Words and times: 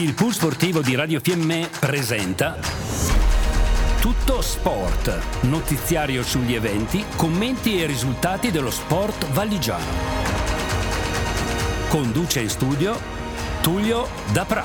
Il 0.00 0.14
pool 0.14 0.32
sportivo 0.32 0.80
di 0.80 0.94
Radio 0.94 1.20
Fiemme 1.20 1.68
presenta 1.78 2.56
Tutto 4.00 4.40
Sport, 4.40 5.42
notiziario 5.42 6.22
sugli 6.22 6.54
eventi, 6.54 7.04
commenti 7.16 7.82
e 7.82 7.84
risultati 7.84 8.50
dello 8.50 8.70
sport 8.70 9.26
valigiano. 9.32 9.84
Conduce 11.90 12.40
in 12.40 12.48
studio 12.48 12.98
Tullio 13.60 14.08
Dapra. 14.32 14.64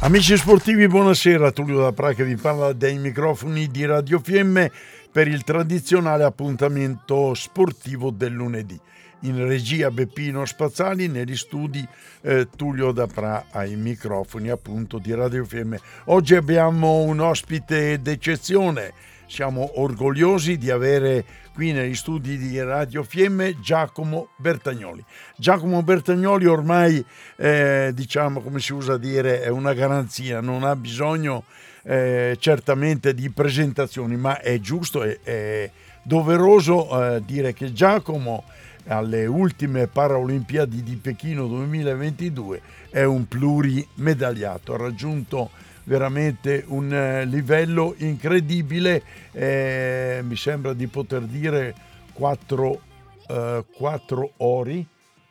Amici 0.00 0.34
sportivi, 0.38 0.88
buonasera. 0.88 1.52
Tullio 1.52 1.80
Dapra 1.80 2.14
che 2.14 2.24
vi 2.24 2.36
parla 2.36 2.72
dai 2.72 2.96
microfoni 2.96 3.66
di 3.66 3.84
Radio 3.84 4.18
Fiemme 4.18 4.72
per 5.12 5.28
il 5.28 5.44
tradizionale 5.44 6.24
appuntamento 6.24 7.34
sportivo 7.34 8.10
del 8.10 8.32
lunedì. 8.32 8.80
In 9.22 9.44
regia 9.48 9.90
Beppino 9.90 10.44
Spazzali, 10.44 11.08
negli 11.08 11.36
studi 11.36 11.84
eh, 12.20 12.46
Tullio 12.54 12.92
Dapra 12.92 13.46
ai 13.50 13.74
microfoni 13.74 14.48
appunto 14.48 14.98
di 14.98 15.12
Radio 15.12 15.44
Fiemme. 15.44 15.80
Oggi 16.04 16.36
abbiamo 16.36 17.00
un 17.00 17.18
ospite 17.18 18.00
d'eccezione. 18.00 18.92
Siamo 19.26 19.80
orgogliosi 19.80 20.56
di 20.56 20.70
avere 20.70 21.24
qui 21.52 21.72
negli 21.72 21.96
studi 21.96 22.38
di 22.38 22.62
Radio 22.62 23.02
Fiemme 23.02 23.58
Giacomo 23.60 24.28
Bertagnoli. 24.36 25.04
Giacomo 25.36 25.82
Bertagnoli 25.82 26.46
ormai, 26.46 27.04
eh, 27.34 27.90
diciamo 27.92 28.40
come 28.40 28.60
si 28.60 28.72
usa 28.72 28.96
dire, 28.96 29.42
è 29.42 29.48
una 29.48 29.72
garanzia, 29.74 30.40
non 30.40 30.62
ha 30.62 30.76
bisogno 30.76 31.42
eh, 31.82 32.36
certamente 32.38 33.14
di 33.14 33.28
presentazioni, 33.30 34.16
ma 34.16 34.40
è 34.40 34.60
giusto 34.60 35.02
e 35.02 35.72
doveroso 36.04 37.16
eh, 37.16 37.22
dire 37.24 37.52
che 37.52 37.72
Giacomo 37.72 38.44
alle 38.88 39.26
ultime 39.26 39.86
Paralimpiadi 39.86 40.82
di 40.82 40.96
Pechino 40.96 41.46
2022 41.46 42.60
è 42.90 43.04
un 43.04 43.26
plurimedagliato, 43.28 44.74
ha 44.74 44.78
raggiunto 44.78 45.50
veramente 45.84 46.64
un 46.68 46.92
eh, 46.92 47.24
livello 47.24 47.94
incredibile, 47.98 49.02
eh, 49.32 50.20
mi 50.22 50.36
sembra 50.36 50.74
di 50.74 50.86
poter 50.86 51.22
dire 51.22 51.74
quattro, 52.12 52.80
eh, 53.26 53.64
quattro 53.74 54.32
ori, 54.38 54.86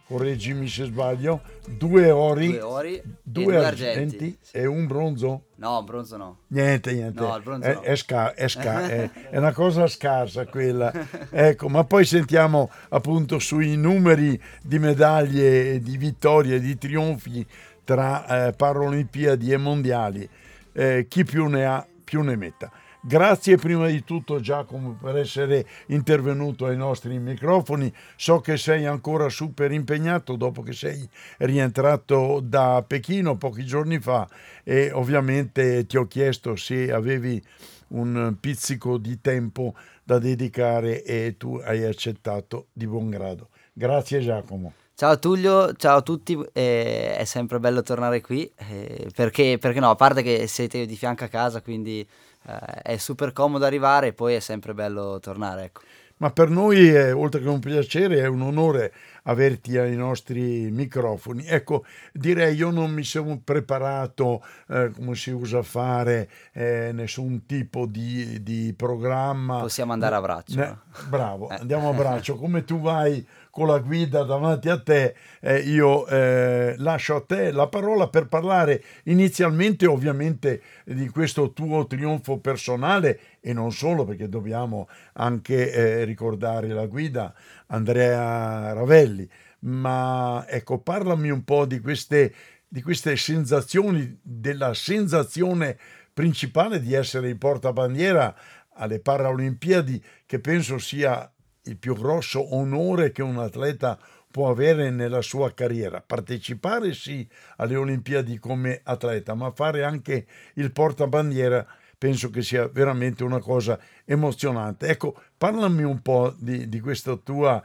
correggimi 0.08 0.68
se 0.70 0.86
sbaglio, 0.86 1.42
due 1.66 2.10
ori, 2.12 2.48
due, 2.48 2.62
ori 2.62 3.02
due, 3.22 3.44
due 3.44 3.58
argenti, 3.58 4.16
argenti 4.16 4.38
e 4.52 4.66
un 4.66 4.88
bronzo? 4.88 5.48
No, 5.56 5.84
bronzo 5.84 6.16
no. 6.16 6.38
Niente, 6.48 6.94
niente. 6.94 7.20
No, 7.20 7.36
il 7.36 7.44
bronzo 7.44 7.68
è, 7.68 7.74
no. 7.74 7.82
è, 7.82 7.96
sca- 7.98 8.34
è, 8.34 8.48
sca- 8.48 8.88
è 8.88 9.38
una 9.38 9.52
cosa 9.52 9.86
scarsa 9.88 10.46
quella. 10.46 10.94
Ecco, 11.30 11.68
ma 11.68 11.84
poi 11.84 12.06
sentiamo 12.06 12.70
appunto 12.90 13.38
sui 13.40 13.76
numeri 13.76 14.42
di 14.62 14.80
medaglie, 14.80 15.80
di 15.82 15.98
vittorie, 15.98 16.62
di 16.62 16.78
trionfi 16.78 17.46
tra 17.84 18.48
eh, 18.48 18.54
Paralimpiadi 18.54 19.52
e 19.52 19.58
Mondiali. 19.58 20.30
Eh, 20.72 21.08
chi 21.10 21.26
più 21.26 21.48
ne 21.48 21.66
ha 21.66 21.86
più 22.04 22.22
ne 22.22 22.38
metta. 22.38 22.72
Grazie 23.08 23.56
prima 23.56 23.88
di 23.88 24.04
tutto 24.04 24.42
Giacomo 24.42 24.98
per 25.02 25.16
essere 25.16 25.66
intervenuto 25.86 26.66
ai 26.66 26.76
nostri 26.76 27.18
microfoni. 27.20 27.90
So 28.18 28.42
che 28.42 28.58
sei 28.58 28.86
ancora 28.86 29.30
super 29.30 29.72
impegnato 29.72 30.36
dopo 30.36 30.62
che 30.62 30.74
sei 30.74 31.08
rientrato 31.38 32.42
da 32.44 32.84
Pechino 32.86 33.38
pochi 33.38 33.64
giorni 33.66 33.98
fa 34.00 34.28
e 34.62 34.92
ovviamente 34.92 35.86
ti 35.86 35.96
ho 35.96 36.06
chiesto 36.06 36.58
se 36.58 36.92
avevi 36.92 37.42
un 37.90 38.36
pizzico 38.42 38.98
di 38.98 39.22
tempo 39.22 39.74
da 40.04 40.20
dedicare 40.20 41.02
e 41.02 41.36
tu 41.38 41.62
hai 41.64 41.86
accettato 41.86 42.68
di 42.74 42.88
buon 42.88 43.10
grado. 43.10 43.48
Grazie 43.72 44.20
Giacomo. 44.20 44.74
Ciao 44.96 45.18
Tullio, 45.18 45.74
ciao 45.76 45.98
a 45.98 46.02
tutti, 46.02 46.38
eh, 46.52 47.16
è 47.16 47.24
sempre 47.24 47.60
bello 47.60 47.84
tornare 47.84 48.20
qui, 48.20 48.52
eh, 48.58 49.10
perché, 49.16 49.60
perché 49.62 49.80
no, 49.80 49.92
a 49.92 49.96
parte 49.96 50.24
che 50.24 50.48
siete 50.48 50.88
di 50.88 50.96
fianco 50.96 51.24
a 51.24 51.28
casa, 51.28 51.62
quindi 51.62 52.04
eh, 52.48 52.94
è 52.94 52.98
super 52.98 53.34
comodo 53.34 53.66
arrivare 53.66 54.08
e 54.08 54.14
poi 54.14 54.36
è 54.36 54.40
sempre 54.40 54.74
bello 54.74 55.20
tornare. 55.20 55.66
Ecco. 55.66 55.82
Ma 56.20 56.32
per 56.32 56.50
noi, 56.50 56.88
è, 56.88 57.14
oltre 57.14 57.42
che 57.42 57.48
un 57.48 57.60
piacere, 57.60 58.22
è 58.22 58.28
un 58.28 58.42
onore 58.42 58.92
averti 59.24 59.78
ai 59.78 59.96
nostri 59.96 60.72
microfoni. 60.72 61.46
Ecco, 61.46 61.86
direi 62.12 62.56
io 62.56 62.72
non 62.72 62.92
mi 62.92 63.04
sono 63.04 63.40
preparato, 63.44 64.44
eh, 64.68 64.90
come 64.96 65.14
si 65.14 65.30
usa 65.30 65.62
fare, 65.62 66.28
eh, 66.54 66.90
nessun 66.92 67.46
tipo 67.46 67.86
di, 67.86 68.42
di, 68.42 68.74
programma. 68.76 69.60
Possiamo 69.60 69.94
andare 69.94 70.16
a 70.16 70.22
braccio. 70.22 70.56
Ne, 70.56 70.80
bravo, 71.08 71.50
andiamo 71.50 71.90
a 71.90 71.94
braccio. 71.94 72.36
Come 72.48 72.64
tu 72.64 72.80
vai 72.80 73.26
con 73.58 73.66
la 73.66 73.80
guida 73.80 74.22
davanti 74.22 74.70
a 74.70 74.80
te, 74.80 75.16
eh, 75.42 75.58
io 75.62 76.06
eh, 76.06 76.76
lascio 76.78 77.16
a 77.16 77.22
te 77.22 77.52
la 77.52 77.66
parola 77.66 78.08
per 78.08 78.28
parlare 78.28 78.84
inizialmente 79.06 79.88
ovviamente 79.88 80.62
di 80.86 81.10
questo 81.10 81.54
tuo 81.54 81.88
trionfo 81.88 82.38
personale 82.38 83.20
e 83.40 83.54
non 83.54 83.72
solo 83.72 84.06
perché 84.06 84.30
dobbiamo 84.30 84.88
anche 85.14 85.72
eh, 85.72 86.04
ricordare 86.04 86.68
la 86.68 86.86
guida 86.86 87.34
Andrea 87.70 88.74
Ravelli, 88.74 89.28
ma 89.62 90.46
ecco 90.48 90.78
parlami 90.78 91.32
un 91.32 91.44
po' 91.44 91.66
di 91.66 91.80
queste, 91.80 92.32
di 92.68 92.84
queste 92.84 93.16
sensazioni, 93.16 94.20
della 94.22 94.76
sensazione 94.76 95.80
principale 96.14 96.80
di 96.80 96.94
essere 96.94 97.32
in 97.32 97.40
portabandiera 97.40 98.36
alle 98.74 99.00
Paralimpiadi 99.00 100.00
che 100.28 100.38
penso 100.38 100.78
sia 100.78 101.28
il 101.68 101.78
più 101.78 101.96
grosso 101.96 102.56
onore 102.56 103.12
che 103.12 103.22
un 103.22 103.38
atleta 103.38 103.98
può 104.30 104.50
avere 104.50 104.90
nella 104.90 105.22
sua 105.22 105.54
carriera. 105.54 106.04
Partecipare 106.06 106.94
sì 106.94 107.28
alle 107.58 107.76
Olimpiadi 107.76 108.38
come 108.40 108.82
atleta, 108.84 109.34
ma 109.34 109.52
fare 109.52 109.84
anche 109.84 110.26
il 110.56 110.72
portabandiera 110.72 111.66
penso 111.98 112.30
che 112.30 112.42
sia 112.42 112.68
veramente 112.68 113.24
una 113.24 113.40
cosa 113.40 113.80
emozionante. 114.06 114.88
Ecco, 114.88 115.20
parlami 115.38 115.84
un 115.84 116.02
po' 116.02 116.34
di, 116.38 116.70
di 116.70 116.80
questa 116.80 117.16
tua 117.16 117.64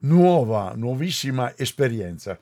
nuova, 0.00 0.74
nuovissima 0.76 1.56
esperienza. 1.56 2.38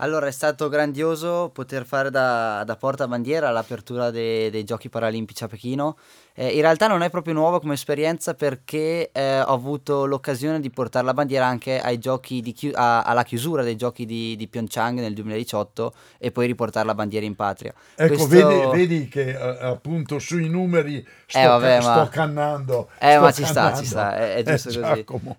Allora, 0.00 0.28
è 0.28 0.30
stato 0.30 0.68
grandioso 0.68 1.50
poter 1.52 1.84
fare 1.84 2.10
da, 2.10 2.62
da 2.64 2.76
portabandiera 2.76 3.50
l'apertura 3.50 4.10
dei, 4.10 4.48
dei 4.48 4.62
Giochi 4.62 4.88
Paralimpici 4.88 5.42
a 5.42 5.48
Pechino. 5.48 5.96
Eh, 6.34 6.54
in 6.54 6.60
realtà 6.60 6.86
non 6.86 7.02
è 7.02 7.10
proprio 7.10 7.34
nuovo 7.34 7.58
come 7.58 7.74
esperienza 7.74 8.34
perché 8.34 9.10
eh, 9.10 9.40
ho 9.40 9.52
avuto 9.52 10.06
l'occasione 10.06 10.60
di 10.60 10.70
portare 10.70 11.04
la 11.04 11.14
bandiera 11.14 11.46
anche 11.46 11.80
ai 11.80 11.98
giochi 11.98 12.40
chi- 12.52 12.70
a, 12.72 13.02
alla 13.02 13.24
chiusura 13.24 13.64
dei 13.64 13.74
Giochi 13.74 14.06
di, 14.06 14.36
di, 14.36 14.46
Pyeongchang 14.46 15.00
nel 15.00 15.14
2018 15.14 15.92
e 16.18 16.30
poi 16.30 16.46
riportare 16.46 16.86
la 16.86 16.94
bandiera 16.94 17.26
in 17.26 17.34
patria. 17.34 17.74
Ecco, 17.96 18.14
Questo... 18.14 18.28
vedi, 18.28 18.76
vedi, 18.76 19.08
che 19.08 19.34
uh, 19.34 19.64
appunto 19.64 20.20
sui 20.20 20.48
numeri 20.48 21.04
sto, 21.26 21.38
eh, 21.38 21.46
vabbè, 21.46 21.78
ca- 21.80 21.86
ma... 21.86 21.94
sto 21.94 22.08
cannando. 22.08 22.88
Eh, 23.00 23.10
sto 23.10 23.20
ma 23.20 23.32
ci 23.32 23.42
cannando. 23.42 23.70
sta, 23.70 23.82
ci 23.82 23.86
sta, 23.86 24.16
è, 24.16 24.34
è 24.36 24.42
giusto 24.44 24.68
eh, 24.68 24.80
così. 24.80 24.94
Giacomo. 24.94 25.36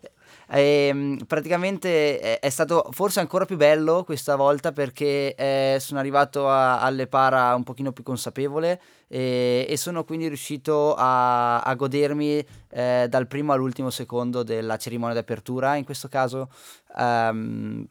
E, 0.52 0.88
ehm, 0.88 1.26
praticamente 1.28 2.20
è, 2.20 2.40
è, 2.40 2.50
stato 2.50 2.90
forse 2.92 3.20
ancora 3.20 3.46
più 3.46 3.56
bello 3.56 4.04
questa 4.04 4.36
volta 4.36 4.72
perché 4.72 5.36
eh, 5.36 5.78
sono 5.80 6.00
arrivato 6.00 6.50
a, 6.50 6.82
alle 6.82 7.06
para 7.08 7.54
un 7.54 7.64
pochino 7.64 7.92
più 7.92 8.04
consapevole 8.04 8.82
e, 9.08 9.68
e 9.70 9.78
sono 9.78 10.04
quindi 10.04 10.28
riuscito 10.28 10.96
a, 10.96 11.62
a 11.62 11.76
godermi 11.76 12.44
eh, 12.72 13.06
dal 13.08 13.28
primo 13.28 13.54
all'ultimo 13.54 13.92
secondo 13.92 14.42
della 14.42 14.78
cerimonia 14.78 15.14
d'apertura, 15.14 15.76
in 15.76 15.86
questo 15.86 16.08
caso 16.08 16.50
um, 16.98 17.86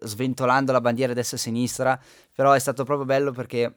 sventolando 0.00 0.72
la 0.72 0.80
bandiera 0.80 1.12
destra 1.14 1.36
e 1.36 1.40
sinistra, 1.40 1.98
però 2.32 2.52
è 2.52 2.58
stato 2.58 2.84
proprio 2.84 3.06
bello 3.06 3.32
perché 3.32 3.72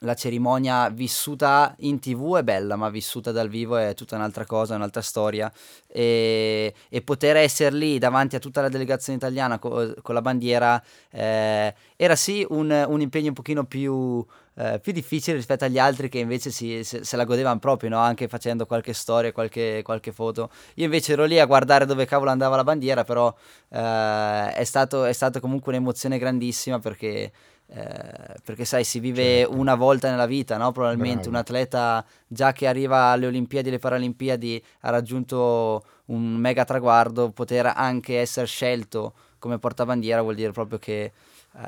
la 0.00 0.14
cerimonia 0.14 0.88
vissuta 0.88 1.74
in 1.80 1.98
tv 1.98 2.36
è 2.36 2.42
bella, 2.42 2.76
ma 2.76 2.88
vissuta 2.88 3.32
dal 3.32 3.48
vivo 3.48 3.76
è 3.76 3.94
tutta 3.94 4.16
un'altra 4.16 4.46
cosa, 4.46 4.74
un'altra 4.74 5.02
storia. 5.02 5.52
E, 5.86 6.72
e 6.88 7.02
poter 7.02 7.36
essere 7.36 7.74
lì 7.74 7.98
davanti 7.98 8.36
a 8.36 8.38
tutta 8.38 8.60
la 8.60 8.68
delegazione 8.68 9.18
italiana 9.18 9.58
co- 9.58 9.94
con 10.02 10.14
la 10.14 10.22
bandiera 10.22 10.80
eh, 11.10 11.74
era 11.96 12.14
sì 12.16 12.46
un, 12.48 12.70
un, 12.88 13.00
impegno 13.00 13.28
un 13.28 13.34
pochino 13.34 13.64
più, 13.64 14.24
eh, 14.54 14.78
più, 14.80 14.92
difficile 14.92 15.36
rispetto 15.36 15.64
agli 15.64 15.78
altri 15.78 16.08
che 16.08 16.18
invece 16.18 16.50
si, 16.50 16.82
se, 16.84 17.04
se, 17.04 17.16
la 17.16 17.24
godevano 17.24 17.58
proprio, 17.58 17.90
no? 17.90 17.98
anche 17.98 18.28
facendo 18.28 18.66
qualche 18.66 18.92
storia, 18.94 19.32
qualche, 19.32 19.82
qualche, 19.82 20.12
foto. 20.12 20.50
Io 20.76 20.84
invece 20.84 21.12
ero 21.12 21.24
lì 21.24 21.38
a 21.38 21.44
guardare 21.44 21.84
dove 21.84 22.06
cavolo 22.06 22.30
andava 22.30 22.56
la 22.56 22.64
bandiera, 22.64 23.04
però 23.04 23.34
eh, 23.68 24.52
è, 24.54 24.64
stato, 24.64 25.04
è 25.04 25.12
stato 25.12 25.40
comunque 25.40 25.72
un'emozione 25.72 26.18
grandissima 26.18 26.78
perché 26.78 27.32
eh, 27.72 28.34
perché 28.44 28.64
sai, 28.64 28.82
si 28.82 28.98
vive 28.98 29.22
certo. 29.22 29.54
una 29.54 29.76
volta 29.76 30.10
nella 30.10 30.26
vita, 30.26 30.56
no? 30.56 30.72
Probabilmente 30.72 31.28
Bravo. 31.28 31.30
un 31.30 31.36
atleta 31.36 32.04
già 32.26 32.52
che 32.52 32.66
arriva 32.66 33.04
alle 33.04 33.26
Olimpiadi 33.26 33.68
e 33.68 33.70
alle 33.70 33.78
Paralimpiadi 33.78 34.62
ha 34.80 34.90
raggiunto 34.90 35.84
un 36.06 36.34
mega 36.34 36.64
traguardo, 36.64 37.30
poter 37.30 37.72
anche 37.74 38.18
essere 38.18 38.46
scelto 38.46 39.14
come 39.38 39.58
portabandiera 39.58 40.20
vuol 40.20 40.34
dire 40.34 40.50
proprio 40.50 40.78
che, 40.78 41.12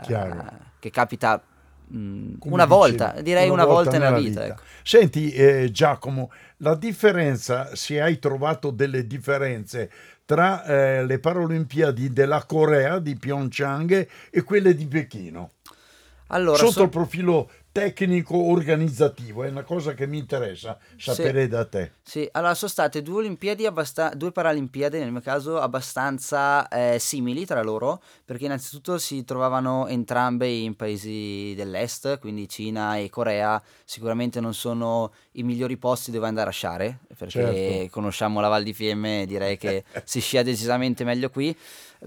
eh, 0.06 0.34
che 0.78 0.90
capita 0.90 1.40
mm, 1.94 2.34
una 2.42 2.64
volta, 2.64 3.06
dicevi, 3.06 3.22
direi 3.22 3.44
una, 3.44 3.62
una 3.62 3.64
volta, 3.64 3.90
volta, 3.90 4.04
nella 4.04 4.18
vita. 4.18 4.42
vita. 4.42 4.54
Ecco. 4.54 4.62
Senti 4.82 5.32
eh, 5.32 5.70
Giacomo, 5.70 6.32
la 6.58 6.74
differenza, 6.74 7.74
se 7.74 8.00
hai 8.00 8.18
trovato 8.18 8.70
delle 8.70 9.06
differenze 9.06 9.90
tra 10.24 10.64
eh, 10.64 11.04
le 11.04 11.18
Paralimpiadi 11.18 12.12
della 12.12 12.44
Corea 12.44 12.98
di 12.98 13.16
Pyeongchang 13.16 14.08
e 14.30 14.42
quelle 14.42 14.74
di 14.74 14.86
Pechino. 14.86 15.50
Allora, 16.28 16.58
Sotto 16.58 16.70
so... 16.70 16.82
il 16.84 16.88
profilo 16.88 17.50
tecnico 17.72 18.36
organizzativo, 18.36 19.44
è 19.44 19.48
una 19.48 19.62
cosa 19.62 19.94
che 19.94 20.06
mi 20.06 20.18
interessa 20.18 20.78
sapere 20.96 21.44
sì, 21.44 21.48
da 21.48 21.64
te. 21.64 21.92
Sì, 22.02 22.28
allora 22.32 22.54
sono 22.54 22.70
state 22.70 23.00
due 23.00 23.20
Olimpiadi, 23.20 23.64
abbast- 23.64 24.14
due 24.14 24.30
Paralimpiadi 24.30 24.98
nel 24.98 25.10
mio 25.10 25.22
caso 25.22 25.58
abbastanza 25.58 26.68
eh, 26.68 26.98
simili 26.98 27.46
tra 27.46 27.62
loro, 27.62 28.02
perché 28.26 28.44
innanzitutto 28.44 28.98
si 28.98 29.24
trovavano 29.24 29.86
entrambe 29.86 30.48
in 30.48 30.76
paesi 30.76 31.54
dell'est, 31.56 32.18
quindi 32.18 32.46
Cina 32.46 32.98
e 32.98 33.08
Corea, 33.08 33.60
sicuramente 33.84 34.38
non 34.40 34.52
sono 34.52 35.12
i 35.32 35.42
migliori 35.42 35.78
posti 35.78 36.10
dove 36.10 36.26
andare 36.26 36.50
a 36.50 36.52
sciare, 36.52 36.98
perché 37.16 37.30
certo. 37.30 37.90
conosciamo 37.90 38.40
la 38.40 38.48
Val 38.48 38.62
di 38.62 38.74
Fiemme, 38.74 39.24
direi 39.26 39.56
che 39.56 39.84
si 40.04 40.20
scia 40.20 40.42
decisamente 40.42 41.04
meglio 41.04 41.30
qui 41.30 41.56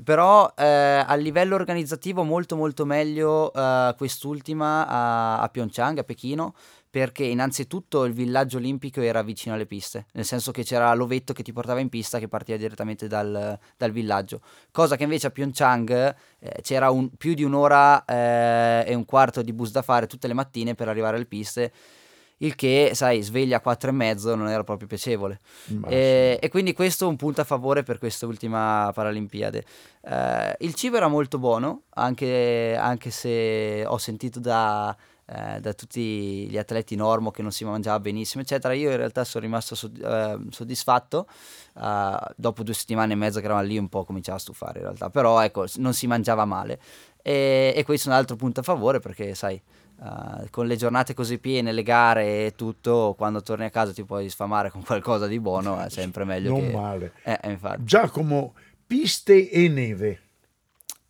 però 0.04 0.52
eh, 0.58 0.66
a 0.66 1.16
livello 1.16 1.56
organizzativo 1.56 2.24
molto 2.24 2.56
molto 2.56 2.86
meglio 2.86 3.54
eh, 3.54 3.94
quest'ultima 3.98 4.88
a, 4.88 5.42
a 5.42 5.48
Pyeongchang, 5.50 6.00
a 6.00 6.04
Pechino, 6.04 6.54
perché 6.90 7.24
innanzitutto 7.24 8.06
il 8.06 8.14
villaggio 8.14 8.58
olimpico 8.58 9.02
era 9.02 9.22
vicino 9.22 9.56
alle 9.56 9.66
piste, 9.66 10.06
nel 10.14 10.26
senso 10.26 10.52
che 10.52 10.64
c'era 10.64 10.94
l'ovetto 10.94 11.34
che 11.34 11.44
ti 11.44 11.52
portava 11.52 11.80
in 11.80 11.90
pista 11.90 12.20
che 12.20 12.28
partiva 12.28 12.58
direttamente 12.58 13.08
dal, 13.08 13.58
dal 13.78 13.92
villaggio, 13.92 14.42
cosa 14.72 14.96
che 14.96 15.04
invece 15.04 15.28
a 15.28 15.32
Pyeongchang 15.32 16.16
eh, 16.40 16.62
c'era 16.62 16.90
un, 16.90 17.10
più 17.16 17.34
di 17.34 17.44
un'ora 17.44 18.06
eh, 18.06 18.86
e 18.88 18.94
un 18.94 19.06
quarto 19.06 19.42
di 19.42 19.54
bus 19.54 19.72
da 19.72 19.82
fare 19.82 20.08
tutte 20.08 20.28
le 20.28 20.34
mattine 20.34 20.74
per 20.74 20.88
arrivare 20.88 21.16
alle 21.18 21.26
piste 21.26 21.72
il 22.38 22.56
che, 22.56 22.92
sai, 22.94 23.22
sveglia 23.22 23.58
a 23.58 23.62
4 23.62 23.90
e 23.90 23.94
mezzo 23.94 24.36
non 24.36 24.50
era 24.50 24.64
proprio 24.64 24.88
piacevole. 24.88 25.40
E, 25.88 26.38
e, 26.42 26.50
quindi 26.50 26.74
questo 26.74 27.06
è 27.06 27.08
un 27.08 27.16
punto 27.16 27.42
a 27.42 27.44
favore 27.46 27.84
per 27.84 27.98
questa 27.98 28.26
ultima 28.26 28.92
Paralimpiade. 28.94 29.64
Eh, 30.02 30.56
il 30.60 30.74
cibo 30.74 30.98
era 30.98 31.08
molto 31.08 31.38
buono, 31.38 31.84
anche, 31.92 32.76
anche 32.78 33.10
se 33.10 33.86
ho 33.86 33.98
sentito 33.98 34.40
da, 34.40 34.96
eh, 35.28 35.60
da, 35.62 35.74
tutti 35.74 36.50
gli 36.50 36.58
atleti 36.58 36.96
normo 36.96 37.32
che 37.32 37.42
non 37.42 37.52
si 37.52 37.64
mangiava 37.64 38.00
benissimo, 38.02 38.44
eccetera. 38.44 38.74
Io 38.74 38.92
in 38.92 38.98
realtà 38.98 39.24
sono 39.24 39.46
rimasto 39.46 39.74
sod- 39.76 40.04
eh, 40.04 40.38
soddisfatto. 40.52 41.28
Dopo 42.36 42.64
due 42.64 42.74
settimane 42.74 43.14
e 43.14 43.16
mezza 43.16 43.40
che 43.40 43.46
eravamo 43.46 43.66
lì 43.66 43.78
un 43.78 43.90
po' 43.90 44.04
cominciava 44.04 44.38
a 44.38 44.42
stufare 44.42 44.80
in 44.80 44.86
realtà, 44.86 45.10
però 45.10 45.42
ecco, 45.42 45.66
non 45.78 45.94
si 45.94 46.08
mangiava 46.08 46.46
male. 46.46 46.80
E, 47.22 47.74
e 47.76 47.84
questo 47.84 48.10
è 48.10 48.12
un 48.12 48.18
altro 48.18 48.36
punto 48.36 48.60
a 48.60 48.64
favore 48.64 49.00
perché, 49.00 49.34
sai, 49.36 49.60
Uh, 49.98 50.48
con 50.50 50.68
le 50.68 50.76
giornate 50.76 51.14
così 51.14 51.40
piene, 51.40 51.72
le 51.72 51.82
gare 51.82 52.46
e 52.46 52.54
tutto, 52.56 53.16
quando 53.18 53.42
torni 53.42 53.66
a 53.66 53.70
casa 53.70 53.94
ti 53.94 54.04
puoi 54.04 54.30
sfamare 54.30 54.70
con 54.70 54.84
qualcosa 54.86 55.26
di 55.26 55.40
buono, 55.40 55.80
è 55.80 55.90
sempre 55.90 56.26
meglio. 56.26 56.52
Non 56.52 56.62
che... 56.62 56.72
male. 56.72 57.14
Eh, 57.24 57.40
eh 57.42 57.60
Giacomo, 57.80 58.54
piste 58.86 59.50
e 59.50 59.70
neve. 59.70 60.20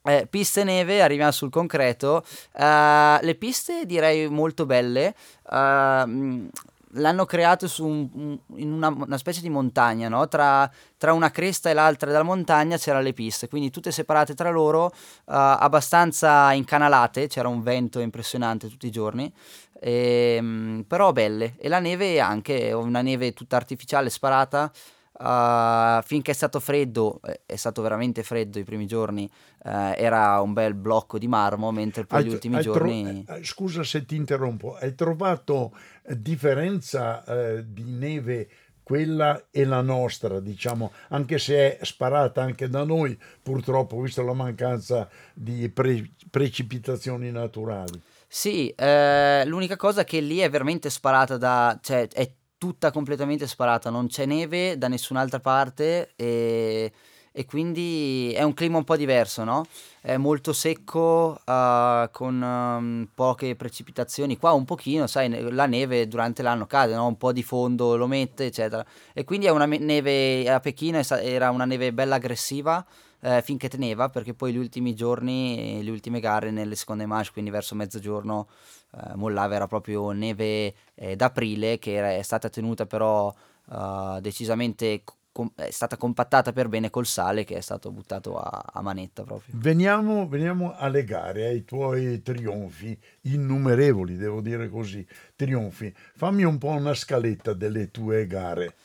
Eh, 0.04 0.28
piste 0.30 0.62
e 0.62 0.64
neve, 0.66 1.02
arriviamo 1.02 1.32
sul 1.32 1.50
concreto. 1.50 2.24
Uh, 2.54 3.18
le 3.22 3.36
piste 3.38 3.86
direi 3.86 4.30
molto 4.30 4.68
belle. 4.68 5.16
Uh, 5.50 6.48
l'hanno 6.96 7.26
creato 7.26 7.68
su 7.68 7.86
un, 7.86 8.38
in 8.56 8.72
una, 8.72 8.90
una, 8.90 9.18
specie 9.18 9.42
di 9.42 9.50
montagna, 9.50 10.10
no? 10.10 10.28
tra, 10.28 10.70
tra, 10.98 11.14
una 11.14 11.32
cresta 11.32 11.70
e 11.70 11.74
l'altra 11.74 12.10
della 12.10 12.24
montagna 12.24 12.78
c'erano 12.78 13.04
le 13.04 13.14
piste, 13.14 13.48
quindi 13.48 13.70
tutte 13.70 13.92
separate 13.92 14.34
tra 14.34 14.50
loro, 14.50 14.86
uh, 14.86 14.92
abbastanza 15.26 16.52
incanalate, 16.54 17.28
c'era 17.28 17.48
un 17.48 17.62
vento 17.62 18.00
impressionante 18.00 18.68
tutti 18.68 18.88
i 18.88 18.92
giorni, 18.92 19.32
e, 19.80 20.38
um, 20.40 20.84
però 20.88 21.12
belle. 21.12 21.56
E 21.58 21.68
la 21.70 21.80
neve 21.80 22.20
anche, 22.20 22.72
una 22.72 23.02
neve 23.02 23.34
tutta 23.34 23.56
artificiale 23.56 24.10
sparata, 24.10 24.72
Uh, 25.18 26.02
finché 26.04 26.32
è 26.32 26.34
stato 26.34 26.60
freddo, 26.60 27.22
eh, 27.24 27.42
è 27.46 27.56
stato 27.56 27.82
veramente 27.82 28.22
freddo 28.22 28.60
i 28.60 28.66
primi 28.66 28.86
giorni, 28.86 29.30
uh, 29.64 29.94
era 29.96 30.42
un 30.42 30.52
bel 30.52 30.74
blocco 30.74 31.18
di 31.18 31.28
marmo, 31.28 31.72
mentre 31.72 32.06
poi 32.06 32.20
hai, 32.20 32.26
gli 32.26 32.30
ultimi 32.32 32.60
giorni... 32.60 33.24
Tro- 33.24 33.38
scusa 33.42 33.84
se 33.84 34.06
ti 34.06 34.18
interrompo, 34.18 34.76
hai 34.76 34.94
trovato 34.94 35.74
differenza 36.06 37.24
uh, 37.26 37.64
di 37.66 37.84
neve 37.86 38.50
quella 38.84 39.48
e 39.50 39.66
la 39.66 39.82
nostra, 39.82 40.40
diciamo, 40.40 40.92
anche 41.08 41.40
se 41.40 41.78
è 41.78 41.84
sparata 41.84 42.44
anche 42.44 42.70
da 42.70 42.84
noi, 42.84 43.18
purtroppo, 43.42 44.00
visto 44.00 44.22
la 44.22 44.34
mancanza 44.34 45.10
di 45.34 45.70
pre- 45.70 46.12
precipitazioni 46.30 47.32
naturali. 47.32 48.00
Sì, 48.28 48.70
eh, 48.70 49.44
l'unica 49.46 49.76
cosa 49.76 50.04
che 50.04 50.20
lì 50.20 50.38
è 50.38 50.50
veramente 50.50 50.92
sparata 50.92 51.38
da... 51.38 51.80
cioè 51.82 52.08
è 52.10 52.32
tutta 52.58 52.92
completamente 52.92 53.48
sparata, 53.48 53.90
non 53.90 54.08
c'è 54.08 54.26
neve 54.26 54.78
da 54.78 54.88
nessun'altra 54.88 55.40
parte 55.40 56.14
e, 56.16 56.92
e 57.32 57.46
quindi 57.46 58.32
è 58.34 58.44
un 58.44 58.54
clima 58.54 58.78
un 58.78 58.84
po' 58.84 58.96
diverso, 58.96 59.44
no? 59.44 59.66
È 60.00 60.18
molto 60.18 60.54
secco, 60.54 61.40
uh, 61.44 62.10
con 62.12 62.42
um, 62.42 63.08
poche 63.14 63.56
precipitazioni. 63.56 64.38
Qua 64.38 64.54
un 64.54 64.66
pochino, 64.66 65.08
sai, 65.08 65.52
la 65.52 65.66
neve 65.66 66.08
durante 66.08 66.42
l'anno 66.44 66.66
cade, 66.66 66.94
no? 66.94 67.08
Un 67.08 67.18
po' 67.18 67.34
di 67.34 67.44
fondo 67.44 67.98
lo 67.98 68.08
mette, 68.08 68.46
eccetera. 68.46 68.86
E 69.14 69.24
quindi 69.24 69.48
è 69.48 69.50
una 69.50 69.66
neve 69.66 70.50
a 70.50 70.60
Pechino, 70.60 71.00
era 71.22 71.50
una 71.50 71.66
neve 71.66 71.92
bella 71.92 72.16
aggressiva, 72.16 72.86
eh, 73.22 73.42
finché 73.42 73.68
teneva, 73.70 74.10
perché 74.10 74.34
poi 74.34 74.54
gli 74.54 74.58
ultimi 74.58 74.94
giorni, 74.94 75.82
le 75.84 75.92
ultime 75.92 76.20
gare 76.20 76.52
nelle 76.52 76.76
seconde 76.76 77.06
manche, 77.06 77.32
quindi 77.32 77.52
verso 77.52 77.76
mezzogiorno, 77.76 78.48
eh, 78.94 79.16
mollava, 79.16 79.56
era 79.56 79.68
proprio 79.68 80.12
neve 80.12 80.74
eh, 80.96 81.16
d'aprile 81.16 81.80
che 81.80 81.94
era, 81.94 82.12
è 82.12 82.22
stata 82.22 82.50
tenuta 82.50 82.86
però 82.86 83.34
uh, 83.66 84.20
decisamente 84.20 85.04
com- 85.36 85.52
è 85.54 85.70
stata 85.70 85.98
compattata 85.98 86.54
per 86.54 86.70
bene 86.70 86.90
col 86.90 87.06
sale 87.06 87.44
che 87.44 87.58
è 87.58 87.62
stato 87.62 87.92
buttato 87.92 88.38
a, 88.40 88.64
a 88.72 88.82
manetta 88.82 89.24
proprio. 89.24 89.54
Veniamo, 89.58 90.30
veniamo, 90.30 90.74
alle 90.78 91.04
gare, 91.04 91.48
ai 91.48 91.66
tuoi 91.66 92.22
trionfi, 92.22 92.98
innumerevoli 93.24 94.16
devo 94.16 94.40
dire 94.40 94.70
così, 94.70 95.06
trionfi. 95.36 95.94
Fammi 96.16 96.44
un 96.44 96.58
po' 96.58 96.70
una 96.70 96.94
scaletta 96.94 97.52
delle 97.52 97.92
tue 97.92 98.26
gare. 98.28 98.76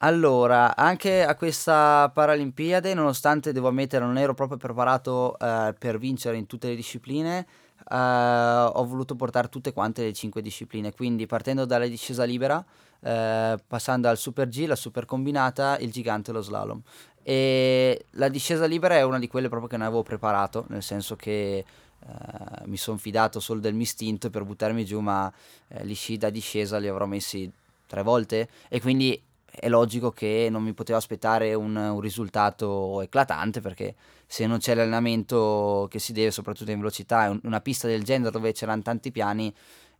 Allora, 0.00 0.76
anche 0.76 1.24
a 1.24 1.34
questa 1.36 2.10
Paralimpiade, 2.12 2.92
nonostante 2.92 3.52
devo 3.52 3.68
ammettere 3.68 4.04
non 4.04 4.18
ero 4.18 4.34
proprio 4.34 4.58
preparato 4.58 5.38
eh, 5.38 5.74
per 5.78 5.98
vincere 5.98 6.36
in 6.36 6.44
tutte 6.44 6.68
le 6.68 6.74
discipline, 6.74 7.46
eh, 7.90 7.96
ho 7.96 8.84
voluto 8.84 9.14
portare 9.14 9.48
tutte 9.48 9.72
quante 9.72 10.02
le 10.02 10.12
cinque 10.12 10.42
discipline, 10.42 10.92
quindi 10.92 11.24
partendo 11.24 11.64
dalla 11.64 11.86
discesa 11.86 12.24
libera, 12.24 12.62
eh, 13.00 13.58
passando 13.66 14.08
al 14.08 14.18
super 14.18 14.48
G, 14.48 14.66
la 14.66 14.76
super 14.76 15.06
combinata, 15.06 15.78
il 15.78 15.90
gigante 15.90 16.30
e 16.30 16.34
lo 16.34 16.42
slalom. 16.42 16.78
E 17.22 18.04
la 18.10 18.28
discesa 18.28 18.66
libera 18.66 18.96
è 18.96 19.02
una 19.02 19.18
di 19.18 19.28
quelle 19.28 19.48
proprio 19.48 19.70
che 19.70 19.78
non 19.78 19.86
avevo 19.86 20.02
preparato, 20.02 20.66
nel 20.68 20.82
senso 20.82 21.16
che 21.16 21.64
Uh, 21.98 22.68
mi 22.68 22.76
sono 22.76 22.98
fidato 22.98 23.40
solo 23.40 23.58
del 23.58 23.72
mio 23.72 23.82
istinto 23.82 24.28
per 24.28 24.44
buttarmi 24.44 24.84
giù, 24.84 25.00
ma 25.00 25.26
uh, 25.68 25.82
gli 25.82 25.94
sci 25.94 26.18
da 26.18 26.28
discesa 26.28 26.76
li 26.76 26.86
avrò 26.86 27.06
messi 27.06 27.50
tre 27.86 28.02
volte 28.02 28.48
e 28.68 28.80
quindi 28.80 29.20
è 29.58 29.68
logico 29.68 30.10
che 30.10 30.48
non 30.50 30.62
mi 30.62 30.74
potevo 30.74 30.98
aspettare 30.98 31.54
un, 31.54 31.74
un, 31.74 32.00
risultato 32.00 33.00
eclatante 33.00 33.60
perché 33.60 33.94
se 34.26 34.46
non 34.46 34.58
c'è 34.58 34.74
l'allenamento 34.74 35.86
che 35.90 35.98
si 35.98 36.12
deve 36.12 36.30
soprattutto 36.30 36.70
in 36.70 36.78
velocità, 36.78 37.36
una 37.42 37.60
pista 37.60 37.86
del 37.86 38.02
genere 38.02 38.30
dove 38.30 38.52
c'erano 38.52 38.82
tanti 38.82 39.10
piani 39.10 39.52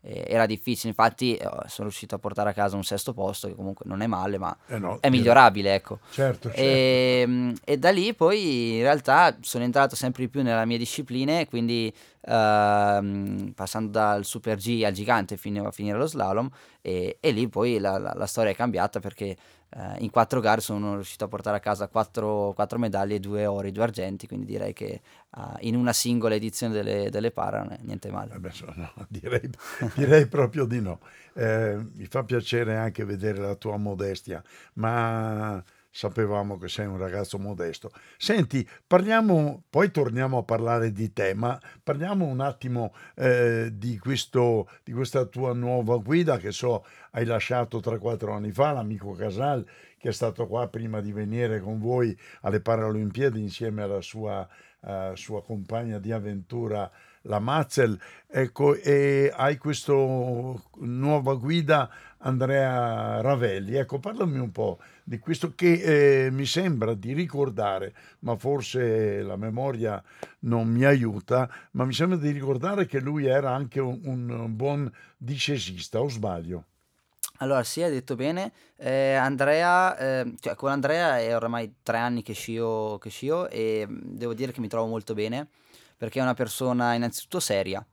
era 0.07 0.47
difficile, 0.47 0.91
infatti 0.91 1.35
eh, 1.35 1.49
sono 1.67 1.89
riuscito 1.89 2.15
a 2.15 2.19
portare 2.19 2.51
a 2.51 2.53
casa 2.53 2.77
un 2.77 2.85
sesto 2.85 3.13
posto 3.13 3.49
che 3.49 3.55
comunque 3.55 3.85
non 3.89 4.03
è 4.03 4.07
male 4.07 4.39
ma 4.39 4.57
eh 4.67 4.79
no, 4.79 4.99
è 5.01 5.09
migliorabile 5.11 5.75
ecco. 5.75 5.99
Certo, 6.11 6.49
certo. 6.49 6.61
E, 6.61 7.21
ehm, 7.23 7.55
e, 7.65 7.77
da 7.79 7.91
lì 7.91 8.15
poi 8.15 8.77
in 8.77 8.83
realtà 8.83 9.37
sono 9.41 9.65
entrato 9.65 9.97
sempre 9.97 10.25
di 10.25 10.29
più 10.29 10.43
nella 10.43 10.65
mia 10.65 10.79
disciplina 10.79 11.45
quindi 11.47 11.93
Uh, 12.27 13.53
passando 13.55 13.93
dal 13.93 14.25
Super 14.25 14.57
G 14.57 14.83
al 14.85 14.93
gigante 14.93 15.37
fino 15.37 15.65
a 15.65 15.71
finire 15.71 15.97
lo 15.97 16.09
slalom 16.09 16.51
e, 16.83 17.19
e 17.21 17.31
lì 17.31 17.49
poi 17.49 17.79
la, 17.79 17.99
la, 17.99 18.15
la, 18.17 18.27
storia 18.27 18.51
è 18.51 18.55
cambiata 18.57 18.99
perché 18.99 19.37
uh, 19.71 19.95
in 19.99 20.11
quattro 20.11 20.41
gare 20.41 20.61
sono 20.61 20.95
riuscito 20.95 21.25
a 21.25 21.29
portare 21.29 21.57
a 21.57 21.61
casa 21.61 21.89
quattro, 21.89 22.53
quattro 22.55 22.79
medaglie, 22.79 23.21
due 23.21 23.47
ori, 23.47 23.73
due 23.73 23.83
argenti, 23.83 24.27
quindi 24.27 24.47
direi 24.47 24.73
che 24.73 25.01
uh, 25.37 25.55
in 25.61 25.77
una 25.77 25.93
singola 25.93 26.35
edizione 26.35 26.73
delle, 26.73 27.11
delle 27.11 27.31
para 27.31 27.59
non 27.59 27.73
è 27.73 27.79
niente 27.83 28.11
male. 28.11 28.35
Eh 28.35 28.73
no, 28.75 28.93
direi, 29.09 29.51
direi, 29.95 30.27
proprio 30.27 30.65
di 30.65 30.81
no. 30.81 31.01
Eh, 31.35 31.77
mi 31.95 32.07
fa 32.07 32.25
piacere 32.25 32.77
anche 32.77 33.05
vedere 33.05 33.39
la 33.39 33.55
tua 33.55 33.77
modestia, 33.77 34.43
ma 34.75 35.63
sapevamo 35.97 36.59
che 36.59 36.69
sei 36.69 36.85
un 36.85 36.99
ragazzo 36.99 37.38
modesto. 37.38 37.91
Senti, 38.19 38.69
parliamo, 38.87 39.62
poi 39.71 39.91
torniamo 39.91 40.37
a 40.38 40.43
parlare 40.43 40.93
di 40.93 41.11
te, 41.15 41.33
ma 41.33 41.59
parliamo 41.83 42.26
un 42.26 42.41
attimo 42.41 42.93
eh, 43.15 43.71
di, 43.73 43.97
questo, 43.99 44.69
di 44.85 44.93
questa 44.93 45.25
tua 45.25 45.55
nuova 45.55 45.97
guida 45.97 46.37
che 46.37 46.53
so 46.53 46.85
hai 47.12 47.25
lasciato 47.25 47.79
3-4 47.79 48.31
anni 48.31 48.53
fa, 48.53 48.73
l'amico 48.73 49.12
Casal, 49.12 49.67
che 49.97 50.11
è 50.11 50.12
stato 50.12 50.47
qua 50.47 50.69
prima 50.69 51.00
di 51.00 51.12
venire 51.12 51.61
con 51.61 51.79
voi 51.79 52.15
alle 52.43 52.61
Paralimpiadi 52.61 53.41
insieme 53.41 53.81
alla 53.81 54.03
sua, 54.03 54.47
uh, 54.81 55.15
sua 55.15 55.43
compagna 55.43 55.99
di 55.99 56.12
avventura 56.12 56.91
la 57.23 57.38
Mazzel, 57.41 57.99
ecco, 58.29 58.75
e 58.75 59.33
hai 59.35 59.57
questa 59.57 59.93
nuova 59.93 61.35
guida 61.35 61.91
Andrea 62.26 63.21
Ravelli. 63.21 63.76
Ecco, 63.76 64.00
parlami 64.00 64.38
un 64.38 64.50
po' 64.50 64.78
di 65.04 65.18
questo 65.18 65.54
che 65.54 66.26
eh, 66.26 66.30
mi 66.30 66.45
sembra 66.45 66.95
di 66.95 67.12
ricordare, 67.12 67.95
ma 68.21 68.37
forse 68.37 69.23
la 69.23 69.37
memoria 69.37 70.02
non 70.40 70.68
mi 70.68 70.85
aiuta, 70.85 71.49
ma 71.73 71.85
mi 71.85 71.92
sembra 71.92 72.18
di 72.18 72.30
ricordare 72.30 72.87
che 72.87 72.99
lui 73.00 73.26
era 73.26 73.54
anche 73.54 73.80
un, 73.80 74.00
un 74.04 74.56
buon 74.56 74.92
discesista, 75.16 76.00
o 76.00 76.09
sbaglio? 76.09 76.64
Allora, 77.38 77.62
sì, 77.62 77.83
hai 77.83 77.90
detto 77.90 78.16
bene. 78.16 78.52
Eh, 78.76 79.12
Andrea, 79.12 79.97
eh, 79.97 80.35
cioè 80.40 80.54
con 80.54 80.71
Andrea 80.71 81.18
è 81.18 81.35
ormai 81.37 81.76
tre 81.83 81.99
anni 81.99 82.23
che 82.23 82.33
scio, 82.33 82.99
che 83.00 83.11
scio 83.11 83.49
e 83.49 83.87
mm, 83.88 83.99
devo 84.16 84.35
dire 84.35 84.52
che 84.52 84.61
mi 84.61 84.68
trovo 84.68 84.88
molto 84.88 85.14
bene 85.14 85.49
perché 85.97 86.18
è 86.18 86.23
una 86.23 86.35
persona 86.35 86.95
innanzitutto 86.95 87.40
seria. 87.40 87.85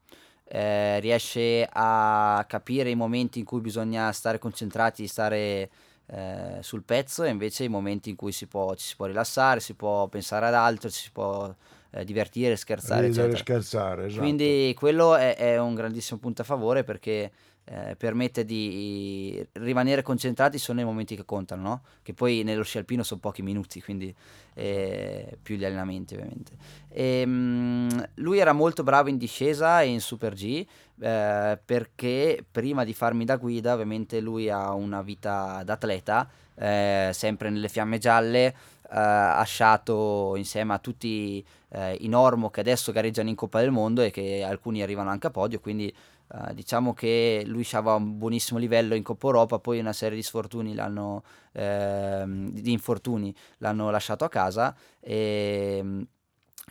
Eh, 0.45 1.00
riesce 1.00 1.67
a 1.71 2.43
capire 2.47 2.89
i 2.89 2.95
momenti 2.95 3.39
in 3.39 3.45
cui 3.45 3.62
bisogna 3.62 4.12
stare 4.12 4.39
concentrati, 4.39 5.07
stare 5.07 5.69
eh, 6.07 6.57
sul 6.59 6.83
pezzo 6.83 7.23
e 7.23 7.29
invece 7.29 7.63
i 7.63 7.69
momenti 7.69 8.09
in 8.09 8.15
cui 8.15 8.31
si 8.31 8.45
può, 8.45 8.75
ci 8.75 8.85
si 8.88 8.95
può 8.95 9.05
rilassare, 9.05 9.59
si 9.59 9.73
può 9.73 10.07
pensare 10.07 10.45
ad 10.47 10.53
altro, 10.53 10.89
ci 10.89 11.01
si 11.01 11.12
può 11.12 11.53
eh, 11.91 12.03
divertire, 12.03 12.55
scherzare. 12.55 13.07
Ridere, 13.07 13.35
scherzare, 13.35 14.05
esatto. 14.05 14.21
Quindi 14.21 14.75
quello 14.77 15.15
è, 15.15 15.35
è 15.35 15.59
un 15.59 15.75
grandissimo 15.75 16.19
punto 16.19 16.41
a 16.41 16.45
favore 16.45 16.83
perché 16.83 17.31
eh, 17.65 17.96
permette 17.96 18.43
di 18.43 19.46
rimanere 19.53 20.01
concentrati 20.01 20.58
solo 20.58 20.77
nei 20.77 20.86
momenti 20.86 21.15
che 21.15 21.25
contano, 21.25 21.62
no? 21.62 21.82
che 22.01 22.13
poi 22.13 22.43
nello 22.43 22.63
sci 22.63 22.77
alpino 22.77 23.03
sono 23.03 23.20
pochi 23.20 23.41
minuti, 23.41 23.82
quindi 23.82 24.13
eh, 24.53 25.38
più 25.41 25.55
gli 25.55 25.65
allenamenti 25.65 26.15
ovviamente. 26.15 26.51
E, 26.89 27.22
ehm, 27.22 27.29
mh, 27.29 28.10
lui 28.15 28.39
era 28.39 28.53
molto 28.53 28.84
bravo 28.84 29.10
in 29.10 29.17
discesa 29.17 29.82
e 29.82 29.88
in 29.88 30.01
Super 30.01 30.34
G 30.34 30.65
eh, 31.00 31.60
perché 31.63 32.46
prima 32.50 32.84
di 32.84 32.93
farmi 32.93 33.25
da 33.25 33.38
guida 33.38 33.74
ovviamente 33.74 34.20
lui 34.20 34.50
ha 34.50 34.74
una 34.74 35.01
vita 35.01 35.62
d'atleta, 35.63 36.29
eh, 36.55 37.10
sempre 37.13 37.50
nelle 37.50 37.70
fiamme 37.70 37.98
gialle, 37.98 38.46
eh, 38.46 38.53
ha 38.89 39.43
sciato 39.43 40.36
insieme 40.36 40.74
a 40.74 40.79
tutti 40.79 41.43
eh, 41.74 41.98
i 42.01 42.08
Normo 42.08 42.50
che 42.50 42.60
adesso 42.60 42.92
gareggiano 42.92 43.30
in 43.30 43.36
Coppa 43.36 43.60
del 43.60 43.72
Mondo 43.72 44.01
e 44.01 44.12
che 44.12 44.44
alcuni 44.44 44.82
arrivano 44.82 45.10
anche 45.10 45.27
a 45.27 45.32
podio, 45.32 45.60
quindi 45.60 45.94
Uh, 46.25 46.53
diciamo 46.53 46.94
che 46.94 47.44
lui 47.46 47.68
aveva 47.74 47.96
un 47.96 48.18
buonissimo 48.18 48.58
livello 48.58 48.96
in 48.96 49.03
Coppa 49.03 49.27
Europa, 49.27 49.60
poi 49.60 49.80
una 49.80 49.94
serie 49.94 50.15
di 50.15 50.24
sfortuni 50.24 50.74
l'hanno, 50.74 51.22
ehm, 51.51 52.50
di 52.50 52.72
infortuni 52.72 53.36
l'hanno 53.58 53.92
lasciato 53.92 54.24
a 54.24 54.30
casa 54.30 54.74
e, 55.00 56.08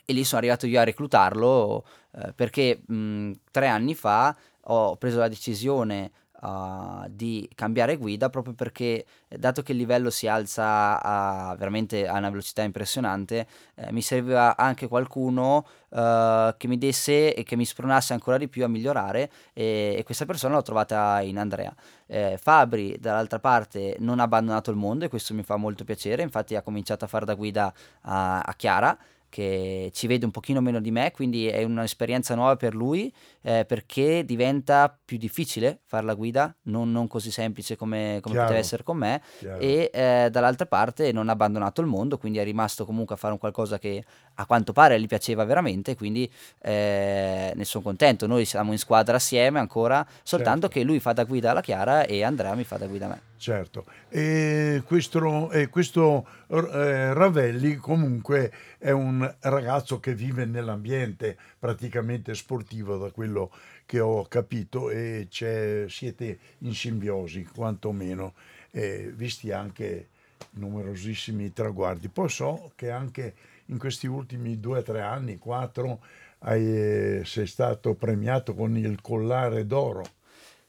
e 0.04 0.12
lì 0.12 0.24
sono 0.24 0.40
arrivato 0.40 0.66
io 0.66 0.80
a 0.80 0.84
reclutarlo 0.84 1.84
eh, 2.16 2.32
perché 2.32 2.82
mh, 2.84 3.32
tre 3.52 3.68
anni 3.68 3.94
fa 3.94 4.34
ho 4.62 4.96
preso 4.96 5.18
la 5.18 5.28
decisione 5.28 6.10
uh, 6.42 7.06
di 7.08 7.48
cambiare 7.54 7.96
guida 7.96 8.28
proprio 8.28 8.54
perché 8.54 9.04
dato 9.28 9.62
che 9.62 9.72
il 9.72 9.78
livello 9.78 10.10
si 10.10 10.26
alza 10.26 11.00
a, 11.00 11.54
veramente 11.56 12.06
a 12.06 12.18
una 12.18 12.30
velocità 12.30 12.62
impressionante 12.62 13.46
eh, 13.74 13.92
mi 13.92 14.02
serviva 14.02 14.56
anche 14.56 14.88
qualcuno 14.88 15.66
uh, 15.88 16.54
che 16.56 16.68
mi 16.68 16.78
desse 16.78 17.34
e 17.34 17.42
che 17.42 17.56
mi 17.56 17.64
spronasse 17.64 18.12
ancora 18.12 18.38
di 18.38 18.48
più 18.48 18.64
a 18.64 18.68
migliorare 18.68 19.30
e, 19.52 19.94
e 19.98 20.02
questa 20.04 20.26
persona 20.26 20.54
l'ho 20.54 20.62
trovata 20.62 21.20
in 21.22 21.38
Andrea. 21.38 21.74
Eh, 22.06 22.38
Fabri 22.40 22.96
dall'altra 22.98 23.38
parte 23.38 23.96
non 24.00 24.20
ha 24.20 24.24
abbandonato 24.24 24.70
il 24.70 24.76
mondo 24.76 25.04
e 25.04 25.08
questo 25.08 25.32
mi 25.32 25.42
fa 25.42 25.56
molto 25.56 25.84
piacere 25.84 26.22
infatti 26.22 26.54
ha 26.56 26.62
cominciato 26.62 27.06
a 27.06 27.08
fare 27.08 27.24
da 27.24 27.34
guida 27.34 27.72
a, 28.02 28.40
a 28.40 28.54
Chiara 28.54 28.96
che 29.32 29.90
ci 29.94 30.06
vede 30.06 30.26
un 30.26 30.30
pochino 30.30 30.60
meno 30.60 30.78
di 30.78 30.90
me, 30.90 31.10
quindi 31.10 31.46
è 31.46 31.64
un'esperienza 31.64 32.34
nuova 32.34 32.56
per 32.56 32.74
lui 32.74 33.10
eh, 33.40 33.64
perché 33.64 34.26
diventa 34.26 34.94
più 35.02 35.16
difficile 35.16 35.80
fare 35.86 36.04
la 36.04 36.12
guida, 36.12 36.54
non, 36.64 36.92
non 36.92 37.06
così 37.06 37.30
semplice 37.30 37.74
come, 37.74 38.18
come 38.20 38.36
poteva 38.36 38.58
essere 38.58 38.82
con 38.82 38.98
me 38.98 39.22
Chiaro. 39.38 39.58
e 39.58 39.90
eh, 39.90 40.28
dall'altra 40.30 40.66
parte 40.66 41.12
non 41.12 41.30
ha 41.30 41.32
abbandonato 41.32 41.80
il 41.80 41.86
mondo, 41.86 42.18
quindi 42.18 42.40
è 42.40 42.44
rimasto 42.44 42.84
comunque 42.84 43.14
a 43.14 43.18
fare 43.18 43.32
un 43.32 43.38
qualcosa 43.38 43.78
che 43.78 44.04
a 44.34 44.46
quanto 44.46 44.72
pare 44.72 45.00
gli 45.00 45.06
piaceva 45.06 45.44
veramente, 45.44 45.96
quindi 45.96 46.30
eh, 46.60 47.52
ne 47.54 47.64
sono 47.64 47.82
contento, 47.82 48.26
noi 48.26 48.44
siamo 48.44 48.72
in 48.72 48.78
squadra 48.78 49.16
assieme 49.16 49.58
ancora, 49.58 50.06
soltanto 50.22 50.62
certo. 50.62 50.78
che 50.78 50.84
lui 50.84 51.00
fa 51.00 51.12
da 51.12 51.24
guida 51.24 51.50
alla 51.50 51.60
Chiara 51.60 52.04
e 52.04 52.22
Andrea 52.22 52.54
mi 52.54 52.64
fa 52.64 52.76
da 52.76 52.86
guida 52.86 53.06
a 53.06 53.08
me. 53.08 53.20
Certo, 53.36 53.84
e 54.08 54.82
questo, 54.86 55.50
e 55.50 55.68
questo 55.68 56.26
eh, 56.48 57.12
Ravelli 57.12 57.76
comunque 57.76 58.52
è 58.78 58.92
un 58.92 59.34
ragazzo 59.40 59.98
che 59.98 60.14
vive 60.14 60.44
nell'ambiente 60.44 61.36
praticamente 61.58 62.34
sportivo 62.34 62.98
da 62.98 63.10
quello 63.10 63.50
che 63.84 64.00
ho 64.00 64.24
capito 64.26 64.90
e 64.90 65.26
siete 65.30 66.38
in 66.58 66.72
simbiosi 66.72 67.44
quantomeno, 67.44 68.34
eh, 68.70 69.12
visti 69.14 69.50
anche 69.50 70.08
numerosissimi 70.52 71.52
traguardi. 71.52 72.08
Poi 72.08 72.28
so 72.28 72.72
che 72.74 72.90
anche 72.90 73.34
in 73.72 73.78
questi 73.78 74.06
ultimi 74.06 74.60
due 74.60 74.78
o 74.78 74.82
tre 74.82 75.00
anni, 75.00 75.38
quattro, 75.38 76.00
hai, 76.40 76.64
eh, 76.64 77.22
sei 77.24 77.46
stato 77.46 77.94
premiato 77.94 78.54
con 78.54 78.76
il 78.76 79.00
collare 79.00 79.66
d'oro. 79.66 80.04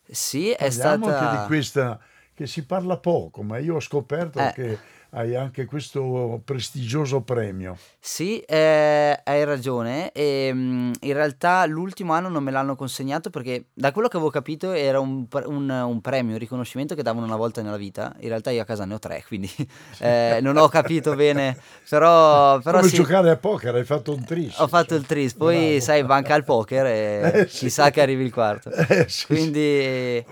Sì, 0.10 0.52
è 0.52 0.70
Parliamo 0.70 1.06
stata... 1.06 1.30
anche 1.30 1.42
di 1.42 1.48
questa 1.48 2.00
che 2.34 2.48
si 2.48 2.66
parla 2.66 2.98
poco, 2.98 3.44
ma 3.44 3.58
io 3.60 3.76
ho 3.76 3.80
scoperto 3.80 4.40
eh. 4.40 4.52
che 4.54 4.80
hai 5.14 5.36
anche 5.36 5.66
questo 5.66 6.42
prestigioso 6.44 7.22
premio. 7.22 7.78
Sì, 8.00 8.40
eh, 8.40 9.20
hai 9.24 9.44
ragione. 9.44 10.12
E, 10.12 10.50
um, 10.52 10.92
in 11.02 11.14
realtà 11.14 11.66
l'ultimo 11.66 12.14
anno 12.14 12.30
non 12.30 12.44
me 12.44 12.52
l'hanno 12.52 12.76
consegnato 12.76 13.30
perché 13.30 13.66
da 13.74 13.92
quello 13.92 14.08
che 14.08 14.18
avevo 14.18 14.32
capito 14.32 14.72
era 14.72 15.00
un, 15.00 15.26
un, 15.46 15.70
un, 15.70 16.02
premio, 16.02 16.34
un 16.34 16.40
riconoscimento 16.40 16.96
che 16.96 17.04
davano 17.04 17.26
una 17.26 17.36
volta 17.36 17.62
nella 17.62 17.78
vita. 17.78 18.14
In 18.20 18.30
realtà 18.30 18.50
io 18.50 18.62
a 18.62 18.66
casa 18.66 18.86
ne 18.86 18.96
ho 18.96 19.00
tre, 19.00 19.24
quindi 19.28 19.50
eh, 20.00 20.40
non 20.42 20.58
ho 20.58 20.68
capito 20.68 21.16
bene. 21.16 21.58
Però, 21.88 22.60
però 22.60 22.80
Come 22.80 22.90
sì. 22.90 22.96
giocare 22.96 23.30
a 23.30 23.38
poker, 23.38 23.76
hai 23.76 23.86
fatto 23.86 24.14
un 24.14 24.24
tris. 24.26 24.58
Ho 24.60 24.68
fatto 24.68 24.96
il 24.96 25.06
tris, 25.06 25.34
poi 25.34 25.58
Bravo. 25.58 25.80
sai, 25.80 26.04
banca 26.04 26.34
al 26.34 26.44
poker 26.44 26.86
e 26.88 27.22
eh, 27.34 27.48
sì. 27.48 27.66
chissà 27.66 27.92
che 27.92 28.02
arrivi 28.02 28.24
il 28.24 28.34
quarto. 28.34 28.72
Eh, 28.94 29.06
sì, 29.08 29.26
quindi 29.26 30.24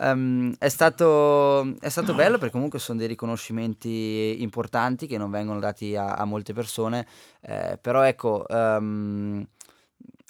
um, 0.00 0.54
è, 0.56 0.68
stato, 0.68 1.74
è 1.78 1.88
stato 1.88 2.14
bello 2.14 2.38
perché 2.38 2.52
comunque 2.52 2.78
sono 2.78 2.98
dei 2.98 3.08
riconoscimenti 3.08 4.17
importanti 4.18 5.06
che 5.06 5.18
non 5.18 5.30
vengono 5.30 5.60
dati 5.60 5.96
a, 5.96 6.14
a 6.14 6.24
molte 6.24 6.52
persone, 6.52 7.06
eh, 7.42 7.78
però 7.80 8.02
ecco... 8.02 8.44
Um, 8.48 9.46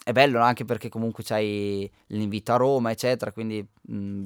è 0.04 0.12
bello 0.12 0.40
anche 0.40 0.64
perché 0.64 0.88
comunque 0.88 1.22
c'hai 1.22 1.90
l'invito 2.06 2.54
a 2.54 2.56
Roma, 2.56 2.90
eccetera, 2.90 3.30
quindi 3.30 3.62
mh, 3.82 4.24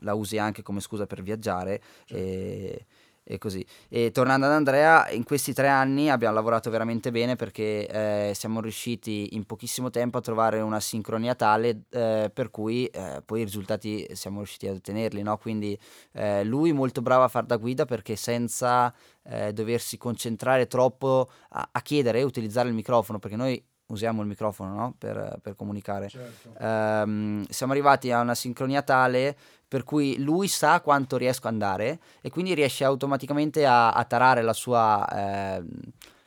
la 0.00 0.14
usi 0.14 0.36
anche 0.36 0.62
come 0.62 0.80
scusa 0.80 1.06
per 1.06 1.22
viaggiare. 1.22 1.80
Certo. 2.06 2.16
E, 2.16 2.86
e 3.24 3.38
così. 3.38 3.64
E 3.88 4.10
tornando 4.10 4.46
ad 4.46 4.52
Andrea, 4.52 5.10
in 5.10 5.24
questi 5.24 5.52
tre 5.52 5.68
anni 5.68 6.10
abbiamo 6.10 6.34
lavorato 6.34 6.70
veramente 6.70 7.10
bene 7.10 7.36
perché 7.36 7.86
eh, 7.86 8.32
siamo 8.34 8.60
riusciti 8.60 9.30
in 9.32 9.44
pochissimo 9.44 9.90
tempo 9.90 10.18
a 10.18 10.20
trovare 10.20 10.60
una 10.60 10.80
sincronia 10.80 11.34
tale 11.34 11.82
eh, 11.90 12.30
per 12.32 12.50
cui 12.50 12.86
eh, 12.86 13.22
poi 13.24 13.40
i 13.40 13.44
risultati 13.44 14.06
siamo 14.12 14.38
riusciti 14.38 14.66
ad 14.66 14.76
ottenerli. 14.76 15.22
No? 15.22 15.36
Quindi 15.38 15.78
eh, 16.12 16.44
lui 16.44 16.72
molto 16.72 17.00
bravo 17.02 17.24
a 17.24 17.28
far 17.28 17.44
da 17.44 17.56
guida 17.56 17.84
perché 17.84 18.16
senza 18.16 18.92
eh, 19.24 19.52
doversi 19.52 19.96
concentrare 19.96 20.66
troppo 20.66 21.30
a, 21.50 21.68
a 21.70 21.82
chiedere 21.82 22.20
e 22.20 22.22
utilizzare 22.24 22.68
il 22.68 22.74
microfono, 22.74 23.18
perché 23.18 23.36
noi 23.36 23.62
usiamo 23.92 24.22
il 24.22 24.28
microfono 24.28 24.74
no? 24.74 24.94
per, 24.98 25.38
per, 25.40 25.54
comunicare. 25.54 26.08
Certo. 26.08 26.52
Um, 26.58 27.44
siamo 27.48 27.72
arrivati 27.72 28.10
a 28.10 28.20
una 28.20 28.34
sincronia 28.34 28.82
tale 28.82 29.36
per 29.68 29.84
cui 29.84 30.22
lui 30.22 30.48
sa 30.48 30.80
quanto 30.80 31.16
riesco 31.16 31.46
ad 31.46 31.54
andare 31.54 31.98
e 32.20 32.30
quindi 32.30 32.54
riesce 32.54 32.84
automaticamente 32.84 33.64
a, 33.64 33.92
a 33.92 34.04
tarare 34.04 34.42
la 34.42 34.52
sua 34.52 35.58
eh, 35.58 35.62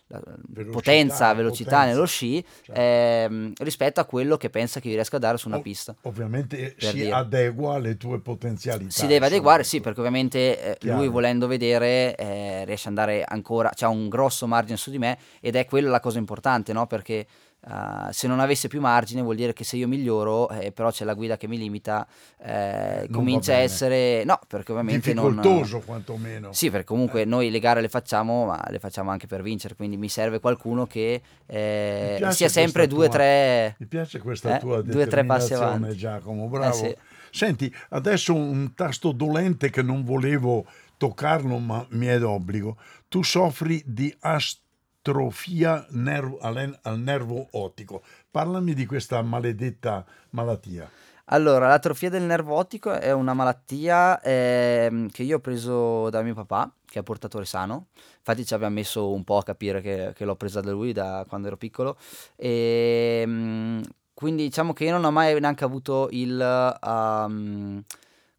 la 0.07 0.21
velocità, 0.49 0.71
potenza, 0.71 1.33
velocità 1.33 1.69
potenza. 1.69 1.93
nello 1.93 2.05
sci 2.05 2.45
certo. 2.61 2.79
eh, 2.79 3.53
rispetto 3.57 3.99
a 3.99 4.05
quello 4.05 4.37
che 4.37 4.51
pensa 4.51 4.79
che 4.79 4.87
io 4.87 4.93
riesca 4.93 5.17
a 5.17 5.19
dare 5.19 5.37
su 5.37 5.47
una 5.47 5.57
o, 5.57 5.61
pista. 5.61 5.95
Ovviamente 6.03 6.75
si 6.77 6.93
dire. 6.93 7.11
adegua 7.11 7.75
alle 7.75 7.97
tue 7.97 8.19
potenzialità. 8.19 8.91
Si 8.91 9.07
deve 9.07 9.25
adeguare, 9.25 9.63
sì, 9.63 9.81
perché 9.81 9.99
ovviamente 9.99 10.77
eh, 10.77 10.87
lui 10.91 11.07
volendo 11.07 11.47
vedere 11.47 12.15
eh, 12.15 12.65
riesce 12.65 12.87
ad 12.89 12.97
andare 12.97 13.23
ancora, 13.23 13.71
ha 13.75 13.87
un 13.87 14.07
grosso 14.07 14.45
margine 14.45 14.77
su 14.77 14.91
di 14.91 14.99
me 14.99 15.17
ed 15.39 15.55
è 15.55 15.65
quella 15.65 15.89
la 15.89 15.99
cosa 15.99 16.19
importante, 16.19 16.71
no? 16.71 16.85
Perché 16.85 17.25
Uh, 17.67 18.11
se 18.11 18.27
non 18.27 18.39
avesse 18.39 18.67
più 18.67 18.79
margine 18.79 19.23
vuol 19.23 19.35
dire 19.35 19.51
che 19.51 19.63
se 19.63 19.75
io 19.75 19.87
miglioro, 19.87 20.47
eh, 20.51 20.71
però 20.71 20.91
c'è 20.91 21.03
la 21.03 21.15
guida 21.15 21.35
che 21.35 21.47
mi 21.47 21.57
limita, 21.57 22.05
eh, 22.37 23.07
comincia 23.11 23.53
a 23.53 23.57
essere... 23.57 24.23
No, 24.23 24.39
perché 24.47 24.71
ovviamente 24.71 25.13
Difficoltoso 25.13 25.77
non... 25.77 25.85
quantomeno. 25.85 26.53
Sì, 26.53 26.69
perché 26.69 26.85
comunque 26.85 27.21
eh. 27.21 27.25
noi 27.25 27.49
le 27.49 27.57
gare 27.57 27.81
le 27.81 27.89
facciamo, 27.89 28.45
ma 28.45 28.63
le 28.69 28.77
facciamo 28.77 29.09
anche 29.09 29.25
per 29.25 29.41
vincere, 29.41 29.73
quindi 29.75 29.97
mi 29.97 30.09
serve 30.09 30.39
qualcuno 30.39 30.85
che 30.85 31.23
eh, 31.47 32.27
sia 32.29 32.49
sempre 32.49 32.85
due 32.85 33.07
o 33.07 33.09
tre... 33.09 33.75
Mi 33.79 33.87
piace 33.87 34.19
questa 34.19 34.57
eh, 34.57 34.59
tua 34.59 34.83
due, 34.83 35.07
tre 35.07 35.25
passi 35.25 35.55
avanti. 35.55 35.95
Giacomo, 35.95 36.47
bravo. 36.47 36.75
Sì. 36.75 36.95
Senti, 37.31 37.73
adesso 37.89 38.35
un 38.35 38.75
tasto 38.75 39.11
dolente 39.11 39.71
che 39.71 39.81
non 39.81 40.03
volevo 40.03 40.67
toccarlo, 40.97 41.57
ma 41.57 41.83
mi 41.89 42.05
è 42.05 42.19
d'obbligo. 42.19 42.77
Tu 43.07 43.23
soffri 43.23 43.81
di 43.85 44.15
ast 44.19 44.59
atrofia 45.05 45.85
nervo, 45.91 46.39
al, 46.39 46.79
al 46.81 46.99
nervo 46.99 47.47
ottico. 47.51 48.01
Parlami 48.31 48.73
di 48.73 48.87
questa 48.87 49.21
maledetta 49.21 50.03
malattia. 50.31 50.89
Allora, 51.25 51.67
l'atrofia 51.67 52.09
del 52.09 52.23
nervo 52.23 52.55
ottico 52.55 52.91
è 52.91 53.11
una 53.11 53.33
malattia 53.33 54.19
eh, 54.21 55.07
che 55.11 55.23
io 55.23 55.37
ho 55.37 55.39
preso 55.39 56.09
da 56.09 56.23
mio 56.23 56.33
papà, 56.33 56.71
che 56.85 56.99
è 56.99 57.03
portatore 57.03 57.45
sano. 57.45 57.87
Infatti 58.17 58.45
ci 58.45 58.53
abbiamo 58.55 58.73
messo 58.73 59.11
un 59.11 59.23
po' 59.23 59.37
a 59.37 59.43
capire 59.43 59.81
che, 59.81 60.13
che 60.15 60.25
l'ho 60.25 60.35
presa 60.35 60.61
da 60.61 60.71
lui 60.71 60.91
da 60.91 61.23
quando 61.27 61.47
ero 61.47 61.57
piccolo. 61.57 61.97
E, 62.35 63.21
ehm, 63.23 63.83
quindi 64.13 64.43
diciamo 64.43 64.73
che 64.73 64.85
io 64.85 64.91
non 64.91 65.03
ho 65.03 65.11
mai 65.11 65.39
neanche 65.39 65.63
avuto 65.63 66.07
il... 66.11 66.39
Um, 66.81 67.83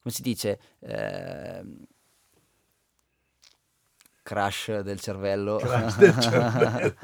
come 0.01 0.15
si 0.15 0.23
dice? 0.23 0.59
Eh, 0.81 1.65
crash 4.27 4.81
del 4.81 4.99
cervello. 4.99 5.57
Crash 5.57 5.97
del 5.99 6.19
cervello. 6.19 6.95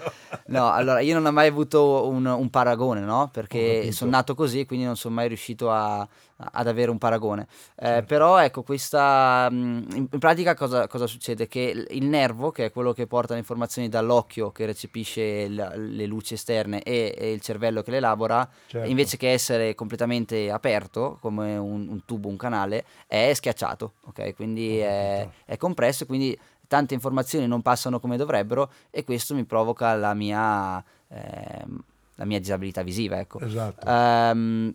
no, 0.47 0.73
allora 0.73 0.99
io 0.99 1.15
non 1.15 1.27
ho 1.27 1.31
mai 1.31 1.47
avuto 1.47 2.09
un, 2.09 2.27
un 2.27 2.51
paragone, 2.51 3.01
no? 3.01 3.31
Perché 3.33 3.93
sono 3.93 4.11
nato 4.11 4.35
così, 4.35 4.67
quindi 4.67 4.85
non 4.85 4.97
sono 4.97 5.15
mai 5.15 5.29
riuscito 5.29 5.71
a, 5.71 6.07
ad 6.37 6.67
avere 6.67 6.91
un 6.91 6.99
paragone. 6.99 7.47
Eh, 7.77 7.85
certo. 7.87 8.07
Però 8.07 8.39
ecco, 8.39 8.63
questa 8.63 9.47
in, 9.51 10.09
in 10.11 10.19
pratica 10.19 10.55
cosa, 10.55 10.89
cosa, 10.89 11.07
succede? 11.07 11.47
Che 11.47 11.87
il 11.89 12.05
nervo, 12.07 12.51
che 12.51 12.67
è 12.67 12.73
quello 12.73 12.93
che 12.93 13.07
porta 13.07 13.35
le 13.35 13.39
informazioni 13.39 13.89
dall'occhio 13.89 14.51
che 14.51 14.67
recepisce 14.67 15.49
la, 15.49 15.73
le 15.77 16.07
luci 16.07 16.35
esterne 16.35 16.83
e, 16.83 17.15
e, 17.17 17.33
il 17.33 17.41
cervello 17.41 17.83
che 17.83 17.93
le 17.93 17.99
elabora, 17.99 18.49
certo. 18.67 18.89
invece 18.89 19.17
che 19.17 19.31
essere 19.31 19.75
completamente 19.75 20.51
aperto 20.51 21.19
come 21.21 21.57
un, 21.57 21.87
un, 21.89 22.05
tubo, 22.05 22.29
un 22.29 22.37
canale, 22.37 22.85
è 23.07 23.33
schiacciato, 23.33 23.93
ok? 24.07 24.35
Quindi 24.35 24.79
è, 24.79 25.29
è 25.45 25.57
compresso, 25.57 26.05
quindi 26.07 26.37
tante 26.73 26.95
informazioni 26.95 27.47
non 27.47 27.61
passano 27.61 28.01
come 28.01 28.17
dovrebbero 28.17 28.73
e 28.89 29.05
questo 29.05 29.35
mi 29.35 29.45
provoca 29.45 29.95
la 29.95 30.15
mia, 30.15 30.83
eh, 31.09 31.65
la 32.15 32.25
mia 32.25 32.39
disabilità 32.39 32.83
visiva. 32.83 33.21
Ecco. 33.21 33.41
Esatto. 33.41 33.87
Um, 33.87 34.75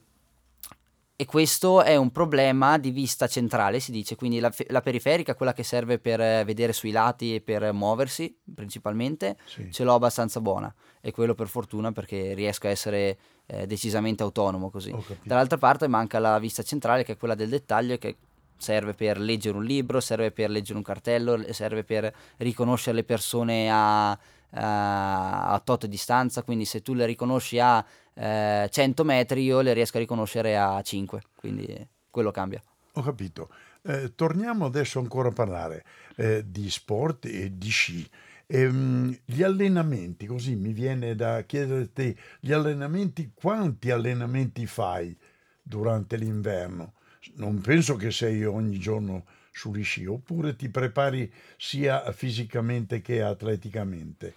e 1.16 1.26
questo 1.26 1.82
è 1.82 1.96
un 1.96 2.12
problema 2.12 2.78
di 2.78 2.92
vista 2.92 3.26
centrale, 3.26 3.80
si 3.80 3.90
dice, 3.90 4.16
quindi 4.16 4.40
la, 4.40 4.54
la, 4.68 4.82
periferica, 4.82 5.34
quella 5.34 5.54
che 5.54 5.64
serve 5.64 5.98
per 5.98 6.20
vedere 6.46 6.72
sui 6.72 6.92
lati 6.92 7.34
e 7.34 7.42
per 7.42 7.74
muoversi 7.74 8.38
principalmente, 8.54 9.36
sì. 9.46 9.72
ce 9.72 9.84
l'ho 9.84 9.96
abbastanza 9.96 10.40
buona 10.40 10.72
e 11.02 11.12
quello 11.12 11.34
per 11.34 11.48
fortuna 11.48 11.92
perché 11.92 12.36
riesco 12.36 12.68
a 12.68 12.70
essere 12.70 13.18
eh, 13.48 13.66
decisamente 13.66 14.22
autonomo 14.22 14.70
così. 14.70 14.96
Dall'altra 15.24 15.58
parte 15.58 15.88
manca 15.88 16.20
la 16.20 16.38
vista 16.38 16.62
centrale 16.62 17.04
che 17.04 17.14
è 17.14 17.18
quella 17.18 17.34
del 17.34 17.50
dettaglio 17.50 17.98
che 17.98 18.18
serve 18.58 18.94
per 18.94 19.20
leggere 19.20 19.58
un 19.58 19.64
libro, 19.64 20.00
serve 20.00 20.32
per 20.32 20.50
leggere 20.50 20.78
un 20.78 20.84
cartello, 20.84 21.54
serve 21.54 21.84
per 21.84 22.14
riconoscere 22.38 22.98
le 22.98 23.04
persone 23.04 23.70
a, 23.72 24.12
a, 24.12 25.50
a 25.50 25.60
tot 25.64 25.86
distanza, 25.86 26.44
quindi 26.44 26.66
se 26.66 26.82
tu 26.82 26.94
le 26.94 27.06
riconosci 27.06 27.60
a 27.60 27.86
eh, 28.14 28.68
100 28.70 29.04
metri 29.04 29.44
io 29.44 29.62
le 29.62 29.74
riesco 29.74 29.98
a 29.98 30.00
riconoscere 30.00 30.58
a 30.58 30.82
5, 30.82 31.22
quindi 31.36 31.88
quello 32.10 32.32
cambia. 32.32 32.62
Ho 32.94 33.02
capito. 33.02 33.50
Eh, 33.84 34.16
torniamo 34.16 34.66
adesso 34.66 35.00
ancora 35.00 35.30
a 35.30 35.32
parlare 35.32 35.86
eh, 36.16 36.44
di 36.46 36.70
sport 36.70 37.26
e 37.26 37.58
di 37.58 37.70
sci. 37.70 38.10
Ehm, 38.48 39.16
gli 39.24 39.44
allenamenti, 39.44 40.26
così 40.26 40.56
mi 40.56 40.72
viene 40.72 41.16
da 41.16 41.42
chiederti, 41.42 42.18
gli 42.40 42.52
allenamenti, 42.52 43.32
quanti 43.34 43.92
allenamenti 43.92 44.66
fai 44.66 45.16
durante 45.62 46.16
l'inverno? 46.16 46.94
Non 47.36 47.60
penso 47.62 47.96
che 47.96 48.12
sei 48.12 48.44
ogni 48.46 48.80
giorno 48.80 49.26
sugli 49.52 49.84
sci, 49.84 50.06
oppure 50.06 50.56
ti 50.56 50.70
prepari 50.70 51.32
sia 51.58 52.12
fisicamente 52.12 53.02
che 53.02 53.22
atleticamente? 53.22 54.36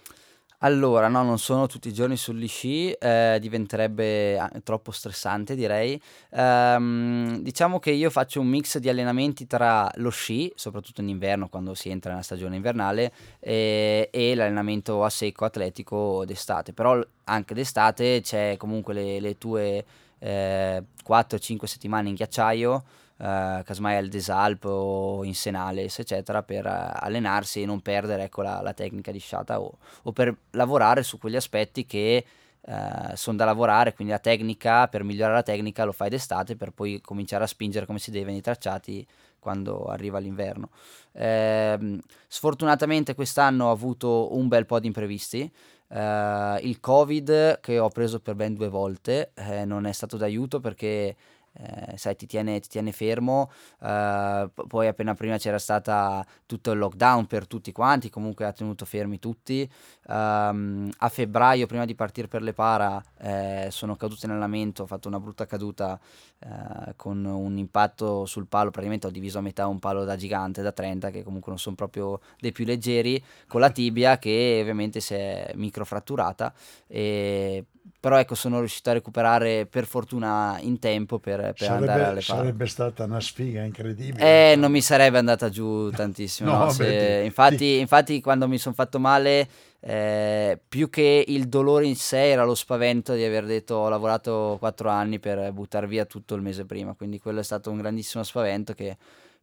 Allora, 0.63 1.07
no, 1.07 1.23
non 1.23 1.39
sono 1.39 1.65
tutti 1.65 1.87
i 1.87 1.93
giorni 1.93 2.15
sugli 2.15 2.47
sci, 2.47 2.91
eh, 2.91 3.39
diventerebbe 3.41 4.39
troppo 4.63 4.91
stressante 4.91 5.55
direi. 5.55 5.99
Ehm, 6.29 7.39
diciamo 7.41 7.79
che 7.79 7.89
io 7.89 8.11
faccio 8.11 8.41
un 8.41 8.47
mix 8.47 8.77
di 8.77 8.87
allenamenti 8.87 9.47
tra 9.47 9.89
lo 9.95 10.11
sci, 10.11 10.51
soprattutto 10.55 11.01
in 11.01 11.09
inverno 11.09 11.49
quando 11.49 11.73
si 11.73 11.89
entra 11.89 12.11
nella 12.11 12.21
stagione 12.21 12.57
invernale, 12.57 13.11
e, 13.39 14.09
e 14.11 14.35
l'allenamento 14.35 15.03
a 15.03 15.09
secco 15.09 15.45
atletico 15.45 16.25
d'estate. 16.25 16.73
Però 16.73 17.03
anche 17.23 17.55
d'estate 17.55 18.21
c'è 18.21 18.55
comunque 18.57 18.93
le, 18.93 19.19
le 19.19 19.37
tue 19.39 19.83
eh, 20.21 20.83
4-5 21.07 21.65
settimane 21.65 22.09
in 22.09 22.15
ghiacciaio, 22.15 22.83
eh, 23.17 23.61
casomai 23.65 23.97
al 23.97 24.07
Desalp 24.07 24.65
o 24.65 25.23
in 25.23 25.33
Senales, 25.35 25.99
eccetera, 25.99 26.43
per 26.43 26.65
eh, 26.65 26.91
allenarsi 26.93 27.61
e 27.61 27.65
non 27.65 27.81
perdere 27.81 28.23
ecco, 28.23 28.41
la, 28.41 28.61
la, 28.61 28.73
tecnica 28.73 29.11
di 29.11 29.19
sciata 29.19 29.59
o, 29.59 29.77
o, 30.03 30.11
per 30.11 30.35
lavorare 30.51 31.03
su 31.03 31.17
quegli 31.17 31.35
aspetti 31.35 31.85
che 31.85 32.25
eh, 32.61 33.15
sono 33.15 33.37
da 33.37 33.45
lavorare, 33.45 33.93
quindi 33.93 34.13
la 34.13 34.19
tecnica, 34.19 34.87
per 34.87 35.03
migliorare 35.03 35.35
la 35.35 35.43
tecnica 35.43 35.83
lo 35.83 35.91
fai 35.91 36.09
d'estate 36.09 36.55
per 36.55 36.71
poi 36.71 37.01
cominciare 37.01 37.43
a 37.43 37.47
spingere 37.47 37.87
come 37.87 37.99
si 37.99 38.11
deve 38.11 38.31
nei 38.31 38.41
tracciati 38.41 39.05
quando 39.39 39.85
arriva 39.85 40.19
l'inverno. 40.19 40.69
Eh, 41.13 41.99
sfortunatamente 42.27 43.15
quest'anno 43.15 43.65
ho 43.65 43.71
avuto 43.71 44.35
un 44.35 44.47
bel 44.47 44.67
po' 44.67 44.79
di 44.79 44.87
imprevisti, 44.87 45.51
Uh, 45.91 46.55
il 46.61 46.79
Covid 46.79 47.59
che 47.59 47.77
ho 47.77 47.89
preso 47.89 48.21
per 48.21 48.35
ben 48.35 48.53
due 48.53 48.69
volte 48.69 49.33
eh, 49.33 49.65
non 49.65 49.85
è 49.85 49.91
stato 49.91 50.15
d'aiuto 50.15 50.61
perché 50.61 51.17
eh, 51.53 51.97
sai, 51.97 52.15
ti 52.15 52.25
tiene, 52.25 52.59
ti 52.59 52.69
tiene 52.69 52.91
fermo. 52.91 53.51
Uh, 53.79 54.49
poi 54.67 54.87
appena 54.87 55.13
prima 55.13 55.37
c'era 55.37 55.59
stato 55.59 56.25
tutto 56.45 56.71
il 56.71 56.79
lockdown 56.79 57.25
per 57.27 57.47
tutti 57.47 57.71
quanti, 57.71 58.09
comunque 58.09 58.45
ha 58.45 58.53
tenuto 58.53 58.85
fermi 58.85 59.19
tutti. 59.19 59.69
Um, 60.07 60.89
a 60.97 61.09
febbraio, 61.09 61.65
prima 61.67 61.85
di 61.85 61.95
partire 61.95 62.27
per 62.27 62.41
le 62.41 62.53
para, 62.53 63.03
eh, 63.19 63.67
sono 63.69 63.95
caduto 63.95 64.25
in 64.25 64.31
allenamento, 64.31 64.83
ho 64.83 64.87
fatto 64.87 65.07
una 65.07 65.19
brutta 65.19 65.45
caduta 65.45 65.99
eh, 66.39 66.93
con 66.95 67.23
un 67.23 67.57
impatto 67.57 68.25
sul 68.25 68.47
palo, 68.47 68.71
praticamente 68.71 69.07
ho 69.07 69.11
diviso 69.11 69.37
a 69.37 69.41
metà 69.41 69.67
un 69.67 69.79
palo 69.79 70.03
da 70.03 70.15
gigante, 70.15 70.61
da 70.61 70.71
30, 70.71 71.11
che 71.11 71.23
comunque 71.23 71.51
non 71.51 71.59
sono 71.59 71.75
proprio 71.75 72.19
dei 72.39 72.51
più 72.51 72.65
leggeri, 72.65 73.23
con 73.47 73.61
la 73.61 73.69
tibia 73.69 74.17
che 74.17 74.59
ovviamente 74.61 74.99
si 74.99 75.13
è 75.13 75.51
microfratturata. 75.55 76.53
E 76.87 77.65
però 77.99 78.17
ecco 78.17 78.35
sono 78.35 78.59
riuscito 78.59 78.89
a 78.89 78.93
recuperare 78.93 79.67
per 79.67 79.85
fortuna 79.85 80.57
in 80.61 80.79
tempo 80.79 81.19
per, 81.19 81.39
per 81.39 81.55
sarebbe, 81.55 81.91
andare 81.91 82.03
alle 82.03 82.21
pare. 82.25 82.39
Sarebbe 82.39 82.65
stata 82.65 83.03
una 83.03 83.19
sfiga 83.19 83.61
incredibile. 83.61 84.51
Eh, 84.51 84.55
non 84.55 84.71
mi 84.71 84.81
sarebbe 84.81 85.17
andata 85.17 85.49
giù 85.49 85.89
tantissimo. 85.91 86.51
no, 86.51 86.57
no, 86.65 86.69
se, 86.71 87.21
infatti, 87.23 87.77
infatti, 87.77 88.19
quando 88.19 88.47
mi 88.47 88.57
sono 88.57 88.73
fatto 88.73 88.99
male, 88.99 89.47
eh, 89.79 90.59
più 90.67 90.89
che 90.89 91.23
il 91.27 91.47
dolore 91.47 91.85
in 91.85 91.95
sé 91.95 92.31
era 92.31 92.43
lo 92.43 92.55
spavento 92.55 93.13
di 93.13 93.23
aver 93.23 93.45
detto 93.45 93.75
ho 93.75 93.89
lavorato 93.89 94.57
quattro 94.59 94.89
anni 94.89 95.19
per 95.19 95.51
buttare 95.51 95.87
via 95.87 96.05
tutto 96.05 96.35
il 96.35 96.41
mese 96.41 96.65
prima, 96.65 96.93
quindi 96.93 97.19
quello 97.19 97.39
è 97.39 97.43
stato 97.43 97.69
un 97.69 97.77
grandissimo 97.77 98.23
spavento 98.23 98.73
che 98.73 98.97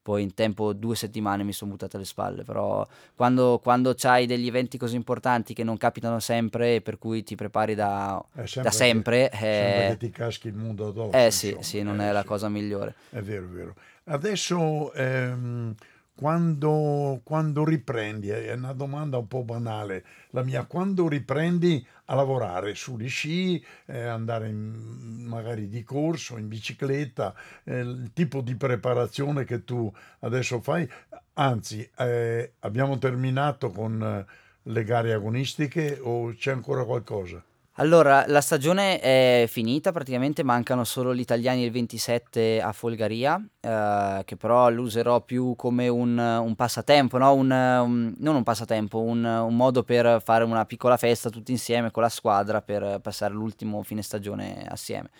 poi 0.09 0.23
in 0.23 0.33
tempo 0.33 0.73
due 0.73 0.97
settimane 0.97 1.42
mi 1.44 1.53
sono 1.53 1.73
buttato 1.73 1.97
alle 1.97 2.07
spalle, 2.07 2.42
però 2.42 2.87
quando, 3.14 3.61
quando 3.62 3.94
hai 4.05 4.25
degli 4.25 4.47
eventi 4.47 4.79
così 4.79 4.97
importanti 4.97 5.53
che 5.53 5.64
non 5.64 5.77
capitano 5.77 6.18
sempre 6.18 6.77
e 6.77 6.81
per 6.81 6.97
cui 6.97 7.23
ti 7.23 7.35
prepari 7.35 7.75
da, 7.75 8.25
sempre, 8.33 8.62
da 8.62 8.71
sempre, 8.71 9.29
che, 9.31 9.85
eh, 9.85 9.88
che 9.90 9.97
ti 9.99 10.11
caschi 10.11 10.49
il 10.49 10.55
mondo 10.55 10.87
addosso. 10.87 11.14
Eh 11.14 11.31
sì, 11.31 11.49
insomma. 11.49 11.62
sì, 11.62 11.83
non 11.83 12.01
eh, 12.01 12.09
è 12.09 12.12
la 12.12 12.25
cosa 12.25 12.49
migliore. 12.49 12.94
È 13.11 13.21
vero, 13.21 13.44
è 13.44 13.49
vero. 13.49 13.75
Adesso... 14.05 14.94
Ehm, 14.94 15.75
quando, 16.18 17.20
quando, 17.22 17.64
riprendi, 17.64 18.28
è 18.31 18.52
una 18.52 18.72
domanda 18.72 19.18
un 19.18 19.28
po' 19.28 19.44
banale, 19.44 20.04
la 20.31 20.42
mia, 20.42 20.64
quando 20.64 21.07
riprendi 21.07 21.87
a 22.07 22.16
lavorare 22.16 22.74
sugli 22.74 23.09
sci, 23.09 23.64
eh, 23.87 24.00
andare 24.00 24.48
in, 24.48 25.24
magari 25.28 25.68
di 25.68 25.85
corso, 25.85 26.37
in 26.37 26.48
bicicletta, 26.48 27.33
eh, 27.62 27.78
il 27.78 28.11
tipo 28.12 28.40
di 28.40 28.57
preparazione 28.57 29.44
che 29.44 29.62
tu 29.62 29.88
adesso 30.18 30.61
fai, 30.61 30.90
anzi 31.35 31.88
eh, 31.98 32.54
abbiamo 32.59 32.98
terminato 32.98 33.70
con 33.70 34.26
le 34.61 34.85
gare 34.85 35.12
agonistiche 35.12 36.00
o 36.02 36.35
c'è 36.35 36.50
ancora 36.50 36.85
qualcosa? 36.85 37.40
Allora, 37.81 38.25
la 38.27 38.41
stagione 38.41 38.99
è 38.99 39.45
finita, 39.47 39.93
praticamente 39.93 40.43
mancano 40.43 40.83
solo 40.83 41.14
gli 41.14 41.21
italiani 41.21 41.62
il 41.62 41.71
27 41.71 42.61
a 42.61 42.73
Folgaria, 42.73 43.41
eh, 43.61 44.23
che 44.25 44.37
però 44.37 44.69
lo 44.69 44.83
userò 44.83 45.21
più 45.21 45.55
come 45.55 45.87
un, 45.87 46.19
un 46.19 46.55
passatempo, 46.57 47.19
no? 47.19 47.33
un, 47.35 47.49
un, 47.53 48.14
non 48.19 48.35
un 48.35 48.43
passatempo, 48.43 49.01
un, 49.01 49.47
modo 49.51 49.85
per 49.85 50.21
fare 50.25 50.43
una 50.43 50.64
piccola 50.64 50.97
festa 50.97 51.31
tutti 51.31 51.53
insieme 51.53 51.93
con 51.93 52.03
la 52.03 52.09
squadra 52.09 52.62
per 52.62 52.99
passare 53.01 53.33
l'ultimo 53.33 53.81
fine 53.85 54.03
stagione 54.03 54.67
assieme. 54.69 55.11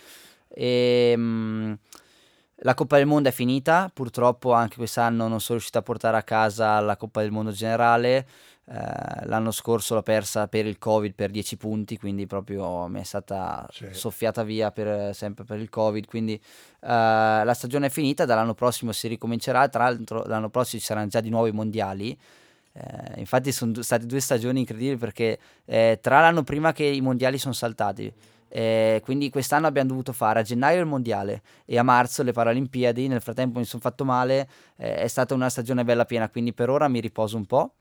Ehm, 0.49 1.79
la 2.63 2.75
Coppa 2.75 2.97
del 2.97 3.07
Mondo 3.07 3.29
è 3.29 3.33
finita, 3.33 3.89
purtroppo 3.95 4.53
anche 4.53 4.75
quest'anno 4.75 5.29
non 5.29 5.39
sono 5.39 5.59
riuscito 5.59 5.79
a 5.79 5.83
portare 5.83 6.17
a 6.17 6.25
casa 6.25 6.81
la 6.81 6.97
Coppa 6.97 7.21
del 7.21 7.31
Mondo 7.31 7.53
generale. 7.53 8.27
Eh, 8.71 9.27
l'anno 9.27 9.51
scorso 9.51 9.95
l'ho 9.95 10.03
persa 10.03 10.47
per 10.47 10.67
il 10.67 10.77
Covid 10.79 11.15
per 11.15 11.31
10 11.31 11.57
punti, 11.57 11.97
quindi 11.97 12.27
proprio 12.27 12.87
mi 12.87 13.01
è 13.01 13.03
stata 13.03 13.67
sì. 13.71 13.87
soffiata 13.93 14.43
via 14.43 14.71
per, 14.71 15.15
sempre 15.15 15.45
per 15.45 15.59
il 15.59 15.71
Covid. 15.71 16.07
Quindi 16.07 16.35
eh, 16.35 16.41
la 16.81 17.55
stagione 17.55 17.87
è 17.87 17.91
finita, 17.91 18.27
dall'anno 18.27 18.55
prossimo 18.55 18.93
si 18.93 19.09
ricomincerà. 19.09 19.69
Tra 19.69 19.85
l'altro, 19.85 20.25
l'anno 20.27 20.51
prossimo 20.51 20.81
ci 20.81 20.87
saranno 20.87 21.09
già 21.09 21.21
di 21.21 21.31
nuovo 21.31 21.47
i 21.47 21.53
mondiali. 21.53 22.19
Eh, 22.73 23.21
infatti 23.21 23.53
sono 23.53 23.81
state 23.81 24.05
due 24.05 24.21
stagioni 24.21 24.61
incredibili 24.61 24.97
perché 24.97 25.39
eh, 25.65 25.99
tra 26.01 26.21
l'anno 26.21 26.43
prima 26.43 26.73
che 26.73 26.85
i 26.85 27.01
mondiali 27.01 27.39
sono 27.39 27.55
saltati, 27.55 28.13
eh, 28.51 29.01
quindi 29.03 29.31
quest'anno 29.31 29.67
abbiamo 29.67 29.89
dovuto 29.89 30.13
fare 30.13 30.41
a 30.41 30.43
gennaio 30.43 30.81
il 30.81 30.87
mondiale 30.87 31.43
e 31.65 31.79
a 31.79 31.83
marzo 31.83 32.23
le 32.23 32.33
Paralimpiadi. 32.33 33.09
Nel 33.09 33.23
frattempo 33.23 33.59
mi 33.59 33.65
sono 33.65 33.81
fatto 33.81 34.05
male, 34.05 34.49
eh, 34.77 34.97
è 34.97 35.07
stata 35.09 35.33
una 35.33 35.49
stagione 35.49 35.85
bella 35.85 36.05
piena, 36.05 36.29
quindi 36.29 36.53
per 36.53 36.69
ora 36.69 36.87
mi 36.89 37.01
riposo 37.01 37.37
un 37.37 37.47
po'. 37.47 37.73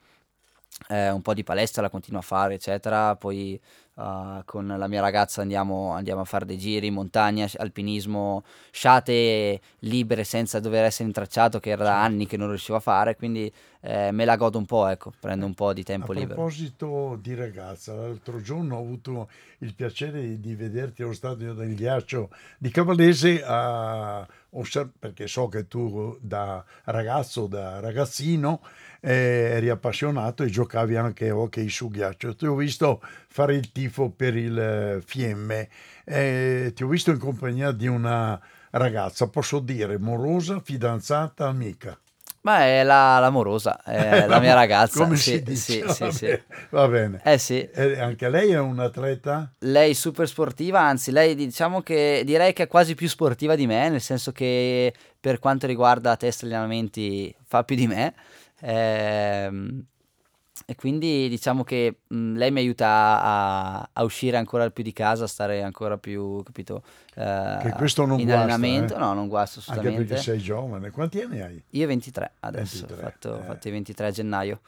Eh, 0.89 1.09
un 1.09 1.21
po' 1.21 1.33
di 1.33 1.43
palestra 1.43 1.81
la 1.81 1.89
continuo 1.89 2.19
a 2.19 2.23
fare, 2.23 2.55
eccetera. 2.55 3.15
Poi 3.15 3.59
Uh, 3.97 4.43
con 4.45 4.67
la 4.67 4.87
mia 4.87 5.01
ragazza 5.01 5.41
andiamo, 5.41 5.89
andiamo, 5.89 6.21
a 6.21 6.23
fare 6.23 6.45
dei 6.45 6.59
giri, 6.59 6.91
montagna, 6.91 7.49
alpinismo, 7.55 8.43
sciate 8.69 9.59
libere 9.79 10.23
senza 10.23 10.59
dover 10.59 10.83
essere 10.83 11.07
intracciato, 11.07 11.59
che 11.59 11.71
era 11.71 11.83
da 11.83 12.03
anni 12.03 12.27
che 12.27 12.37
non 12.37 12.49
riuscivo 12.49 12.77
a 12.77 12.79
fare, 12.79 13.15
quindi 13.15 13.51
eh, 13.81 14.11
me 14.11 14.23
la 14.23 14.35
godo 14.35 14.59
un 14.59 14.67
po', 14.67 14.85
ecco, 14.85 15.11
prendo 15.19 15.47
un 15.47 15.55
po' 15.55 15.73
di 15.73 15.81
tempo 15.81 16.11
libero. 16.11 16.33
A 16.33 16.35
proposito 16.35 17.17
di 17.19 17.33
ragazza, 17.33 17.95
l'altro 17.95 18.39
giorno 18.39 18.75
ho 18.75 18.81
avuto 18.81 19.29
il 19.59 19.73
piacere 19.73 20.39
di 20.39 20.53
vederti 20.53 21.01
allo 21.01 21.13
stadio 21.13 21.55
del 21.55 21.73
ghiaccio 21.73 22.29
di 22.59 22.69
Cavallese 22.69 23.43
a 23.43 24.27
osserv- 24.51 24.91
perché 24.99 25.27
so 25.27 25.47
che 25.47 25.67
tu 25.67 26.17
da 26.21 26.63
ragazzo, 26.83 27.47
da 27.47 27.79
ragazzino, 27.79 28.61
eri 29.11 29.69
appassionato 29.69 30.43
e 30.43 30.47
giocavi 30.47 30.95
anche 30.95 31.31
hockey 31.31 31.69
su 31.69 31.89
ghiaccio. 31.89 32.35
Ti 32.35 32.45
ho 32.45 32.55
visto 32.55 33.01
fare 33.27 33.55
il 33.55 33.71
tifo 33.71 34.09
per 34.09 34.35
il 34.35 34.57
eh, 34.57 35.01
Fiemme, 35.05 35.69
eh, 36.03 36.71
ti 36.75 36.83
ho 36.83 36.87
visto 36.87 37.11
in 37.11 37.19
compagnia 37.19 37.71
di 37.71 37.87
una 37.87 38.39
ragazza, 38.71 39.27
posso 39.29 39.59
dire, 39.59 39.97
morosa, 39.97 40.59
fidanzata, 40.59 41.47
amica. 41.47 41.97
Ma 42.41 42.59
è 42.61 42.83
la, 42.83 43.19
l'amorosa, 43.19 43.83
è 43.83 44.25
la 44.27 44.39
mia 44.39 44.53
ragazza. 44.53 45.03
Come 45.03 45.17
sì, 45.17 45.31
si 45.31 45.43
dice? 45.43 45.57
sì, 45.57 45.81
va, 45.81 46.11
sì, 46.11 46.25
bene, 46.25 46.45
va 46.69 46.87
bene. 46.87 47.21
Eh 47.23 47.37
sì. 47.37 47.61
E 47.61 47.99
anche 47.99 48.29
lei 48.29 48.51
è 48.51 48.59
un'atleta? 48.59 49.51
Lei 49.59 49.91
è 49.91 49.93
super 49.93 50.27
sportiva, 50.27 50.79
anzi 50.79 51.11
lei 51.11 51.35
diciamo 51.35 51.81
che 51.81 52.21
direi 52.25 52.53
che 52.53 52.63
è 52.63 52.67
quasi 52.67 52.95
più 52.95 53.09
sportiva 53.09 53.55
di 53.55 53.67
me, 53.67 53.89
nel 53.89 54.01
senso 54.01 54.31
che 54.31 54.93
per 55.19 55.39
quanto 55.39 55.67
riguarda 55.67 56.15
test 56.15 56.43
e 56.43 56.45
allenamenti 56.45 57.35
fa 57.45 57.63
più 57.63 57.75
di 57.75 57.87
me. 57.87 58.13
Ehm, 58.61 59.85
e 60.65 60.75
quindi 60.75 61.29
diciamo 61.29 61.63
che 61.63 61.99
mh, 62.07 62.35
lei 62.35 62.51
mi 62.51 62.59
aiuta 62.59 62.87
a, 63.21 63.89
a, 63.93 64.03
uscire 64.03 64.37
ancora 64.37 64.69
più 64.71 64.83
di 64.83 64.93
casa, 64.93 65.25
a 65.25 65.27
stare 65.27 65.61
ancora 65.61 65.97
più, 65.97 66.41
capito? 66.43 66.83
Uh, 67.15 67.61
che 67.61 67.73
questo 67.75 68.05
non 68.05 68.19
in 68.19 68.25
guasta, 68.25 68.43
allenamento, 68.43 68.95
eh? 68.95 68.97
no, 68.97 69.13
non 69.13 69.27
guasta 69.27 69.59
assolutamente. 69.59 70.01
Anche 70.01 70.13
perché 70.13 70.23
sei 70.23 70.39
giovane. 70.39 70.89
Quanti 70.89 71.21
anni 71.21 71.41
hai? 71.41 71.63
Io 71.71 71.87
23 71.87 72.31
adesso, 72.39 72.85
23, 72.87 72.95
ho 72.95 73.09
fatto, 73.09 73.39
eh. 73.39 73.43
fatto 73.43 73.67
i 73.67 73.71
23 73.71 74.07
a 74.07 74.11
gennaio. 74.11 74.59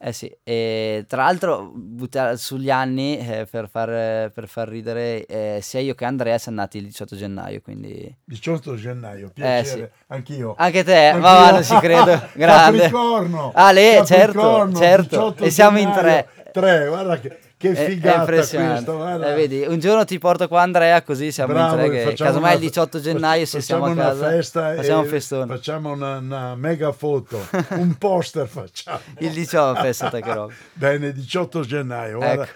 Eh 0.00 0.12
sì, 0.12 0.32
e 0.44 1.04
tra 1.08 1.24
l'altro 1.24 1.72
butta- 1.74 2.36
sugli 2.36 2.70
anni 2.70 3.18
eh, 3.18 3.46
per, 3.50 3.68
far, 3.68 4.30
per 4.30 4.46
far 4.46 4.68
ridere, 4.68 5.26
eh, 5.26 5.58
sia 5.60 5.80
io 5.80 5.96
che 5.96 6.04
Andrea 6.04 6.38
siamo 6.38 6.58
nati 6.58 6.78
il 6.78 6.84
18 6.84 7.16
gennaio, 7.16 7.60
quindi... 7.60 8.16
18 8.24 8.76
gennaio, 8.76 9.30
piacere, 9.34 9.90
anch'io. 10.06 10.54
Anche 10.56 10.84
te, 10.84 11.06
Anch'io. 11.06 11.20
ma 11.20 11.50
non 11.50 11.64
ci 11.64 11.76
credo, 11.78 12.22
grande. 12.34 12.78
Capricorno, 12.78 13.52
lei, 13.72 14.06
certo, 14.06 14.72
certo, 14.76 15.02
18 15.32 15.44
e 15.44 15.50
siamo 15.50 15.78
in 15.78 15.88
gennaio, 15.92 16.00
tre. 16.00 16.28
Tre, 16.52 16.86
guarda 16.86 17.18
che, 17.18 17.38
che 17.58 17.74
figata 17.74 18.16
è 18.16 18.18
impressionante. 18.20 18.90
guarda. 18.92 19.32
Eh, 19.32 19.34
vedi, 19.34 19.64
un 19.66 19.78
giorno 19.78 20.04
ti 20.04 20.18
porto 20.18 20.48
qua 20.48 20.62
Andrea 20.62 21.02
così 21.02 21.30
siamo 21.32 21.52
Bravo, 21.52 21.82
in 21.82 21.90
tre, 21.90 22.04
che 22.04 22.14
casomai 22.14 22.52
il 22.52 22.56
una- 22.58 22.66
18 22.66 23.00
gennaio 23.00 23.44
se 23.46 23.60
siamo 23.60 23.84
a 23.84 23.88
facciamo 23.88 24.08
casa 24.08 24.20
una 24.26 24.30
festa 24.36 24.74
facciamo 24.76 25.00
un 25.00 25.06
festone. 25.06 25.46
facciamo 25.56 25.90
una, 25.90 26.16
una 26.18 26.54
mega 26.54 26.92
foto, 26.92 27.46
un 27.76 27.94
poster 27.98 28.46
facciamo. 28.46 29.00
Il 29.18 29.32
19 29.32 29.80
pensate 29.80 30.22
che 30.22 30.32
roba. 30.32 30.52
Bene, 30.72 31.12
18 31.12 31.60
gennaio, 31.62 32.16
Ecco. 32.20 32.34
guarda 32.34 32.48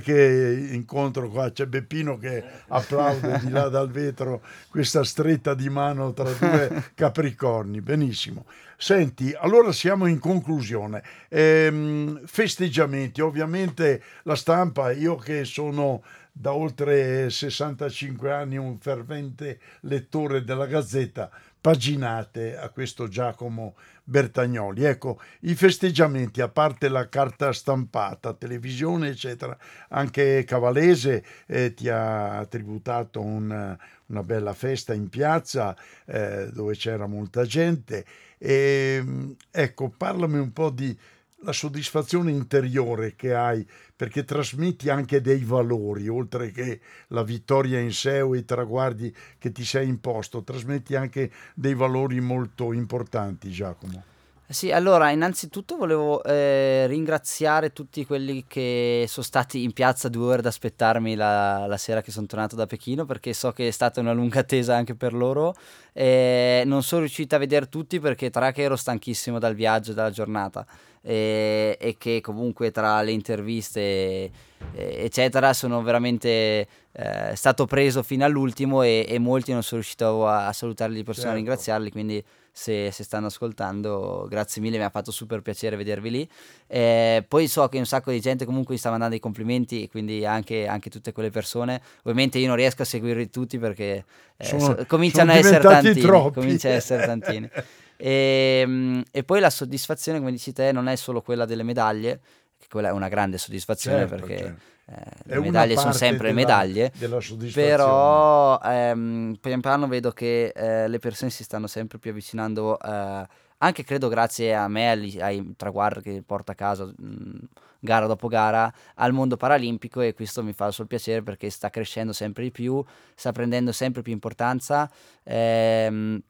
che 0.00 0.68
incontro 0.72 1.28
qua, 1.28 1.52
c'è 1.52 1.66
Beppino 1.66 2.16
che 2.18 2.42
applaude 2.68 3.40
di 3.40 3.50
là 3.50 3.68
dal 3.68 3.90
vetro 3.90 4.42
questa 4.70 5.04
stretta 5.04 5.52
di 5.52 5.68
mano 5.68 6.14
tra 6.14 6.30
due 6.30 6.90
capricorni, 6.96 7.82
benissimo. 7.82 8.46
Senti, 8.78 9.34
allora 9.38 9.72
siamo 9.72 10.06
in 10.06 10.18
conclusione. 10.18 11.02
Ehm, 11.28 12.22
festeggiamenti, 12.24 13.20
ovviamente 13.20 14.02
la 14.22 14.34
stampa, 14.34 14.92
io 14.92 15.16
che 15.16 15.44
sono 15.44 16.02
da 16.38 16.52
oltre 16.52 17.30
65 17.30 18.30
anni 18.30 18.58
un 18.58 18.78
fervente 18.78 19.58
lettore 19.80 20.44
della 20.44 20.66
Gazzetta, 20.66 21.30
paginate 21.58 22.56
a 22.58 22.68
questo 22.68 23.08
Giacomo 23.08 23.74
Bertagnoli. 24.04 24.84
Ecco, 24.84 25.18
i 25.40 25.54
festeggiamenti, 25.54 26.42
a 26.42 26.48
parte 26.48 26.88
la 26.88 27.08
carta 27.08 27.52
stampata, 27.54 28.34
televisione, 28.34 29.08
eccetera, 29.08 29.56
anche 29.88 30.44
Cavalese 30.44 31.24
eh, 31.46 31.72
ti 31.72 31.88
ha 31.88 32.46
tributato 32.48 33.20
un- 33.22 33.76
una 34.08 34.22
bella 34.22 34.52
festa 34.52 34.92
in 34.92 35.08
piazza 35.08 35.74
eh, 36.04 36.50
dove 36.52 36.74
c'era 36.74 37.06
molta 37.06 37.44
gente. 37.44 38.04
E, 38.38 39.02
ecco, 39.50 39.88
parlami 39.88 40.38
un 40.38 40.52
po' 40.52 40.68
di 40.70 40.96
la 41.40 41.52
soddisfazione 41.52 42.30
interiore 42.30 43.14
che 43.14 43.34
hai 43.34 43.66
perché 43.94 44.24
trasmetti 44.24 44.88
anche 44.88 45.20
dei 45.20 45.44
valori, 45.44 46.08
oltre 46.08 46.50
che 46.50 46.80
la 47.08 47.22
vittoria 47.22 47.78
in 47.78 47.92
sé 47.92 48.20
o 48.20 48.34
i 48.34 48.44
traguardi 48.44 49.14
che 49.38 49.52
ti 49.52 49.64
sei 49.64 49.88
imposto, 49.88 50.42
trasmetti 50.42 50.94
anche 50.94 51.30
dei 51.54 51.74
valori 51.74 52.20
molto 52.20 52.72
importanti, 52.72 53.50
Giacomo. 53.50 54.14
Sì, 54.48 54.70
allora 54.70 55.10
innanzitutto 55.10 55.76
volevo 55.76 56.22
eh, 56.22 56.86
ringraziare 56.86 57.72
tutti 57.72 58.06
quelli 58.06 58.44
che 58.46 59.04
sono 59.08 59.26
stati 59.26 59.64
in 59.64 59.72
piazza 59.72 60.08
due 60.08 60.26
ore 60.26 60.38
ad 60.38 60.46
aspettarmi 60.46 61.16
la, 61.16 61.66
la 61.66 61.76
sera 61.76 62.00
che 62.00 62.12
sono 62.12 62.26
tornato 62.26 62.54
da 62.54 62.64
Pechino 62.64 63.04
perché 63.04 63.32
so 63.32 63.50
che 63.50 63.66
è 63.66 63.70
stata 63.72 63.98
una 63.98 64.12
lunga 64.12 64.38
attesa 64.40 64.76
anche 64.76 64.94
per 64.94 65.14
loro. 65.14 65.52
Eh, 65.92 66.62
non 66.64 66.84
sono 66.84 67.00
riuscito 67.00 67.34
a 67.34 67.38
vedere 67.38 67.68
tutti 67.68 67.98
perché 67.98 68.30
tra 68.30 68.52
che 68.52 68.62
ero 68.62 68.76
stanchissimo 68.76 69.40
dal 69.40 69.56
viaggio 69.56 69.90
e 69.90 69.94
dalla 69.94 70.10
giornata 70.10 70.64
eh, 71.02 71.76
e 71.80 71.96
che 71.98 72.20
comunque 72.20 72.70
tra 72.70 73.02
le 73.02 73.10
interviste 73.10 74.30
eccetera 74.74 75.52
sono 75.54 75.82
veramente 75.82 76.66
eh, 76.92 77.32
stato 77.34 77.66
preso 77.66 78.02
fino 78.02 78.24
all'ultimo 78.24 78.82
e, 78.82 79.06
e 79.08 79.18
molti 79.18 79.52
non 79.52 79.62
sono 79.62 79.80
riuscito 79.80 80.26
a, 80.26 80.46
a 80.46 80.52
salutarli 80.52 80.94
di 80.96 81.02
persona, 81.02 81.30
a 81.30 81.34
Certo. 81.34 81.44
ringraziarli 81.44 81.90
quindi 81.90 82.24
se, 82.58 82.90
se 82.90 83.04
stanno 83.04 83.26
ascoltando, 83.26 84.26
grazie 84.30 84.62
mille, 84.62 84.78
mi 84.78 84.84
ha 84.84 84.88
fatto 84.88 85.10
super 85.10 85.42
piacere 85.42 85.76
vedervi 85.76 86.10
lì. 86.10 86.28
Eh, 86.66 87.22
poi 87.28 87.48
so 87.48 87.68
che 87.68 87.76
un 87.76 87.84
sacco 87.84 88.10
di 88.10 88.18
gente 88.18 88.46
comunque 88.46 88.72
mi 88.72 88.80
sta 88.80 88.88
mandando 88.88 89.14
i 89.14 89.20
complimenti, 89.20 89.86
quindi 89.90 90.24
anche, 90.24 90.66
anche 90.66 90.88
tutte 90.88 91.12
quelle 91.12 91.28
persone. 91.28 91.82
Ovviamente 91.98 92.38
io 92.38 92.46
non 92.46 92.56
riesco 92.56 92.80
a 92.80 92.86
seguirli 92.86 93.28
tutti 93.28 93.58
perché 93.58 94.04
eh, 94.38 94.44
Sono- 94.46 94.60
so- 94.74 94.84
cominciano 94.86 95.32
sono 95.32 95.44
a 95.44 95.46
essere 95.46 95.62
tantini. 95.62 96.00
troppi. 96.00 96.40
Comincia 96.40 96.68
a 96.68 96.72
essere 96.72 97.04
tantini. 97.04 97.50
E, 97.98 99.02
e 99.10 99.24
poi 99.24 99.40
la 99.40 99.48
soddisfazione, 99.48 100.18
come 100.18 100.30
dici 100.30 100.52
te, 100.52 100.70
non 100.70 100.86
è 100.86 100.96
solo 100.96 101.22
quella 101.22 101.46
delle 101.46 101.62
medaglie, 101.62 102.20
che 102.58 102.66
quella 102.70 102.88
è 102.88 102.92
una 102.92 103.08
grande 103.08 103.38
soddisfazione 103.38 104.00
Certo, 104.00 104.14
perché 104.16 104.36
certo. 104.36 104.60
Eh, 104.88 104.94
le 105.24 105.34
medaglie 105.40 105.76
sono 105.76 105.92
sempre 105.98 106.28
della- 106.28 106.40
medaglie. 106.40 106.92
della. 106.96 107.20
Però 107.52 108.60
ehm, 108.60 109.36
pian 109.40 109.60
piano 109.60 109.88
vedo 109.88 110.12
che 110.12 110.52
eh, 110.54 110.88
le 110.88 110.98
persone 110.98 111.30
si 111.30 111.42
stanno 111.44 111.66
sempre 111.66 111.98
più 111.98 112.10
avvicinando, 112.10 112.78
eh, 112.78 113.26
anche 113.58 113.84
credo 113.84 114.08
grazie 114.08 114.54
a 114.54 114.68
me, 114.68 114.90
agli- 114.90 115.20
ai 115.20 115.54
traguardi 115.56 116.02
che 116.02 116.22
porta 116.24 116.52
a 116.52 116.54
casa 116.54 116.84
mh, 116.84 117.38
gara 117.80 118.06
dopo 118.06 118.28
gara, 118.28 118.72
al 118.96 119.12
mondo 119.12 119.36
paralimpico 119.36 120.00
e 120.00 120.14
questo 120.14 120.42
mi 120.42 120.52
fa 120.52 120.70
solo 120.70 120.86
piacere 120.88 121.22
perché 121.22 121.50
sta 121.50 121.70
crescendo 121.70 122.12
sempre 122.12 122.44
di 122.44 122.50
più, 122.50 122.82
sta 123.14 123.32
prendendo 123.32 123.72
sempre 123.72 124.02
più 124.02 124.12
importanza. 124.12 124.88
ehm, 125.24 126.20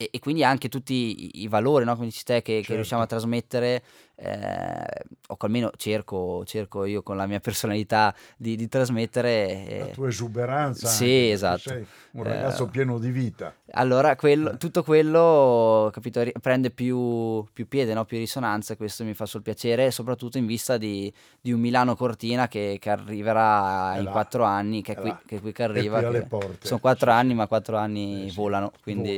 e, 0.00 0.10
e 0.12 0.18
quindi 0.20 0.44
anche 0.44 0.68
tutti 0.68 0.94
i, 0.94 1.42
i 1.42 1.48
valori, 1.48 1.84
no? 1.84 1.94
come 1.94 2.06
dici 2.06 2.22
te, 2.22 2.34
che, 2.36 2.52
che 2.54 2.58
Certo. 2.60 2.74
riusciamo 2.74 3.02
a 3.02 3.06
trasmettere, 3.06 3.82
eh, 4.20 4.84
o 5.28 5.36
almeno 5.38 5.70
cerco, 5.76 6.42
cerco 6.44 6.84
io 6.84 7.02
con 7.02 7.16
la 7.16 7.26
mia 7.26 7.38
personalità 7.40 8.12
di, 8.36 8.56
di 8.56 8.66
trasmettere. 8.68 9.64
La 9.78 9.86
eh, 9.86 9.90
tua 9.92 10.08
esuberanza. 10.08 10.88
Sì, 10.88 11.30
esatto. 11.30 11.68
Sei 11.68 11.86
un 12.12 12.22
ragazzo 12.24 12.64
Eh, 12.64 12.68
pieno 12.68 12.98
di 12.98 13.10
vita. 13.10 13.54
allora, 13.72 14.16
quello- 14.16 14.52
Eh. 14.52 14.56
tutto 14.56 14.82
quello, 14.82 15.88
capito, 15.92 16.22
prende 16.40 16.70
più, 16.70 17.44
più 17.52 17.68
piede, 17.68 17.94
no? 17.94 18.04
più 18.04 18.18
risonanza, 18.18 18.76
questo 18.76 19.04
mi 19.04 19.14
fa 19.14 19.24
sul 19.26 19.42
piacere, 19.42 19.90
soprattutto 19.90 20.36
in 20.38 20.46
vista 20.46 20.78
di, 20.78 21.12
di 21.40 21.52
un 21.52 21.60
Milano 21.60 21.94
Cortina 21.94 22.48
che, 22.48 22.78
che 22.80 22.90
arriverà 22.90 23.94
È 23.94 23.98
in 23.98 24.04
là, 24.04 24.10
quattro 24.10 24.42
anni, 24.44 24.82
che 24.82 24.92
è 24.94 24.96
è 24.96 25.00
qui 25.00 25.16
che, 25.26 25.36
è 25.36 25.40
qui 25.40 25.52
che 25.52 25.62
arriva. 25.62 26.00
che 26.10 26.26
sono 26.62 26.80
quattro 26.80 27.10
anni, 27.12 27.34
ma 27.34 27.46
quattro 27.46 27.76
anni 27.76 28.26
Eh, 28.28 28.32
volano, 28.32 28.72
quindi, 28.82 29.16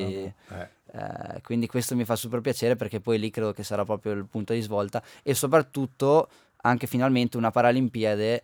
volano, 0.49 0.69
eh. 0.93 1.41
quindi 1.43 1.67
questo 1.67 1.95
mi 1.97 2.05
fa 2.05 2.17
super 2.17 2.41
piacere 2.41 2.77
perché 2.77 3.01
poi 3.01 3.19
lì 3.19 3.31
credo 3.31 3.53
che 3.53 3.63
sarà 3.63 3.85
proprio 3.85 4.13
il 4.13 4.27
punto 4.27 4.53
di 4.53 4.61
svolta 4.61 5.03
e 5.23 5.35
soprattutto 5.35 6.29
anche 6.63 6.87
finalmente 6.87 7.37
una 7.37 7.51
Paralimpiade 7.51 8.43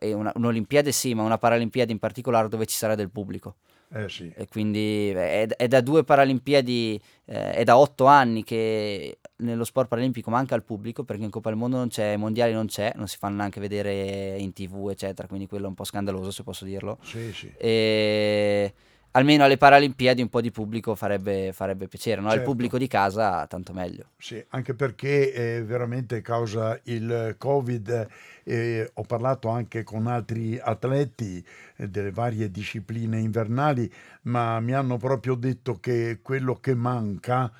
eh, 0.00 0.12
una, 0.12 0.32
un'Olimpiade 0.34 0.92
sì, 0.92 1.14
ma 1.14 1.22
una 1.22 1.38
Paralimpiade 1.38 1.92
in 1.92 1.98
particolare 1.98 2.48
dove 2.48 2.66
ci 2.66 2.76
sarà 2.76 2.94
del 2.94 3.10
pubblico. 3.10 3.56
Eh 3.88 4.08
sì. 4.08 4.32
E 4.34 4.48
quindi 4.48 5.10
è, 5.10 5.46
è, 5.46 5.68
da 5.68 5.80
due 5.80 6.02
Paralimpiadi, 6.02 7.00
eh, 7.26 7.52
è 7.52 7.64
da 7.64 7.78
otto 7.78 8.06
anni 8.06 8.42
che 8.42 9.18
nello 9.36 9.64
sport 9.64 9.88
paralimpico 9.88 10.30
manca 10.30 10.54
il 10.56 10.62
pubblico 10.62 11.04
perché 11.04 11.22
in 11.22 11.30
Coppa 11.30 11.50
del 11.50 11.58
Mondo 11.58 11.76
non 11.76 11.88
c'è, 11.88 12.06
ai 12.06 12.16
mondiali 12.16 12.52
non 12.52 12.66
c'è, 12.66 12.92
non 12.96 13.06
si 13.06 13.16
fanno 13.16 13.36
neanche 13.36 13.60
vedere 13.60 14.36
in 14.38 14.52
tv, 14.52 14.88
eccetera. 14.90 15.28
Quindi 15.28 15.46
quello 15.46 15.66
è 15.66 15.68
un 15.68 15.74
po' 15.74 15.84
scandaloso, 15.84 16.30
se 16.30 16.42
posso 16.42 16.64
dirlo. 16.64 16.98
Sì, 17.02 17.32
sì. 17.32 17.52
E 17.56 18.74
almeno 19.16 19.44
alle 19.44 19.56
Paralimpiadi 19.56 20.20
un 20.20 20.28
po' 20.28 20.42
di 20.42 20.50
pubblico 20.50 20.94
farebbe, 20.94 21.52
farebbe 21.52 21.88
piacere, 21.88 22.20
no? 22.20 22.28
Certo. 22.28 22.42
il 22.42 22.48
pubblico 22.48 22.76
di 22.76 22.86
casa 22.86 23.46
tanto 23.46 23.72
meglio. 23.72 24.10
Sì, 24.18 24.44
anche 24.50 24.74
perché 24.74 25.32
eh, 25.32 25.64
veramente 25.64 26.20
causa 26.20 26.78
il 26.84 27.34
Covid, 27.38 28.08
eh, 28.44 28.90
ho 28.92 29.02
parlato 29.02 29.48
anche 29.48 29.82
con 29.84 30.06
altri 30.06 30.58
atleti 30.62 31.44
eh, 31.76 31.88
delle 31.88 32.10
varie 32.10 32.50
discipline 32.50 33.18
invernali, 33.18 33.90
ma 34.22 34.60
mi 34.60 34.72
hanno 34.72 34.98
proprio 34.98 35.34
detto 35.34 35.80
che 35.80 36.18
quello 36.22 36.56
che 36.56 36.74
manca, 36.74 37.50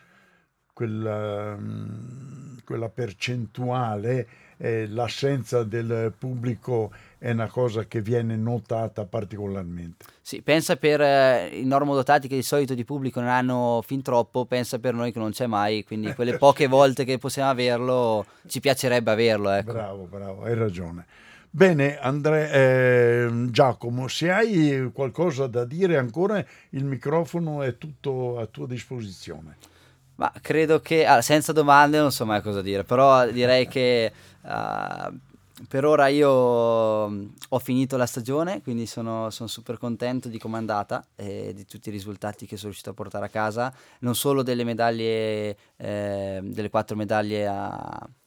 quella, 0.74 1.56
mm, 1.56 2.58
quella 2.64 2.90
percentuale, 2.90 4.28
eh, 4.58 4.86
l'assenza 4.88 5.62
del 5.62 6.12
pubblico 6.16 6.92
è 7.18 7.30
una 7.30 7.48
cosa 7.48 7.84
che 7.86 8.00
viene 8.00 8.36
notata 8.36 9.04
particolarmente. 9.04 10.04
Sì, 10.20 10.42
pensa 10.42 10.76
per 10.76 11.00
eh, 11.00 11.50
i 11.52 11.64
normodotati 11.64 12.28
che 12.28 12.36
di 12.36 12.42
solito 12.42 12.74
di 12.74 12.84
pubblico 12.84 13.20
ne 13.20 13.30
hanno 13.30 13.82
fin 13.84 14.02
troppo, 14.02 14.44
pensa 14.44 14.78
per 14.78 14.94
noi 14.94 15.12
che 15.12 15.18
non 15.18 15.30
c'è 15.30 15.46
mai, 15.46 15.84
quindi 15.84 16.14
quelle 16.14 16.36
poche 16.38 16.66
volte 16.66 17.04
che 17.04 17.18
possiamo 17.18 17.50
averlo 17.50 18.26
ci 18.46 18.60
piacerebbe 18.60 19.10
averlo. 19.10 19.50
Ecco. 19.50 19.72
Bravo, 19.72 20.04
bravo, 20.04 20.42
hai 20.42 20.54
ragione. 20.54 21.06
Bene, 21.48 21.98
Andre, 21.98 22.52
eh, 22.52 23.46
Giacomo, 23.50 24.08
se 24.08 24.30
hai 24.30 24.90
qualcosa 24.92 25.46
da 25.46 25.64
dire 25.64 25.96
ancora, 25.96 26.44
il 26.70 26.84
microfono 26.84 27.62
è 27.62 27.78
tutto 27.78 28.38
a 28.38 28.44
tua 28.44 28.66
disposizione. 28.66 29.56
Ma 30.16 30.32
credo 30.40 30.80
che, 30.80 31.06
ah, 31.06 31.20
senza 31.20 31.52
domande 31.52 31.98
non 31.98 32.10
so 32.10 32.24
mai 32.24 32.40
cosa 32.40 32.62
dire, 32.62 32.84
però 32.84 33.26
direi 33.30 33.68
che 33.68 34.10
uh, 34.42 35.14
per 35.68 35.86
ora 35.86 36.08
io 36.08 37.08
mm, 37.08 37.26
ho 37.50 37.58
finito 37.58 37.96
la 37.96 38.04
stagione, 38.04 38.60
quindi 38.62 38.84
sono, 38.86 39.30
sono 39.30 39.48
super 39.48 39.78
contento 39.78 40.28
di 40.28 40.38
come 40.38 40.56
è 40.56 40.58
andata 40.58 41.04
e 41.14 41.52
di 41.54 41.64
tutti 41.66 41.88
i 41.88 41.92
risultati 41.92 42.44
che 42.46 42.56
sono 42.56 42.68
riuscito 42.68 42.90
a 42.90 42.94
portare 42.94 43.26
a 43.26 43.28
casa, 43.30 43.72
non 44.00 44.14
solo 44.14 44.42
delle 44.42 44.64
medaglie, 44.64 45.56
eh, 45.76 46.40
delle 46.42 46.68
quattro 46.68 46.96
medaglie 46.96 47.46
a, 47.46 47.76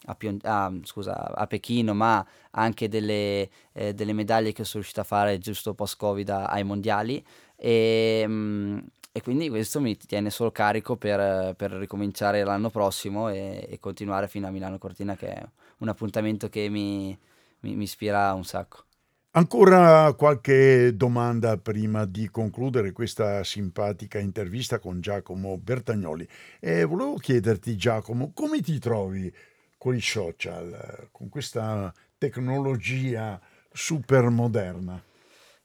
a, 0.05 0.15
Pion- 0.15 0.39
a, 0.43 0.71
scusa, 0.83 1.31
a 1.33 1.45
Pechino, 1.45 1.93
ma 1.93 2.25
anche 2.51 2.87
delle, 2.87 3.49
eh, 3.73 3.93
delle, 3.93 4.13
medaglie 4.13 4.51
che 4.51 4.63
sono 4.63 4.81
riuscito 4.83 5.01
a 5.01 5.05
fare 5.05 5.37
giusto 5.37 5.75
post-Covid 5.75 6.29
ai 6.29 6.63
mondiali. 6.63 7.23
E, 7.55 8.25
mh, 8.27 8.31
mm, 8.31 8.77
e 9.11 9.21
quindi 9.21 9.49
questo 9.49 9.81
mi 9.81 9.97
tiene 9.97 10.29
solo 10.29 10.51
carico 10.51 10.95
per, 10.95 11.55
per 11.55 11.71
ricominciare 11.71 12.43
l'anno 12.43 12.69
prossimo 12.69 13.29
e, 13.29 13.67
e, 13.69 13.79
continuare 13.79 14.27
fino 14.27 14.47
a 14.47 14.51
Milano 14.51 14.77
Cortina 14.77 15.15
che 15.15 15.33
è 15.33 15.43
un 15.77 15.87
appuntamento 15.87 16.47
che 16.47 16.69
mi, 16.69 17.17
mi, 17.61 17.75
mi 17.75 17.83
ispira 17.83 18.33
un 18.33 18.45
sacco. 18.45 18.83
Ancora 19.31 20.11
qualche 20.13 20.95
domanda 20.95 21.57
prima 21.57 22.05
di 22.05 22.29
concludere 22.29 22.91
questa 22.91 23.43
simpatica 23.43 24.17
intervista 24.17 24.79
con 24.79 25.01
Giacomo 25.01 25.57
Bertagnoli. 25.57 26.27
E 26.59 26.83
volevo 26.83 27.15
chiederti, 27.15 27.77
Giacomo, 27.77 28.31
come 28.33 28.59
ti 28.61 28.79
trovi 28.79 29.31
con 29.77 29.95
i 29.95 30.01
social, 30.01 31.09
con 31.11 31.29
questa 31.29 31.93
tecnologia 32.17 33.39
super 33.71 34.29
moderna? 34.29 35.01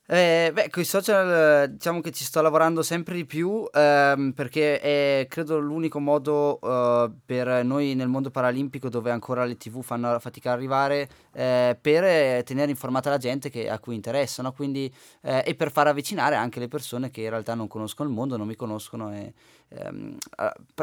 Eh, 0.06 0.50
beh, 0.52 0.68
con 0.68 0.82
i 0.82 0.84
social 0.84 1.70
diciamo 1.70 2.02
che 2.02 2.10
ci 2.10 2.24
sto 2.24 2.42
lavorando 2.42 2.82
sempre 2.82 3.14
di 3.14 3.24
più 3.24 3.66
ehm, 3.72 4.32
perché 4.32 4.78
è 4.78 5.26
credo 5.30 5.58
l'unico 5.58 5.98
modo 5.98 6.60
eh, 6.60 7.10
per 7.24 7.64
noi 7.64 7.94
nel 7.94 8.08
mondo 8.08 8.30
paralimpico 8.30 8.90
dove 8.90 9.10
ancora 9.10 9.46
le 9.46 9.56
tv 9.56 9.80
fanno 9.80 10.18
fatica 10.18 10.50
ad 10.50 10.58
arrivare 10.58 11.08
eh, 11.32 11.78
per 11.80 12.42
tenere 12.44 12.70
informata 12.70 13.08
la 13.08 13.16
gente 13.16 13.48
che, 13.48 13.70
a 13.70 13.78
cui 13.78 13.94
interessano 13.94 14.52
quindi, 14.52 14.92
eh, 15.22 15.42
e 15.46 15.54
per 15.54 15.72
far 15.72 15.86
avvicinare 15.86 16.34
anche 16.34 16.60
le 16.60 16.68
persone 16.68 17.08
che 17.10 17.22
in 17.22 17.30
realtà 17.30 17.54
non 17.54 17.66
conoscono 17.66 18.06
il 18.06 18.14
mondo, 18.14 18.36
non 18.36 18.46
mi 18.46 18.56
conoscono 18.56 19.10
e, 19.10 19.32
ehm, 19.68 20.18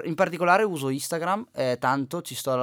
in 0.06 0.16
particolare 0.16 0.64
uso 0.64 0.90
Instagram 0.90 1.46
eh, 1.54 1.78
tanto, 1.80 2.24
ci 2.24 2.34
sto 2.34 2.54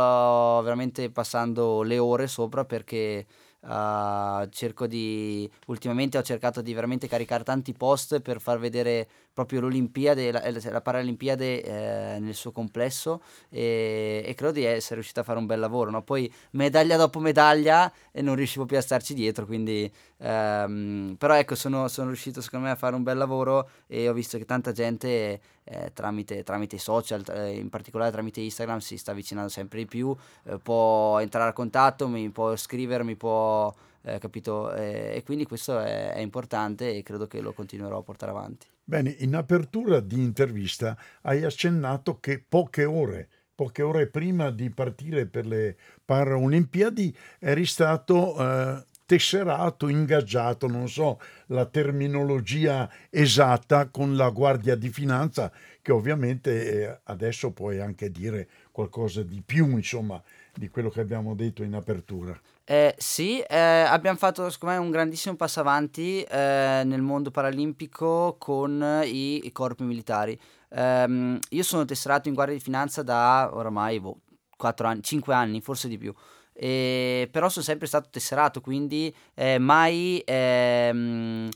veramente 0.62 1.08
passando 1.10 1.82
le 1.82 1.98
ore 1.98 2.26
sopra 2.26 2.64
perché 2.64 3.26
Uh, 3.60 4.48
cerco 4.50 4.86
di 4.86 5.50
ultimamente 5.66 6.16
ho 6.16 6.22
cercato 6.22 6.62
di 6.62 6.72
veramente 6.72 7.08
caricare 7.08 7.42
tanti 7.42 7.72
post 7.72 8.20
per 8.20 8.40
far 8.40 8.60
vedere 8.60 9.08
proprio 9.38 9.60
l'Olimpiade, 9.60 10.32
la, 10.32 10.42
eh, 10.42 10.70
la 10.70 10.80
Paralimpiade 10.80 11.62
eh, 11.62 12.18
nel 12.18 12.34
suo 12.34 12.50
complesso 12.50 13.22
e, 13.48 14.20
e, 14.26 14.34
credo 14.34 14.54
di 14.54 14.64
essere 14.64 14.96
riuscito 14.96 15.20
a 15.20 15.22
fare 15.22 15.38
un 15.38 15.46
bel 15.46 15.60
lavoro. 15.60 15.92
No? 15.92 16.02
Poi 16.02 16.32
medaglia 16.52 16.96
dopo 16.96 17.20
medaglia 17.20 17.92
e 18.10 18.20
non 18.20 18.34
riuscivo 18.34 18.66
più 18.66 18.76
a 18.76 18.80
starci 18.80 19.14
dietro, 19.14 19.46
quindi 19.46 19.88
ehm, 20.16 21.14
però 21.16 21.34
ecco 21.36 21.54
sono, 21.54 21.86
sono, 21.86 22.08
riuscito 22.08 22.40
secondo 22.40 22.66
me 22.66 22.72
a 22.72 22.74
fare 22.74 22.96
un 22.96 23.04
bel 23.04 23.16
lavoro 23.16 23.68
e 23.86 24.08
ho 24.08 24.12
visto 24.12 24.38
che 24.38 24.44
tanta 24.44 24.72
gente 24.72 25.40
eh, 25.62 25.92
tramite, 25.92 26.42
tramite, 26.42 26.74
i 26.74 26.80
social, 26.80 27.22
eh, 27.28 27.54
in 27.58 27.68
particolare 27.68 28.10
tramite 28.10 28.40
Instagram, 28.40 28.78
si 28.78 28.98
sta 28.98 29.12
avvicinando 29.12 29.48
sempre 29.48 29.78
di 29.78 29.86
più, 29.86 30.16
eh, 30.46 30.58
può 30.58 31.20
entrare 31.20 31.50
a 31.50 31.52
contatto, 31.52 32.08
mi 32.08 32.28
può 32.30 32.56
scrivere, 32.56 33.04
mi 33.04 33.14
può... 33.14 33.72
Eh, 34.02 34.18
capito? 34.18 34.72
Eh, 34.72 35.16
e 35.16 35.22
quindi 35.24 35.44
questo 35.44 35.78
è, 35.80 36.12
è, 36.12 36.20
importante 36.20 36.96
e 36.96 37.02
credo 37.02 37.26
che 37.26 37.40
lo 37.40 37.52
continuerò 37.52 37.98
a 37.98 38.02
portare 38.02 38.30
avanti. 38.30 38.66
Bene, 38.84 39.14
in 39.18 39.34
apertura 39.34 40.00
di 40.00 40.18
intervista 40.18 40.96
hai 41.22 41.44
accennato 41.44 42.18
che 42.20 42.42
poche 42.46 42.84
ore, 42.84 43.28
poche 43.54 43.82
ore 43.82 44.06
prima 44.06 44.50
di 44.50 44.70
partire 44.70 45.26
per 45.26 45.46
le 45.46 45.76
Paralimpiadi 46.04 47.14
eri 47.38 47.66
stato 47.66 48.36
eh, 48.38 48.84
tesserato, 49.08 49.88
ingaggiato, 49.88 50.66
non 50.66 50.86
so 50.86 51.18
la 51.46 51.64
terminologia 51.64 52.90
esatta, 53.08 53.88
con 53.88 54.16
la 54.16 54.28
Guardia 54.28 54.76
di 54.76 54.90
Finanza, 54.90 55.50
che 55.80 55.92
ovviamente 55.92 56.82
eh, 56.82 57.00
adesso 57.04 57.50
puoi 57.52 57.80
anche 57.80 58.10
dire 58.10 58.48
qualcosa 58.70 59.22
di 59.22 59.42
più, 59.44 59.76
insomma, 59.76 60.22
di 60.54 60.68
quello 60.68 60.90
che 60.90 61.00
abbiamo 61.00 61.34
detto 61.34 61.62
in 61.62 61.74
apertura. 61.74 62.38
Eh, 62.70 62.94
sì, 62.98 63.40
eh, 63.40 63.56
abbiamo 63.56 64.18
fatto 64.18 64.50
secondo 64.50 64.74
me 64.74 64.80
un 64.82 64.90
grandissimo 64.90 65.36
passo 65.36 65.60
avanti 65.60 66.20
eh, 66.22 66.82
nel 66.84 67.00
mondo 67.00 67.30
paralimpico 67.30 68.36
con 68.38 69.00
i, 69.06 69.46
i 69.46 69.52
corpi 69.52 69.84
militari. 69.84 70.38
Um, 70.70 71.38
io 71.48 71.62
sono 71.62 71.86
tesserato 71.86 72.28
in 72.28 72.34
Guardia 72.34 72.54
di 72.56 72.60
Finanza 72.62 73.02
da 73.02 73.48
oramai 73.54 74.00
boh, 74.00 74.18
4 74.54 74.86
anni, 74.86 75.02
5 75.02 75.32
anni, 75.32 75.62
forse 75.62 75.88
di 75.88 75.96
più. 75.96 76.12
E, 76.52 77.26
però 77.32 77.48
sono 77.48 77.64
sempre 77.64 77.86
stato 77.86 78.10
tesserato, 78.10 78.60
quindi 78.60 79.14
eh, 79.32 79.58
mai 79.58 80.22
ehm, 80.26 81.48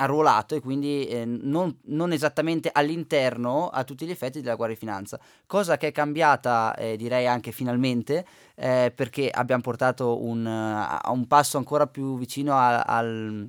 arruolato 0.00 0.54
e 0.54 0.60
quindi 0.60 1.06
eh, 1.06 1.24
non, 1.24 1.76
non, 1.86 2.12
esattamente 2.12 2.70
all'interno 2.72 3.68
a 3.68 3.84
tutti 3.84 4.06
gli 4.06 4.10
effetti 4.10 4.40
della 4.40 4.54
Guardia 4.54 4.76
di 4.78 4.84
Finanza, 4.84 5.20
cosa 5.46 5.76
che 5.76 5.88
è 5.88 5.92
cambiata 5.92 6.74
eh, 6.74 6.96
direi 6.96 7.26
anche 7.26 7.52
finalmente 7.52 8.24
eh, 8.54 8.92
perché 8.94 9.30
abbiamo 9.30 9.62
portato 9.62 10.22
un, 10.22 10.46
a 10.46 11.10
un 11.10 11.26
passo 11.26 11.58
ancora 11.58 11.86
più 11.86 12.16
vicino 12.16 12.54
a, 12.54 12.80
al, 12.80 13.48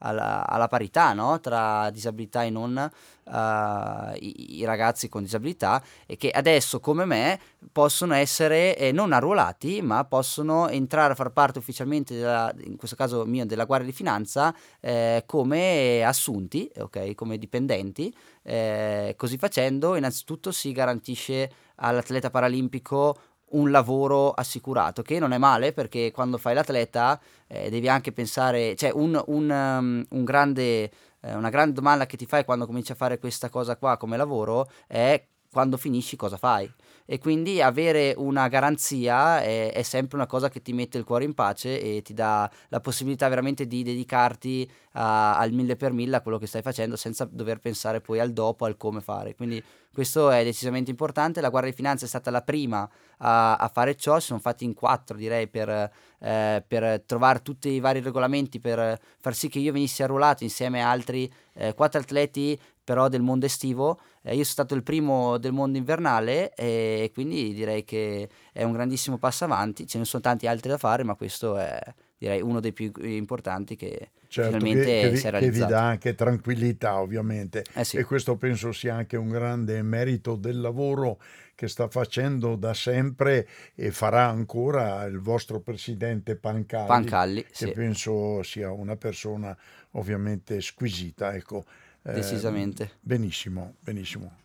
alla, 0.00 0.46
alla, 0.46 0.68
parità 0.68 1.12
no? 1.12 1.40
tra 1.40 1.90
disabilità 1.90 2.44
e 2.44 2.50
non 2.50 2.90
uh, 3.24 4.14
i, 4.16 4.58
i, 4.58 4.64
ragazzi 4.64 5.08
con 5.08 5.22
disabilità 5.22 5.82
e 6.06 6.16
che 6.16 6.30
adesso 6.30 6.80
come 6.80 7.04
me 7.04 7.40
possono 7.72 8.14
essere 8.14 8.76
eh, 8.76 8.92
non 8.92 9.12
arruolati 9.12 9.82
ma 9.82 10.04
possono 10.04 10.68
entrare 10.68 11.12
a 11.12 11.16
far 11.16 11.30
parte 11.30 11.58
ufficialmente 11.58 12.14
della, 12.16 12.52
in 12.64 12.76
questo 12.76 12.96
caso 12.96 13.24
mio 13.24 13.46
della 13.46 13.64
Guardia 13.64 13.90
di 13.90 13.96
Finanza 13.96 14.54
eh, 14.80 15.24
come 15.26 16.02
assunti 16.04 16.70
okay? 16.78 17.14
come 17.14 17.38
dipendenti 17.38 18.14
eh, 18.42 19.14
così 19.16 19.36
facendo 19.36 19.96
innanzitutto 19.96 20.50
si 20.50 20.72
garantisce 20.72 21.50
all'atleta 21.76 22.30
paralimpico 22.30 23.16
un 23.50 23.70
lavoro 23.70 24.32
assicurato, 24.32 25.02
che 25.02 25.18
non 25.18 25.32
è 25.32 25.38
male 25.38 25.72
perché 25.72 26.10
quando 26.12 26.38
fai 26.38 26.54
l'atleta 26.54 27.20
eh, 27.46 27.70
devi 27.70 27.88
anche 27.88 28.12
pensare, 28.12 28.76
cioè 28.76 28.90
un, 28.92 29.20
un, 29.26 29.50
um, 29.50 30.04
un 30.08 30.24
grande, 30.24 30.90
eh, 31.20 31.34
una 31.34 31.50
grande 31.50 31.74
domanda 31.74 32.06
che 32.06 32.16
ti 32.16 32.26
fai 32.26 32.44
quando 32.44 32.66
cominci 32.66 32.92
a 32.92 32.96
fare 32.96 33.18
questa 33.18 33.48
cosa 33.48 33.76
qua 33.76 33.96
come 33.96 34.16
lavoro 34.16 34.68
è 34.86 35.24
quando 35.50 35.76
finisci 35.76 36.16
cosa 36.16 36.36
fai 36.36 36.72
e 37.12 37.18
quindi 37.18 37.60
avere 37.60 38.14
una 38.16 38.46
garanzia 38.46 39.42
è, 39.42 39.72
è, 39.72 39.82
sempre 39.82 40.16
una 40.16 40.28
cosa 40.28 40.48
che 40.48 40.62
ti 40.62 40.72
mette 40.72 40.96
il 40.96 41.02
cuore 41.02 41.24
in 41.24 41.34
pace 41.34 41.82
e 41.82 42.02
ti 42.02 42.14
dà 42.14 42.48
la 42.68 42.78
possibilità 42.78 43.26
veramente 43.26 43.66
di 43.66 43.82
dedicarti 43.82 44.70
a, 44.92 45.36
al 45.36 45.50
mille 45.50 45.74
per 45.74 45.92
mille 45.92 46.14
a 46.14 46.20
quello 46.20 46.38
che 46.38 46.46
stai 46.46 46.62
facendo 46.62 46.94
senza 46.94 47.24
dover 47.28 47.58
pensare 47.58 48.00
poi 48.00 48.20
al 48.20 48.32
dopo, 48.32 48.64
al 48.64 48.76
come 48.76 49.00
fare. 49.00 49.34
Quindi 49.34 49.60
questo 49.92 50.30
è 50.30 50.44
decisamente 50.44 50.92
importante. 50.92 51.40
La 51.40 51.48
Guardia 51.48 51.72
di 51.72 51.76
Finanza 51.76 52.04
è 52.04 52.08
stata 52.08 52.30
la 52.30 52.42
prima 52.42 52.88
a, 53.18 53.56
a 53.56 53.66
fare 53.66 53.96
ciò, 53.96 54.20
si 54.20 54.26
sono 54.26 54.38
fatti 54.38 54.64
in 54.64 54.74
quattro 54.74 55.16
direi 55.16 55.48
per, 55.48 55.68
eh, 55.68 56.64
per, 56.64 57.02
trovare 57.06 57.42
tutti 57.42 57.70
i 57.70 57.80
vari 57.80 57.98
regolamenti 57.98 58.60
per 58.60 59.00
far 59.18 59.34
sì 59.34 59.48
che 59.48 59.58
io 59.58 59.72
venissi 59.72 60.04
arruolato 60.04 60.44
insieme 60.44 60.80
a 60.80 60.90
altri 60.90 61.28
eh, 61.54 61.74
quattro 61.74 61.98
atleti 61.98 62.56
però 62.90 63.06
del 63.06 63.22
mondo 63.22 63.46
estivo. 63.46 64.00
Eh, 64.20 64.30
io 64.30 64.42
sono 64.42 64.44
stato 64.46 64.74
il 64.74 64.82
primo 64.82 65.38
del 65.38 65.52
mondo 65.52 65.78
invernale 65.78 66.52
e 66.54 67.12
quindi 67.14 67.54
direi 67.54 67.84
che 67.84 68.28
è 68.52 68.64
un 68.64 68.72
grandissimo 68.72 69.16
passo 69.16 69.44
avanti. 69.44 69.86
Ce 69.86 69.96
ne 69.96 70.04
sono 70.04 70.20
tanti 70.20 70.48
altri 70.48 70.68
da 70.68 70.76
fare, 70.76 71.04
ma 71.04 71.14
questo 71.14 71.56
è 71.56 71.78
direi 72.18 72.42
uno 72.42 72.58
dei 72.58 72.72
più 72.72 72.90
importanti 73.02 73.76
che 73.76 74.10
certo, 74.26 74.58
finalmente 74.58 75.02
che, 75.02 75.10
che, 75.10 75.16
si 75.16 75.26
è 75.28 75.30
realizzato. 75.30 75.58
Che 75.58 75.66
vi 75.66 75.72
dà 75.72 75.86
anche 75.86 76.14
tranquillità 76.16 77.00
ovviamente 77.00 77.64
eh 77.72 77.84
sì. 77.84 77.96
e 77.96 78.04
questo 78.04 78.36
penso 78.36 78.72
sia 78.72 78.96
anche 78.96 79.16
un 79.16 79.28
grande 79.28 79.80
merito 79.82 80.34
del 80.34 80.60
lavoro 80.60 81.18
che 81.54 81.68
sta 81.68 81.88
facendo 81.88 82.56
da 82.56 82.74
sempre 82.74 83.48
e 83.74 83.92
farà 83.92 84.26
ancora 84.26 85.04
il 85.04 85.20
vostro 85.20 85.60
presidente 85.60 86.34
Pancalli, 86.36 86.88
Pancalli 86.88 87.42
che 87.44 87.48
sì. 87.52 87.70
penso 87.70 88.42
sia 88.42 88.70
una 88.72 88.96
persona 88.96 89.56
ovviamente 89.92 90.60
squisita. 90.60 91.32
Ecco. 91.34 91.64
Eh, 92.02 92.12
Decisamente. 92.12 92.82
Eh, 92.84 92.90
benissimo, 93.00 93.74
benissimo. 93.80 94.38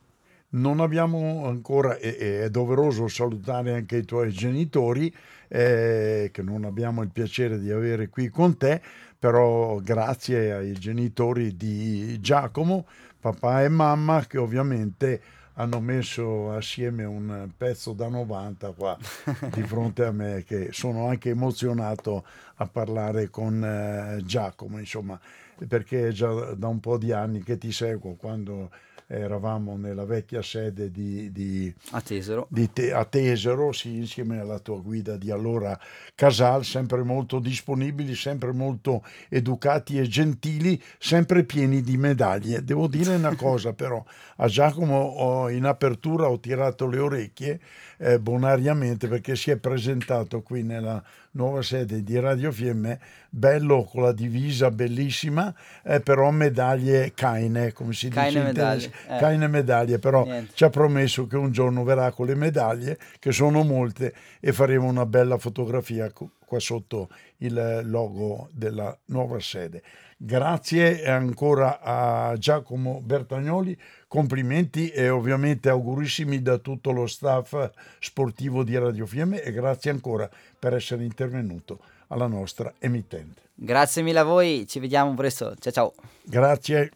Non 0.47 0.79
abbiamo 0.79 1.47
ancora, 1.47 1.97
e, 1.97 2.43
è 2.43 2.49
doveroso 2.49 3.07
salutare 3.07 3.73
anche 3.73 3.97
i 3.97 4.05
tuoi 4.05 4.31
genitori, 4.31 5.13
eh, 5.47 6.29
che 6.31 6.41
non 6.41 6.65
abbiamo 6.65 7.01
il 7.01 7.09
piacere 7.09 7.59
di 7.59 7.71
avere 7.71 8.09
qui 8.09 8.29
con 8.29 8.57
te, 8.57 8.81
però 9.17 9.77
grazie 9.77 10.53
ai 10.53 10.73
genitori 10.73 11.55
di 11.55 12.19
Giacomo, 12.21 12.85
papà 13.19 13.63
e 13.63 13.69
mamma, 13.69 14.25
che 14.25 14.37
ovviamente 14.37 15.21
hanno 15.55 15.79
messo 15.79 16.51
assieme 16.51 17.05
un 17.05 17.49
pezzo 17.55 17.93
da 17.93 18.07
90 18.07 18.71
qua 18.71 18.97
di 19.53 19.63
fronte 19.63 20.03
a 20.05 20.11
me, 20.11 20.43
che 20.45 20.69
sono 20.71 21.07
anche 21.07 21.29
emozionato 21.29 22.25
a 22.55 22.67
parlare 22.67 23.29
con 23.29 23.63
eh, 23.63 24.21
Giacomo, 24.23 24.79
insomma 24.79 25.19
perché 25.67 26.09
è 26.09 26.11
già 26.11 26.53
da 26.53 26.67
un 26.67 26.79
po' 26.79 26.97
di 26.97 27.11
anni 27.11 27.43
che 27.43 27.57
ti 27.57 27.71
seguo 27.71 28.15
quando 28.15 28.69
eravamo 29.07 29.77
nella 29.77 30.05
vecchia 30.05 30.41
sede 30.41 30.89
di, 30.89 31.31
di, 31.31 31.73
a 31.91 32.01
Tesero, 32.01 32.47
di 32.49 32.71
te, 32.71 32.91
a 32.91 33.05
Tesero 33.05 33.71
sì, 33.71 33.97
insieme 33.97 34.39
alla 34.39 34.59
tua 34.59 34.79
guida 34.79 35.15
di 35.15 35.29
allora 35.29 35.77
Casal, 36.15 36.63
sempre 36.63 37.03
molto 37.03 37.39
disponibili, 37.39 38.15
sempre 38.15 38.51
molto 38.51 39.03
educati 39.29 39.99
e 39.99 40.07
gentili, 40.07 40.81
sempre 40.97 41.43
pieni 41.43 41.81
di 41.81 41.97
medaglie. 41.97 42.63
Devo 42.63 42.87
dire 42.87 43.15
una 43.15 43.35
cosa 43.37 43.73
però, 43.73 44.03
a 44.37 44.47
Giacomo 44.47 44.97
ho, 44.97 45.49
in 45.49 45.65
apertura 45.65 46.29
ho 46.29 46.39
tirato 46.39 46.87
le 46.87 46.99
orecchie 46.99 47.59
eh, 47.97 48.19
bonariamente 48.19 49.07
perché 49.07 49.35
si 49.35 49.51
è 49.51 49.57
presentato 49.57 50.41
qui 50.41 50.63
nella 50.63 51.01
nuova 51.31 51.61
sede 51.61 52.03
di 52.03 52.19
Radio 52.19 52.51
Fiemme, 52.51 52.99
bello 53.29 53.83
con 53.83 54.03
la 54.03 54.11
divisa 54.11 54.71
bellissima, 54.71 55.53
eh, 55.83 55.99
però 55.99 56.31
medaglie 56.31 57.13
caine, 57.13 57.73
come 57.73 57.93
si 57.93 58.09
caine 58.09 58.29
dice 58.29 58.43
medaglie. 58.43 58.91
Eh. 59.07 59.17
Caine 59.17 59.47
medaglie, 59.47 59.99
però 59.99 60.23
Niente. 60.23 60.51
ci 60.53 60.63
ha 60.63 60.69
promesso 60.69 61.27
che 61.27 61.35
un 61.37 61.51
giorno 61.51 61.83
verrà 61.83 62.11
con 62.11 62.25
le 62.25 62.35
medaglie, 62.35 62.97
che 63.19 63.31
sono 63.31 63.63
molte, 63.63 64.13
e 64.39 64.53
faremo 64.53 64.87
una 64.87 65.05
bella 65.05 65.37
fotografia 65.37 66.11
qua 66.11 66.59
sotto 66.59 67.09
il 67.37 67.81
logo 67.83 68.49
della 68.51 68.97
nuova 69.05 69.39
sede. 69.39 69.81
Grazie 70.17 71.05
ancora 71.05 71.81
a 71.81 72.37
Giacomo 72.37 73.01
Bertagnoli, 73.01 73.77
complimenti 74.07 74.89
e 74.89 75.09
ovviamente 75.09 75.67
augurissimi 75.67 76.41
da 76.41 76.57
tutto 76.57 76.91
lo 76.91 77.05
staff 77.05 77.69
sportivo 77.99 78.63
di 78.63 78.77
Radio 78.77 79.05
Fiemme 79.05 79.41
e 79.43 79.51
grazie 79.51 79.91
ancora 79.91 80.29
per 80.57 80.73
essere 80.73 81.03
intervenuto 81.03 81.79
alla 82.07 82.27
nostra 82.27 82.73
emittente. 82.79 83.41
Grazie 83.53 84.03
mille 84.03 84.19
a 84.19 84.23
voi, 84.23 84.65
ci 84.67 84.79
vediamo 84.79 85.13
presto, 85.15 85.53
ciao 85.59 85.73
ciao. 85.73 85.93
Grazie. 86.23 86.91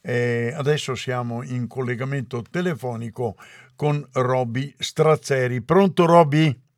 E 0.00 0.52
adesso 0.54 0.96
siamo 0.96 1.44
in 1.44 1.68
collegamento 1.68 2.42
telefonico 2.42 3.36
con 3.76 4.04
Roby 4.12 4.74
Strazzeri. 4.78 5.60
Pronto 5.60 6.06
Roby? 6.06 6.68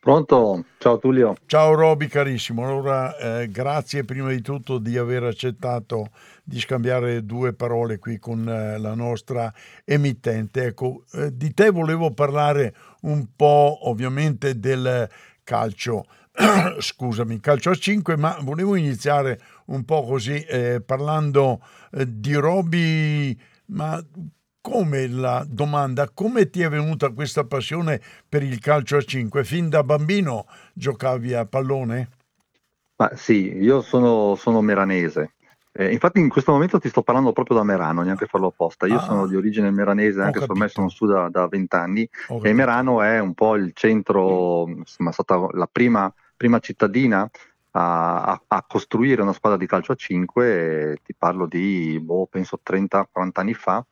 Pronto, 0.00 0.64
ciao 0.78 0.98
Tullio. 0.98 1.34
Ciao 1.46 1.74
Roby 1.74 2.08
carissimo, 2.08 2.66
allora 2.66 3.16
eh, 3.16 3.48
grazie 3.48 4.04
prima 4.04 4.30
di 4.30 4.42
tutto 4.42 4.78
di 4.78 4.98
aver 4.98 5.22
accettato 5.22 6.10
di 6.42 6.58
scambiare 6.58 7.24
due 7.24 7.52
parole 7.52 7.98
qui 7.98 8.18
con 8.18 8.48
eh, 8.48 8.78
la 8.78 8.94
nostra 8.94 9.52
emittente. 9.84 10.64
Ecco, 10.64 11.04
eh, 11.12 11.36
di 11.36 11.54
te 11.54 11.70
volevo 11.70 12.10
parlare 12.10 12.74
un 13.02 13.28
po' 13.36 13.88
ovviamente 13.88 14.58
del 14.58 15.08
calcio, 15.44 16.04
scusami, 16.78 17.40
calcio 17.40 17.70
a 17.70 17.74
5, 17.74 18.16
ma 18.16 18.36
volevo 18.40 18.74
iniziare 18.74 19.40
un 19.66 19.84
po' 19.84 20.04
così 20.04 20.40
eh, 20.42 20.80
parlando 20.84 21.60
eh, 21.92 22.06
di 22.08 22.34
Roby, 22.34 23.38
ma 23.66 24.04
come 24.62 25.08
la 25.08 25.44
domanda, 25.46 26.08
come 26.08 26.48
ti 26.48 26.62
è 26.62 26.68
venuta 26.68 27.10
questa 27.10 27.44
passione 27.44 28.00
per 28.26 28.44
il 28.44 28.60
calcio 28.60 28.96
a 28.96 29.02
5? 29.02 29.44
Fin 29.44 29.68
da 29.68 29.82
bambino 29.82 30.46
giocavi 30.72 31.34
a 31.34 31.44
pallone? 31.44 32.08
Ma 32.96 33.10
sì, 33.16 33.56
io 33.56 33.82
sono, 33.82 34.36
sono 34.36 34.60
meranese. 34.62 35.32
Eh, 35.72 35.90
infatti 35.90 36.20
in 36.20 36.28
questo 36.28 36.52
momento 36.52 36.78
ti 36.78 36.88
sto 36.88 37.02
parlando 37.02 37.32
proprio 37.32 37.56
da 37.56 37.64
Merano, 37.64 38.02
neanche 38.02 38.26
farlo 38.26 38.48
apposta. 38.48 38.86
Io 38.86 38.98
ah, 38.98 39.02
sono 39.02 39.26
di 39.26 39.34
origine 39.34 39.70
meranese, 39.72 40.22
anche 40.22 40.38
se 40.38 40.46
ormai 40.48 40.68
sono 40.68 40.88
su 40.88 41.06
da, 41.06 41.28
da 41.28 41.48
20 41.48 41.74
anni. 41.74 42.08
E 42.42 42.52
Merano 42.52 43.02
è 43.02 43.18
un 43.18 43.34
po' 43.34 43.56
il 43.56 43.72
centro, 43.74 44.68
insomma, 44.68 45.10
è 45.10 45.12
stata 45.12 45.48
la 45.52 45.68
prima, 45.70 46.12
prima 46.36 46.60
cittadina 46.60 47.28
a, 47.72 48.22
a, 48.22 48.42
a, 48.46 48.64
costruire 48.68 49.22
una 49.22 49.32
squadra 49.32 49.58
di 49.58 49.66
calcio 49.66 49.92
a 49.92 49.96
5. 49.96 50.98
ti 51.02 51.14
parlo 51.18 51.46
di, 51.46 51.98
boh, 52.00 52.26
penso 52.26 52.60
30-40 52.62 53.06
anni 53.32 53.54
fa 53.54 53.84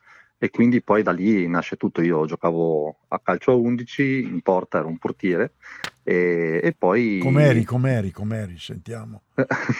e 0.42 0.48
quindi 0.48 0.80
poi 0.80 1.02
da 1.02 1.12
lì 1.12 1.46
nasce 1.46 1.76
tutto. 1.76 2.00
Io 2.00 2.24
giocavo 2.24 3.00
a 3.08 3.20
calcio 3.22 3.50
a 3.50 3.56
11, 3.56 4.22
in 4.22 4.40
porta 4.40 4.78
ero 4.78 4.88
un 4.88 4.96
portiere 4.96 5.52
e, 6.02 6.60
e 6.62 6.74
poi... 6.76 7.20
Com'eri, 7.22 7.62
com'eri, 7.62 8.10
com'eri, 8.10 8.56
sentiamo. 8.58 9.20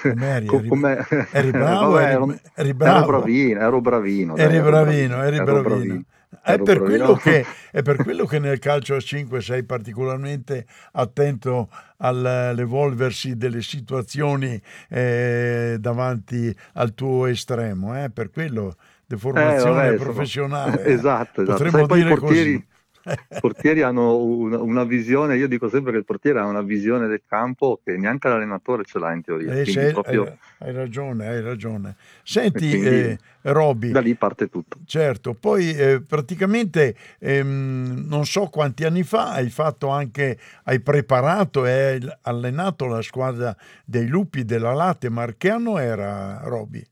Com'eri, 0.02 0.46
eri, 0.46 0.68
Com'è... 0.68 1.06
eri 1.32 1.50
bravo? 1.50 1.92
Vabbè, 1.92 2.12
eri, 2.12 2.40
eri 2.56 2.74
bravo? 2.74 2.98
Ero 2.98 3.06
bravino, 3.06 3.60
ero 3.60 3.80
bravino. 3.80 4.36
Eri 4.36 4.58
dai, 4.58 4.62
bravino, 4.62 5.22
eri 5.22 5.36
bravino. 5.36 5.62
bravino. 5.62 6.04
È 6.42 6.58
per, 6.58 6.80
che, 7.20 7.44
è 7.72 7.82
per, 7.82 7.96
quello 7.96 8.24
che, 8.26 8.38
nel 8.38 8.58
calcio 8.58 8.94
a 8.94 9.00
5 9.00 9.40
sei 9.40 9.64
particolarmente 9.64 10.66
attento 10.92 11.68
all'evolversi 11.96 13.36
delle 13.36 13.62
situazioni 13.62 14.60
eh, 14.88 15.76
davanti 15.80 16.54
al 16.74 16.94
tuo 16.94 17.26
estremo, 17.26 18.00
eh? 18.00 18.10
per 18.10 18.30
quello 18.30 18.76
deformazione 19.10 19.86
eh, 19.86 19.90
vabbè, 19.90 20.02
professionale. 20.02 20.76
Sono... 20.76 20.84
esatto, 20.94 21.42
esatto. 21.42 21.64
Potremmo 21.64 21.86
Sai, 21.88 22.32
dire. 22.32 22.50
I 22.50 22.64
portieri 23.40 23.82
hanno 23.82 24.18
una, 24.18 24.60
una, 24.60 24.84
visione, 24.84 25.36
io 25.36 25.48
dico 25.48 25.68
sempre 25.68 25.90
che 25.90 25.98
il 25.98 26.04
portiere 26.04 26.38
ha 26.38 26.44
una 26.44 26.60
visione 26.60 27.08
del 27.08 27.22
campo 27.26 27.80
che 27.82 27.96
neanche 27.96 28.28
l'allenatore 28.28 28.84
ce 28.84 28.98
l'ha 28.98 29.12
in 29.12 29.22
teoria. 29.22 29.52
Eh, 29.54 29.64
sei, 29.64 29.92
proprio... 29.92 30.24
hai, 30.24 30.68
hai, 30.68 30.72
ragione, 30.72 31.26
hai 31.26 31.40
ragione. 31.40 31.96
Senti, 32.22 32.70
eh, 32.78 33.18
Roby. 33.42 33.90
Da 33.90 34.00
lì 34.00 34.14
parte 34.14 34.48
tutto. 34.48 34.76
Certo, 34.84 35.34
poi 35.34 35.74
eh, 35.74 36.02
praticamente 36.06 36.94
ehm, 37.18 38.04
non 38.06 38.26
so 38.26 38.46
quanti 38.46 38.84
anni 38.84 39.02
fa 39.02 39.32
hai 39.32 39.48
fatto 39.48 39.88
anche, 39.88 40.38
hai 40.64 40.80
preparato 40.80 41.64
e 41.64 41.72
hai 41.72 42.12
allenato 42.22 42.86
la 42.86 43.02
squadra 43.02 43.56
dei 43.84 44.06
lupi 44.06 44.44
della 44.44 44.74
Latte, 44.74 45.10
che 45.36 45.50
anno 45.50 45.78
era 45.78 46.42
Roby? 46.44 46.86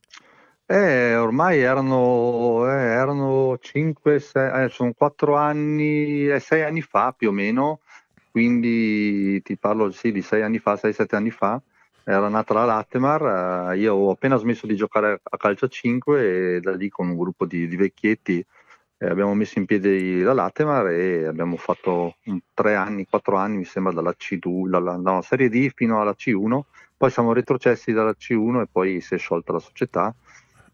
Eh, 0.70 1.16
ormai 1.16 1.60
erano, 1.60 2.66
eh, 2.70 2.74
erano 2.74 3.56
5, 3.58 4.20
6, 4.20 4.64
eh, 4.64 4.68
sono 4.68 4.92
4 4.92 5.34
anni, 5.34 6.28
eh, 6.28 6.40
6 6.40 6.62
anni 6.62 6.82
fa 6.82 7.14
più 7.16 7.30
o 7.30 7.32
meno, 7.32 7.80
quindi 8.30 9.40
ti 9.40 9.56
parlo 9.56 9.90
sì, 9.92 10.12
di 10.12 10.20
6 10.20 10.42
anni 10.42 10.58
fa, 10.58 10.76
6-7 10.76 11.16
anni 11.16 11.30
fa, 11.30 11.58
era 12.04 12.28
nata 12.28 12.52
la 12.52 12.66
Lattemar, 12.66 13.72
eh, 13.72 13.78
io 13.78 13.94
ho 13.94 14.10
appena 14.10 14.36
smesso 14.36 14.66
di 14.66 14.76
giocare 14.76 15.20
a 15.22 15.36
calcio 15.38 15.64
a 15.64 15.68
5 15.68 16.56
e 16.56 16.60
da 16.60 16.74
lì 16.74 16.90
con 16.90 17.08
un 17.08 17.16
gruppo 17.16 17.46
di, 17.46 17.66
di 17.66 17.76
vecchietti 17.76 18.44
eh, 18.98 19.06
abbiamo 19.08 19.34
messo 19.34 19.58
in 19.58 19.64
piedi 19.64 20.20
la 20.20 20.34
Lattemar 20.34 20.88
e 20.88 21.24
abbiamo 21.24 21.56
fatto 21.56 22.16
3 22.52 22.74
anni, 22.74 23.06
4 23.08 23.36
anni 23.36 23.56
mi 23.56 23.64
sembra 23.64 23.92
dalla 23.94 24.14
C2, 24.14 24.68
dalla, 24.68 24.96
dalla 24.96 25.22
Serie 25.22 25.48
D 25.48 25.70
fino 25.74 25.98
alla 25.98 26.14
C1, 26.14 26.60
poi 26.94 27.10
siamo 27.10 27.32
retrocessi 27.32 27.92
dalla 27.92 28.14
C1 28.18 28.62
e 28.62 28.66
poi 28.70 29.00
si 29.00 29.14
è 29.14 29.18
sciolta 29.18 29.52
la 29.52 29.60
società 29.60 30.14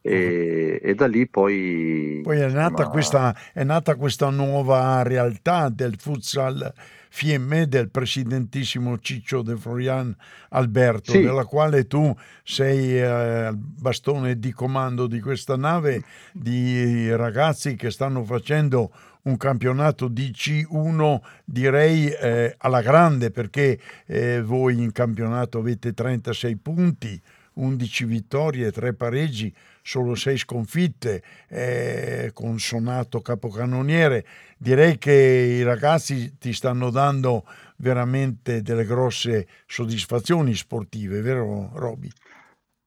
e, 0.07 0.81
e, 0.83 0.95
da 0.95 1.07
lì 1.07 1.27
poi... 1.27 2.21
Poi 2.23 2.39
è 2.39 2.49
nata, 2.49 2.69
insomma... 2.69 2.89
questa, 2.91 3.37
è 3.55 3.65
nata 3.65 3.95
questa 3.95 4.29
nuova 4.29 5.03
realtà 5.03 5.71
del 5.71 5.97
futsal 5.99 6.73
Fiemme 7.09 7.69
del 7.69 7.91
presidentissimo 7.91 8.99
Ciccio 8.99 9.41
De 9.41 9.57
Florian 9.57 10.15
Alberto, 10.51 11.13
sì. 11.13 11.23
della 11.23 11.45
quale 11.45 11.87
tu 11.87 12.15
sei 12.43 13.01
eh, 13.01 13.51
bastone 13.55 14.39
di 14.39 14.53
comando 14.53 15.07
di 15.07 15.21
questa 15.21 15.57
nave 15.57 16.03
di 16.33 17.15
ragazzi 17.15 17.77
che 17.77 17.93
stanno 17.93 18.25
facendo 18.25 18.91
un 19.23 19.37
campionato 19.37 20.09
di 20.09 20.33
C1 20.35 21.21
direi 21.45 22.11
eh, 22.11 22.55
alla 22.59 22.83
grande 22.83 23.31
perché 23.31 23.79
eh, 24.07 24.43
voi 24.43 24.83
in 24.83 24.93
campionato 24.93 25.59
avete 25.59 25.95
36 25.95 26.57
punti, 26.57 27.23
11 27.55 28.05
vittorie, 28.05 28.73
3 28.73 28.95
pareggi, 28.95 29.55
solo 29.83 30.15
6 30.15 30.39
sconfitte, 30.39 31.23
eh, 31.49 32.31
con 32.33 32.59
Sonato 32.59 33.21
capocannoniere. 33.21 34.25
Direi 34.57 34.99
che 34.99 35.13
i 35.13 35.63
ragazzi 35.63 36.37
ti 36.39 36.53
stanno 36.53 36.91
dando 36.91 37.45
veramente 37.77 38.63
delle 38.63 38.85
grosse 38.85 39.47
soddisfazioni 39.67 40.55
sportive, 40.55 41.21
vero 41.21 41.71
Roby? 41.75 42.11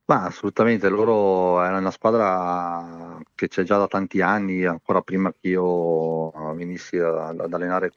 Ma 0.09 0.23
assolutamente, 0.23 0.87
loro 0.87 1.61
è 1.61 1.67
una 1.67 1.91
squadra 1.91 3.19
che 3.35 3.49
c'è 3.49 3.63
già 3.63 3.77
da 3.77 3.87
tanti 3.87 4.21
anni, 4.21 4.63
ancora 4.63 5.01
prima 5.01 5.33
che 5.33 5.49
io 5.49 6.31
venissi 6.53 6.97
ad, 6.97 7.53
allenare 7.53 7.91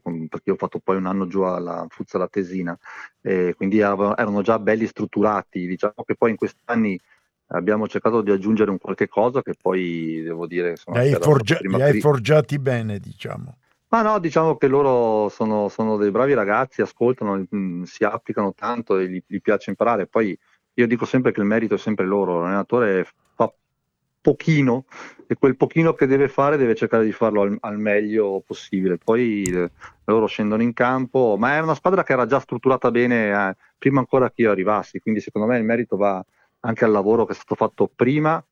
quassù, 0.00 0.28
perché 0.28 0.50
ho 0.50 0.56
fatto 0.56 0.78
poi 0.78 0.96
un 0.96 1.06
anno 1.06 1.26
giù 1.26 1.42
alla 1.42 1.86
Futsal 1.88 2.28
Tesina, 2.30 2.78
e 3.20 3.54
quindi 3.56 3.78
erano 3.78 4.42
già 4.42 4.58
belli 4.58 4.86
strutturati. 4.86 5.66
Diciamo 5.66 6.04
che 6.04 6.14
poi 6.14 6.30
in 6.30 6.36
questi 6.36 6.60
anni 6.64 7.00
abbiamo 7.48 7.86
cercato 7.86 8.22
di 8.22 8.30
aggiungere 8.30 8.70
un 8.70 8.78
qualche 8.78 9.08
cosa 9.08 9.42
che 9.42 9.54
poi 9.60 10.22
devo 10.22 10.46
dire... 10.46 10.70
Insomma, 10.70 11.00
li 11.00 11.12
hai, 11.12 11.20
forgia- 11.20 11.58
li 11.60 11.82
hai 11.82 12.00
forgiati 12.00 12.58
bene, 12.58 12.98
diciamo. 12.98 13.58
Ma 13.88 14.02
no, 14.02 14.18
diciamo 14.18 14.56
che 14.56 14.66
loro 14.66 15.28
sono, 15.28 15.68
sono 15.68 15.96
dei 15.96 16.10
bravi 16.10 16.34
ragazzi, 16.34 16.82
ascoltano, 16.82 17.46
mm, 17.54 17.84
si 17.84 18.02
applicano 18.02 18.52
tanto 18.52 18.98
e 18.98 19.08
gli, 19.08 19.22
gli 19.24 19.40
piace 19.40 19.70
imparare. 19.70 20.06
Poi 20.08 20.36
io 20.74 20.86
dico 20.88 21.04
sempre 21.04 21.30
che 21.30 21.40
il 21.40 21.46
merito 21.46 21.74
è 21.74 21.78
sempre 21.78 22.04
loro, 22.04 22.40
l'allenatore 22.40 23.06
pochino 24.24 24.86
e 25.26 25.34
quel 25.34 25.54
pochino 25.54 25.92
che 25.92 26.06
deve 26.06 26.28
fare 26.28 26.56
deve 26.56 26.74
cercare 26.74 27.04
di 27.04 27.12
farlo 27.12 27.42
al, 27.42 27.58
al 27.60 27.78
meglio 27.78 28.42
possibile. 28.46 28.96
Poi 28.96 29.42
eh, 29.42 29.70
loro 30.04 30.24
scendono 30.24 30.62
in 30.62 30.72
campo, 30.72 31.36
ma 31.38 31.56
è 31.56 31.60
una 31.60 31.74
squadra 31.74 32.02
che 32.02 32.14
era 32.14 32.24
già 32.24 32.40
strutturata 32.40 32.90
bene 32.90 33.28
eh, 33.28 33.56
prima 33.76 33.98
ancora 33.98 34.30
che 34.30 34.40
io 34.42 34.50
arrivassi, 34.50 34.98
quindi 34.98 35.20
secondo 35.20 35.46
me 35.46 35.58
il 35.58 35.64
merito 35.64 35.98
va 35.98 36.24
anche 36.60 36.86
al 36.86 36.90
lavoro 36.92 37.26
che 37.26 37.32
è 37.32 37.34
stato 37.34 37.54
fatto 37.54 37.90
prima 37.94 38.42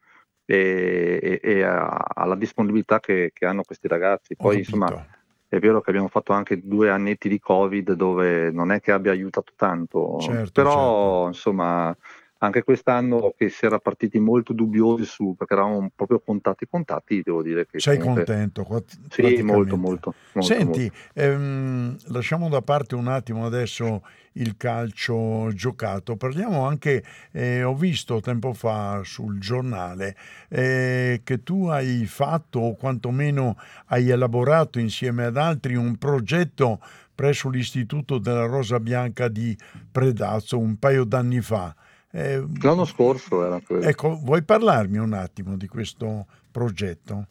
e, 0.44 1.18
e, 1.22 1.40
e 1.42 1.62
alla 1.62 2.36
disponibilità 2.36 3.00
che, 3.00 3.30
che, 3.32 3.46
hanno 3.46 3.62
questi 3.62 3.88
ragazzi. 3.88 4.36
Poi 4.36 4.58
insomma 4.58 5.06
è 5.48 5.58
vero 5.58 5.80
che 5.80 5.88
abbiamo 5.88 6.08
fatto 6.08 6.34
anche 6.34 6.60
due 6.62 6.90
annetti 6.90 7.30
di 7.30 7.40
Covid 7.40 7.92
dove 7.92 8.50
non 8.50 8.72
è 8.72 8.80
che 8.80 8.92
abbia 8.92 9.12
aiutato 9.12 9.52
tanto, 9.56 10.18
certo, 10.20 10.50
però 10.52 10.74
certo. 10.74 11.28
insomma 11.28 11.96
anche 12.44 12.64
quest'anno 12.64 13.34
che 13.36 13.48
si 13.48 13.64
era 13.64 13.78
partiti 13.78 14.18
molto 14.18 14.52
dubbiosi 14.52 15.04
su, 15.04 15.36
perché 15.36 15.54
eravamo 15.54 15.90
proprio 15.94 16.20
contati 16.20 16.66
contati, 16.68 17.22
devo 17.22 17.40
dire 17.40 17.66
che... 17.66 17.78
Sei 17.78 17.98
comunque... 17.98 18.24
contento? 18.24 18.84
Sì, 19.10 19.42
molto, 19.42 19.76
molto, 19.76 19.76
molto. 19.76 20.14
Senti, 20.40 20.80
molto. 20.80 20.94
Ehm, 21.14 21.96
lasciamo 22.06 22.48
da 22.48 22.60
parte 22.60 22.96
un 22.96 23.06
attimo 23.06 23.46
adesso 23.46 24.02
il 24.32 24.56
calcio 24.56 25.52
giocato, 25.52 26.16
parliamo 26.16 26.66
anche, 26.66 27.04
eh, 27.30 27.62
ho 27.62 27.74
visto 27.74 28.20
tempo 28.20 28.54
fa 28.54 29.02
sul 29.04 29.38
giornale 29.38 30.16
eh, 30.48 31.20
che 31.22 31.42
tu 31.44 31.66
hai 31.66 32.06
fatto 32.06 32.58
o 32.58 32.74
quantomeno 32.74 33.56
hai 33.86 34.08
elaborato 34.08 34.80
insieme 34.80 35.26
ad 35.26 35.36
altri 35.36 35.76
un 35.76 35.96
progetto 35.96 36.80
presso 37.14 37.50
l'Istituto 37.50 38.18
della 38.18 38.46
Rosa 38.46 38.80
Bianca 38.80 39.28
di 39.28 39.56
Predazzo 39.92 40.58
un 40.58 40.76
paio 40.78 41.04
d'anni 41.04 41.40
fa. 41.40 41.72
Eh, 42.14 42.44
L'anno 42.60 42.84
scorso 42.84 43.44
era 43.44 43.60
quello. 43.66 43.84
Ecco, 43.84 44.18
vuoi 44.22 44.42
parlarmi 44.42 44.98
un 44.98 45.14
attimo 45.14 45.56
di 45.56 45.66
questo 45.66 46.26
progetto? 46.50 47.26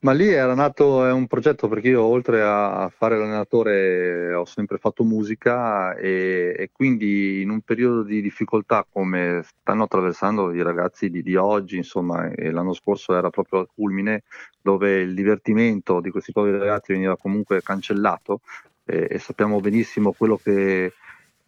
Ma 0.00 0.12
lì 0.12 0.28
era 0.28 0.54
nato 0.54 1.06
è 1.06 1.10
un 1.10 1.26
progetto 1.26 1.68
perché 1.68 1.88
io 1.88 2.02
oltre 2.02 2.42
a 2.42 2.92
fare 2.94 3.16
l'allenatore 3.16 4.34
ho 4.34 4.44
sempre 4.44 4.76
fatto 4.76 5.02
musica 5.04 5.96
e, 5.96 6.54
e 6.56 6.70
quindi 6.70 7.40
in 7.40 7.48
un 7.48 7.62
periodo 7.62 8.02
di 8.02 8.20
difficoltà 8.20 8.86
come 8.88 9.40
stanno 9.42 9.84
attraversando 9.84 10.52
i 10.52 10.62
ragazzi 10.62 11.08
di, 11.08 11.22
di 11.22 11.34
oggi, 11.34 11.78
insomma, 11.78 12.30
l'anno 12.36 12.74
scorso 12.74 13.16
era 13.16 13.30
proprio 13.30 13.60
al 13.60 13.68
culmine 13.74 14.24
dove 14.60 15.00
il 15.00 15.14
divertimento 15.14 16.00
di 16.00 16.10
questi 16.10 16.30
poveri 16.30 16.58
ragazzi 16.58 16.92
veniva 16.92 17.16
comunque 17.16 17.62
cancellato 17.62 18.42
e, 18.84 19.08
e 19.10 19.18
sappiamo 19.18 19.60
benissimo 19.60 20.12
quello 20.12 20.36
che 20.36 20.92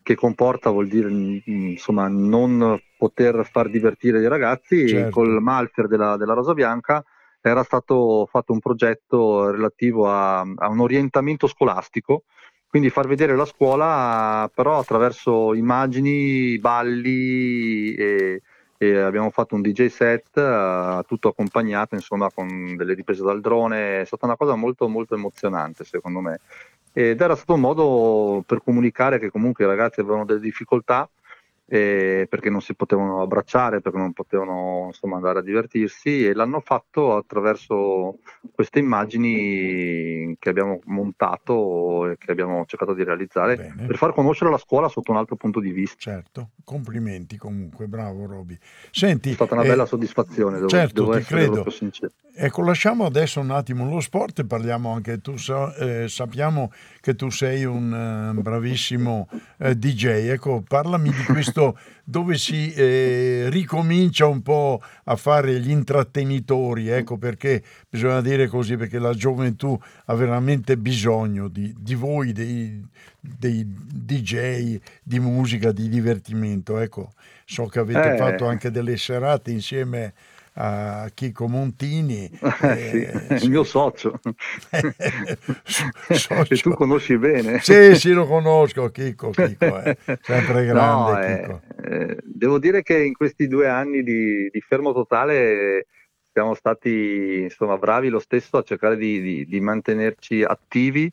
che 0.09 0.15
comporta 0.15 0.71
vuol 0.71 0.89
dire 0.89 1.11
insomma 1.11 2.09
non 2.09 2.81
poter 2.97 3.47
far 3.47 3.69
divertire 3.69 4.21
i 4.21 4.27
ragazzi. 4.27 4.89
Certo. 4.89 5.11
col 5.11 5.43
Malfer 5.43 5.87
della, 5.87 6.17
della, 6.17 6.33
Rosa 6.33 6.55
Bianca 6.55 7.05
era 7.43 7.63
stato 7.63 8.27
fatto 8.31 8.55
un 8.55 8.59
progetto 8.59 9.51
relativo 9.51 10.09
a, 10.09 10.41
a, 10.41 10.69
un 10.69 10.81
orientamento 10.81 11.47
scolastico 11.47 12.25
quindi 12.67 12.89
far 12.89 13.07
vedere 13.07 13.37
la 13.37 13.45
scuola 13.45 14.51
però 14.55 14.79
attraverso 14.79 15.53
immagini, 15.53 16.59
balli 16.59 17.95
e, 17.95 18.43
e 18.79 18.97
abbiamo 18.97 19.29
fatto 19.29 19.57
un 19.57 19.61
DJ 19.61 19.89
set 19.89 20.37
uh, 20.37 21.03
tutto 21.07 21.29
accompagnato 21.29 21.97
insomma 21.97 22.31
con 22.33 22.77
delle 22.77 22.95
riprese 22.95 23.23
dal 23.23 23.43
drone. 23.43 24.01
È 24.01 24.05
stata 24.07 24.25
una 24.25 24.37
cosa 24.37 24.55
molto 24.55 24.89
molto 24.89 25.15
emozionante 25.15 25.85
secondo 25.85 26.21
me 26.21 26.41
ed 26.99 27.21
era 27.21 27.37
stato 27.37 27.55
un 27.55 27.61
modo 27.61 28.43
per 28.45 28.61
comunicare 28.61 29.21
che 29.21 29.31
comunque 29.31 29.63
i 29.63 29.69
ragazzi 29.69 30.01
avevano 30.01 30.25
delle 30.25 30.41
difficoltà 30.41 31.09
eh, 31.71 32.27
perché 32.31 32.49
non 32.49 32.63
si 32.63 32.75
potevano 32.75 33.21
abbracciare, 33.21 33.83
perché 33.83 33.99
non 33.99 34.15
potevano 34.15 34.85
insomma, 34.87 35.17
andare 35.17 35.41
a 35.41 35.43
divertirsi 35.43 36.27
e 36.27 36.33
l'hanno 36.33 36.61
fatto 36.61 37.15
attraverso 37.15 38.21
queste 38.55 38.79
immagini 38.79 40.35
che 40.39 40.49
abbiamo 40.49 40.81
montato 40.87 42.09
e 42.09 42.17
che 42.17 42.31
abbiamo 42.31 42.65
cercato 42.67 42.95
di 42.95 43.05
realizzare 43.05 43.57
Bene. 43.57 43.87
per 43.87 43.97
far 43.97 44.15
conoscere 44.15 44.51
la 44.51 44.57
scuola 44.57 44.89
sotto 44.89 45.11
un 45.11 45.19
altro 45.19 45.37
punto 45.37 45.61
di 45.61 45.71
vista. 45.71 45.97
Certo, 45.99 46.51
complimenti 46.65 47.37
comunque, 47.37 47.87
bravo 47.87 48.25
Roby. 48.25 48.57
Senti, 48.91 49.31
è 49.31 49.35
stata 49.35 49.53
una 49.53 49.65
eh, 49.65 49.69
bella 49.69 49.85
soddisfazione, 49.85 50.57
devo, 50.57 50.69
certo, 50.69 51.05
devo 51.05 51.19
ti 51.19 51.25
credo. 51.25 51.67
Ecco, 52.41 52.63
lasciamo 52.63 53.05
adesso 53.05 53.41
un 53.41 53.51
attimo 53.51 53.89
lo 53.91 54.01
sport 54.01 54.39
e 54.39 54.47
parliamo 54.47 54.93
anche 54.93 55.21
tu, 55.21 55.35
eh, 55.81 56.07
sappiamo 56.09 56.73
che 57.01 57.15
tu 57.15 57.31
sei 57.31 57.65
un 57.65 58.33
uh, 58.37 58.41
bravissimo 58.41 59.29
uh, 59.59 59.73
DJ. 59.73 60.31
Ecco, 60.31 60.63
parlami 60.67 61.11
di 61.11 61.25
questo 61.27 61.58
dove 62.05 62.39
si 62.39 62.73
eh, 62.73 63.47
ricomincia 63.51 64.27
un 64.27 64.43
po' 64.43 64.81
a 65.05 65.17
fare 65.17 65.61
gli 65.61 65.71
intrattenitori, 65.71 66.89
ecco 66.89 67.19
perché 67.19 67.63
bisogna 67.89 68.21
dire 68.21 68.47
così, 68.47 68.77
perché 68.77 68.99
la 68.99 69.13
gioventù 69.13 69.79
ha 70.07 70.15
veramente 70.15 70.77
bisogno 70.77 71.49
di, 71.49 71.75
di 71.79 71.95
voi, 71.95 72.33
dei, 72.33 72.83
dei, 73.21 73.65
DJ, 73.67 74.79
di 75.03 75.19
musica, 75.19 75.73
di 75.73 75.89
divertimento. 75.89 76.79
Ecco, 76.79 77.13
so 77.45 77.67
che 77.67 77.79
avete 77.79 78.15
eh. 78.15 78.17
fatto 78.17 78.47
anche 78.47 78.71
delle 78.71 78.97
serate 78.97 79.51
insieme 79.51 80.05
a 80.05 80.13
Chico 81.15 81.47
Montini. 81.47 82.29
Eh, 82.61 83.37
sì, 83.39 83.45
il 83.45 83.51
mio 83.51 83.63
socio. 83.63 84.19
socio. 86.11 86.45
Che 86.45 86.57
tu 86.57 86.71
conosci 86.75 87.17
bene. 87.17 87.61
Sì, 87.61 87.95
sì, 87.95 88.13
lo 88.13 88.27
conosco, 88.27 88.91
Chico, 88.91 89.31
Chico 89.31 89.81
eh. 89.83 89.97
sempre 90.21 90.65
grande. 90.67 91.47
No, 91.47 91.61
eh, 91.83 92.01
eh, 92.11 92.19
devo 92.25 92.59
dire 92.59 92.83
che 92.83 92.99
in 93.01 93.15
questi 93.15 93.47
due 93.47 93.69
anni 93.69 94.03
di, 94.03 94.49
di 94.51 94.61
fermo 94.61 94.93
totale 94.93 95.87
siamo 96.33 96.55
stati 96.55 97.41
insomma, 97.43 97.79
bravi 97.79 98.09
lo 98.09 98.19
stesso 98.19 98.57
a 98.57 98.63
cercare 98.63 98.97
di, 98.97 99.21
di, 99.21 99.47
di 99.47 99.61
mantenerci 99.61 100.43
attivi 100.43 101.11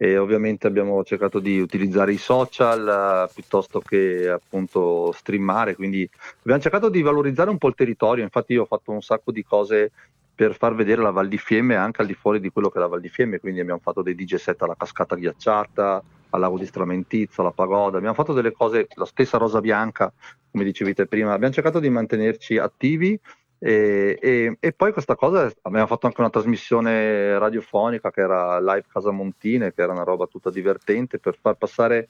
e 0.00 0.16
ovviamente 0.16 0.68
abbiamo 0.68 1.02
cercato 1.02 1.40
di 1.40 1.58
utilizzare 1.58 2.12
i 2.12 2.18
social 2.18 3.26
uh, 3.28 3.34
piuttosto 3.34 3.80
che 3.80 4.28
appunto 4.28 5.10
streamare, 5.10 5.74
quindi 5.74 6.08
abbiamo 6.40 6.60
cercato 6.60 6.88
di 6.88 7.02
valorizzare 7.02 7.50
un 7.50 7.58
po' 7.58 7.66
il 7.66 7.74
territorio, 7.74 8.22
infatti 8.22 8.52
io 8.52 8.62
ho 8.62 8.66
fatto 8.66 8.92
un 8.92 9.02
sacco 9.02 9.32
di 9.32 9.44
cose 9.44 9.90
per 10.36 10.54
far 10.54 10.76
vedere 10.76 11.02
la 11.02 11.10
Val 11.10 11.26
di 11.26 11.36
Fiemme 11.36 11.74
anche 11.74 12.00
al 12.00 12.06
di 12.06 12.14
fuori 12.14 12.38
di 12.38 12.50
quello 12.50 12.68
che 12.68 12.78
è 12.78 12.80
la 12.80 12.86
Val 12.86 13.00
di 13.00 13.08
Fiemme, 13.08 13.40
quindi 13.40 13.58
abbiamo 13.58 13.80
fatto 13.82 14.02
dei 14.02 14.14
DJ 14.14 14.36
set 14.36 14.62
alla 14.62 14.76
cascata 14.78 15.16
ghiacciata, 15.16 16.00
al 16.30 16.40
lago 16.40 16.58
di 16.58 16.66
Stramentizzo, 16.66 17.40
alla 17.40 17.50
pagoda, 17.50 17.96
abbiamo 17.96 18.14
fatto 18.14 18.32
delle 18.32 18.52
cose, 18.52 18.86
la 18.94 19.04
stessa 19.04 19.36
Rosa 19.36 19.60
Bianca, 19.60 20.12
come 20.52 20.62
dicevete 20.62 21.06
prima, 21.06 21.32
abbiamo 21.32 21.52
cercato 21.52 21.80
di 21.80 21.90
mantenerci 21.90 22.56
attivi 22.56 23.18
e, 23.58 24.18
e, 24.20 24.56
e, 24.60 24.72
poi 24.72 24.92
questa 24.92 25.16
cosa, 25.16 25.50
abbiamo 25.62 25.86
fatto 25.86 26.06
anche 26.06 26.20
una 26.20 26.30
trasmissione 26.30 27.38
radiofonica 27.38 28.10
che 28.10 28.20
era 28.20 28.60
Live 28.60 28.84
Casamontine, 28.92 29.72
che 29.74 29.82
era 29.82 29.92
una 29.92 30.04
roba 30.04 30.26
tutta 30.26 30.50
divertente 30.50 31.18
per 31.18 31.36
far 31.40 31.54
passare 31.54 32.06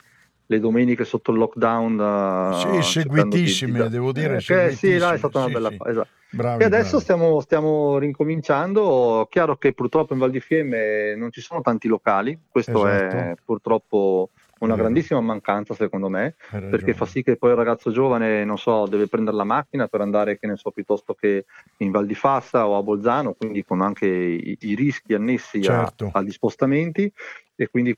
le 0.50 0.60
domeniche 0.60 1.04
sotto 1.04 1.30
il 1.30 1.38
lockdown. 1.38 2.80
Sì, 2.82 3.00
seguitissime, 3.00 3.84
di, 3.84 3.88
devo 3.88 4.12
dire. 4.12 4.36
Eh, 4.36 4.72
sì, 4.72 4.96
là, 4.98 5.14
è 5.14 5.18
stata 5.18 5.38
una 5.38 5.46
sì, 5.46 5.52
bella 5.52 5.70
sì. 5.70 5.76
cosa. 5.76 5.90
Esatto. 5.90 6.08
Bravi, 6.30 6.62
e 6.62 6.66
adesso 6.66 7.00
stiamo, 7.00 7.40
stiamo, 7.40 7.98
rincominciando. 7.98 9.26
Chiaro 9.30 9.56
che 9.56 9.72
purtroppo 9.72 10.12
in 10.12 10.18
Val 10.18 10.30
di 10.30 10.40
Fiemme 10.40 11.14
non 11.16 11.30
ci 11.30 11.40
sono 11.40 11.62
tanti 11.62 11.88
locali, 11.88 12.38
questo 12.50 12.86
esatto. 12.86 13.16
è 13.16 13.34
purtroppo 13.42 14.30
una 14.58 14.76
grandissima 14.76 15.20
mancanza 15.20 15.74
secondo 15.74 16.08
me, 16.08 16.34
perché 16.50 16.94
fa 16.94 17.06
sì 17.06 17.22
che 17.22 17.36
poi 17.36 17.50
il 17.50 17.56
ragazzo 17.56 17.90
giovane, 17.90 18.44
non 18.44 18.58
so, 18.58 18.86
deve 18.86 19.06
prendere 19.06 19.36
la 19.36 19.44
macchina 19.44 19.86
per 19.86 20.00
andare, 20.00 20.38
che 20.38 20.46
ne 20.46 20.56
so, 20.56 20.70
piuttosto 20.70 21.14
che 21.14 21.44
in 21.78 21.90
Val 21.90 22.06
di 22.06 22.14
Fassa 22.14 22.66
o 22.66 22.76
a 22.76 22.82
Bolzano, 22.82 23.34
quindi 23.34 23.64
con 23.64 23.80
anche 23.80 24.06
i, 24.06 24.56
i 24.60 24.74
rischi 24.74 25.14
annessi 25.14 25.62
certo. 25.62 26.10
a, 26.12 26.18
agli 26.18 26.30
spostamenti 26.30 27.10
e 27.54 27.68
quindi 27.68 27.96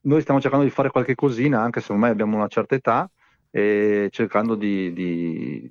noi 0.00 0.20
stiamo 0.20 0.40
cercando 0.40 0.64
di 0.64 0.70
fare 0.70 0.90
qualche 0.90 1.14
cosina, 1.14 1.60
anche 1.60 1.80
se 1.80 1.92
ormai 1.92 2.10
abbiamo 2.10 2.36
una 2.36 2.48
certa 2.48 2.74
età, 2.74 3.10
e 3.50 4.08
cercando 4.10 4.54
di, 4.54 4.92
di, 4.92 5.70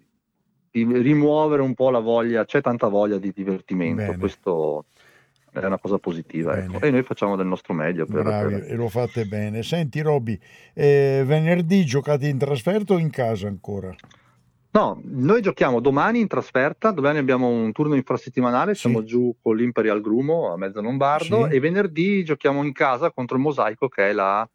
di 0.71 1.01
rimuovere 1.01 1.61
un 1.61 1.73
po' 1.73 1.89
la 1.89 1.99
voglia, 1.99 2.45
c'è 2.45 2.61
tanta 2.61 2.87
voglia 2.87 3.17
di 3.17 3.31
divertimento, 3.33 4.03
Bene. 4.03 4.17
questo 4.17 4.85
è 5.63 5.65
una 5.65 5.79
cosa 5.79 5.97
positiva 5.97 6.57
ecco. 6.57 6.79
e 6.81 6.91
noi 6.91 7.03
facciamo 7.03 7.35
del 7.35 7.47
nostro 7.47 7.73
meglio 7.73 8.05
per, 8.05 8.23
Bravi, 8.23 8.53
per... 8.55 8.71
e 8.71 8.75
lo 8.75 8.89
fate 8.89 9.25
bene 9.25 9.63
senti 9.63 10.01
Roby 10.01 10.39
eh, 10.73 11.23
venerdì 11.25 11.85
giocate 11.85 12.27
in 12.27 12.37
trasferta 12.37 12.93
o 12.93 12.97
in 12.97 13.09
casa 13.09 13.47
ancora? 13.47 13.95
No, 14.69 15.01
noi 15.05 15.41
giochiamo 15.41 15.79
domani 15.79 16.19
in 16.19 16.27
trasferta, 16.27 16.91
domani 16.91 17.17
abbiamo 17.17 17.47
un 17.47 17.71
turno 17.71 17.95
infrasettimanale, 17.95 18.75
sì. 18.75 18.81
siamo 18.81 19.03
giù 19.03 19.35
con 19.41 19.55
l'Imperial 19.55 20.01
Grumo 20.01 20.51
a 20.51 20.57
Mezzo 20.57 20.81
Lombardo 20.81 21.47
sì. 21.47 21.55
e 21.55 21.59
venerdì 21.59 22.23
giochiamo 22.23 22.63
in 22.63 22.73
casa 22.73 23.11
contro 23.11 23.37
il 23.37 23.41
Mosaico 23.41 23.87
che 23.87 24.09
è 24.09 24.13
la 24.13 24.47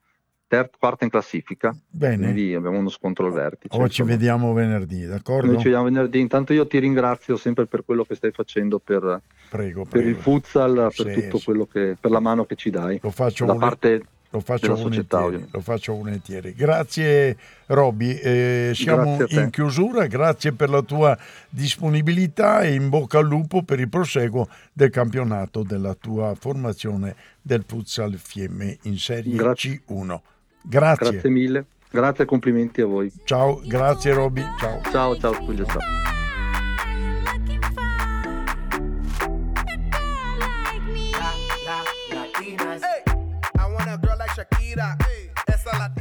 terza, 0.53 0.76
quarta 0.78 1.05
in 1.05 1.11
classifica. 1.11 1.74
Bene. 1.88 2.24
Quindi 2.24 2.55
abbiamo 2.55 2.78
uno 2.78 2.90
scontro 2.90 3.24
al 3.24 3.32
vertice. 3.32 3.74
O 3.74 3.88
ci 3.88 4.03
vediamo 4.03 4.53
venerdì, 4.53 5.07
d'accordo? 5.07 5.46
Noi 5.46 5.57
ci 5.57 5.64
vediamo 5.64 5.84
venerdì. 5.84 6.20
Intanto 6.20 6.53
io 6.53 6.66
ti 6.66 6.78
ringrazio 6.78 7.38
sempre 7.38 7.64
per 7.64 7.84
quello 7.86 8.05
che 8.05 8.14
stai 8.14 8.32
facendo 8.32 8.78
per, 8.78 9.22
prego, 9.48 9.86
per 9.86 10.07
il 10.07 10.16
futsal, 10.16 10.92
per 10.94 11.14
sì, 11.14 11.22
tutto 11.22 11.40
quello 11.42 11.64
che, 11.64 11.96
per 11.98 12.11
la 12.11 12.20
mano 12.20 12.44
che 12.44 12.57
ci 12.57 12.68
dai. 12.68 12.98
Lo 13.03 13.11
faccio 13.11 13.46
da 13.46 13.55
parte 13.55 14.03
lo 14.32 14.40
faccio, 14.40 14.74
volentieri, 14.74 15.46
lo 15.50 15.61
faccio 15.61 15.94
volentieri. 15.94 16.55
Grazie 16.55 17.36
Robby, 17.66 18.14
eh, 18.14 18.72
siamo 18.74 19.18
grazie 19.18 19.42
in 19.42 19.50
chiusura, 19.50 20.07
grazie 20.07 20.53
per 20.53 20.70
la 20.70 20.80
tua 20.80 21.16
disponibilità 21.50 22.62
e 22.62 22.72
in 22.72 22.88
bocca 22.88 23.18
al 23.18 23.26
lupo 23.26 23.62
per 23.62 23.78
il 23.78 23.90
proseguo 23.90 24.48
del 24.72 24.88
campionato 24.88 25.62
della 25.62 25.92
tua 25.92 26.34
formazione 26.34 27.14
del 27.42 27.62
futsal 27.66 28.14
Fiemme 28.14 28.78
in 28.84 28.96
Serie 28.96 29.36
grazie. 29.36 29.82
C1. 29.86 30.20
Grazie. 30.62 31.10
Grazie 31.10 31.30
mille, 31.30 31.64
grazie 31.90 32.24
e 32.24 32.26
complimenti 32.26 32.80
a 32.80 32.86
voi. 32.86 33.12
Ciao, 33.24 33.60
grazie 33.64 34.12
Robby, 34.12 34.42
ciao. 34.58 34.80
Ciao, 34.90 35.18
ciao, 35.18 35.44
Giulio, 35.44 35.66
ciao. 35.66 35.80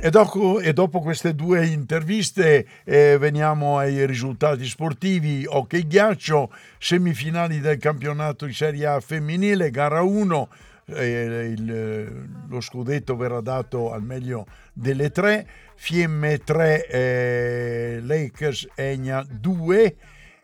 E 0.03 0.09
dopo, 0.09 0.59
e 0.59 0.73
dopo, 0.73 0.99
queste 0.99 1.35
due 1.35 1.63
interviste 1.67 2.65
eh, 2.83 3.17
veniamo 3.19 3.77
ai 3.77 4.07
risultati 4.07 4.65
sportivi. 4.65 5.45
Ok 5.47 5.85
ghiaccio, 5.85 6.51
semifinali 6.79 7.59
del 7.59 7.77
campionato 7.77 8.47
di 8.47 8.53
Serie 8.53 8.87
A 8.87 8.99
femminile, 8.99 9.69
gara 9.69 10.01
1. 10.01 10.49
Eh, 10.93 11.53
il, 11.55 12.29
lo 12.47 12.61
scudetto 12.61 13.15
verrà 13.15 13.41
dato 13.41 13.91
al 13.91 14.03
meglio 14.03 14.45
delle 14.73 15.11
tre. 15.11 15.47
Fiemme 15.75 16.37
3, 16.37 16.87
eh, 16.87 17.99
Lakers 18.01 18.67
Egna 18.75 19.25
2 19.27 19.95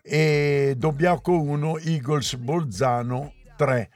e 0.01 0.73
Dobbiaco 0.77 1.39
1, 1.39 1.79
Eagles 1.79 2.35
Bolzano 2.35 3.33
3. 3.55 3.89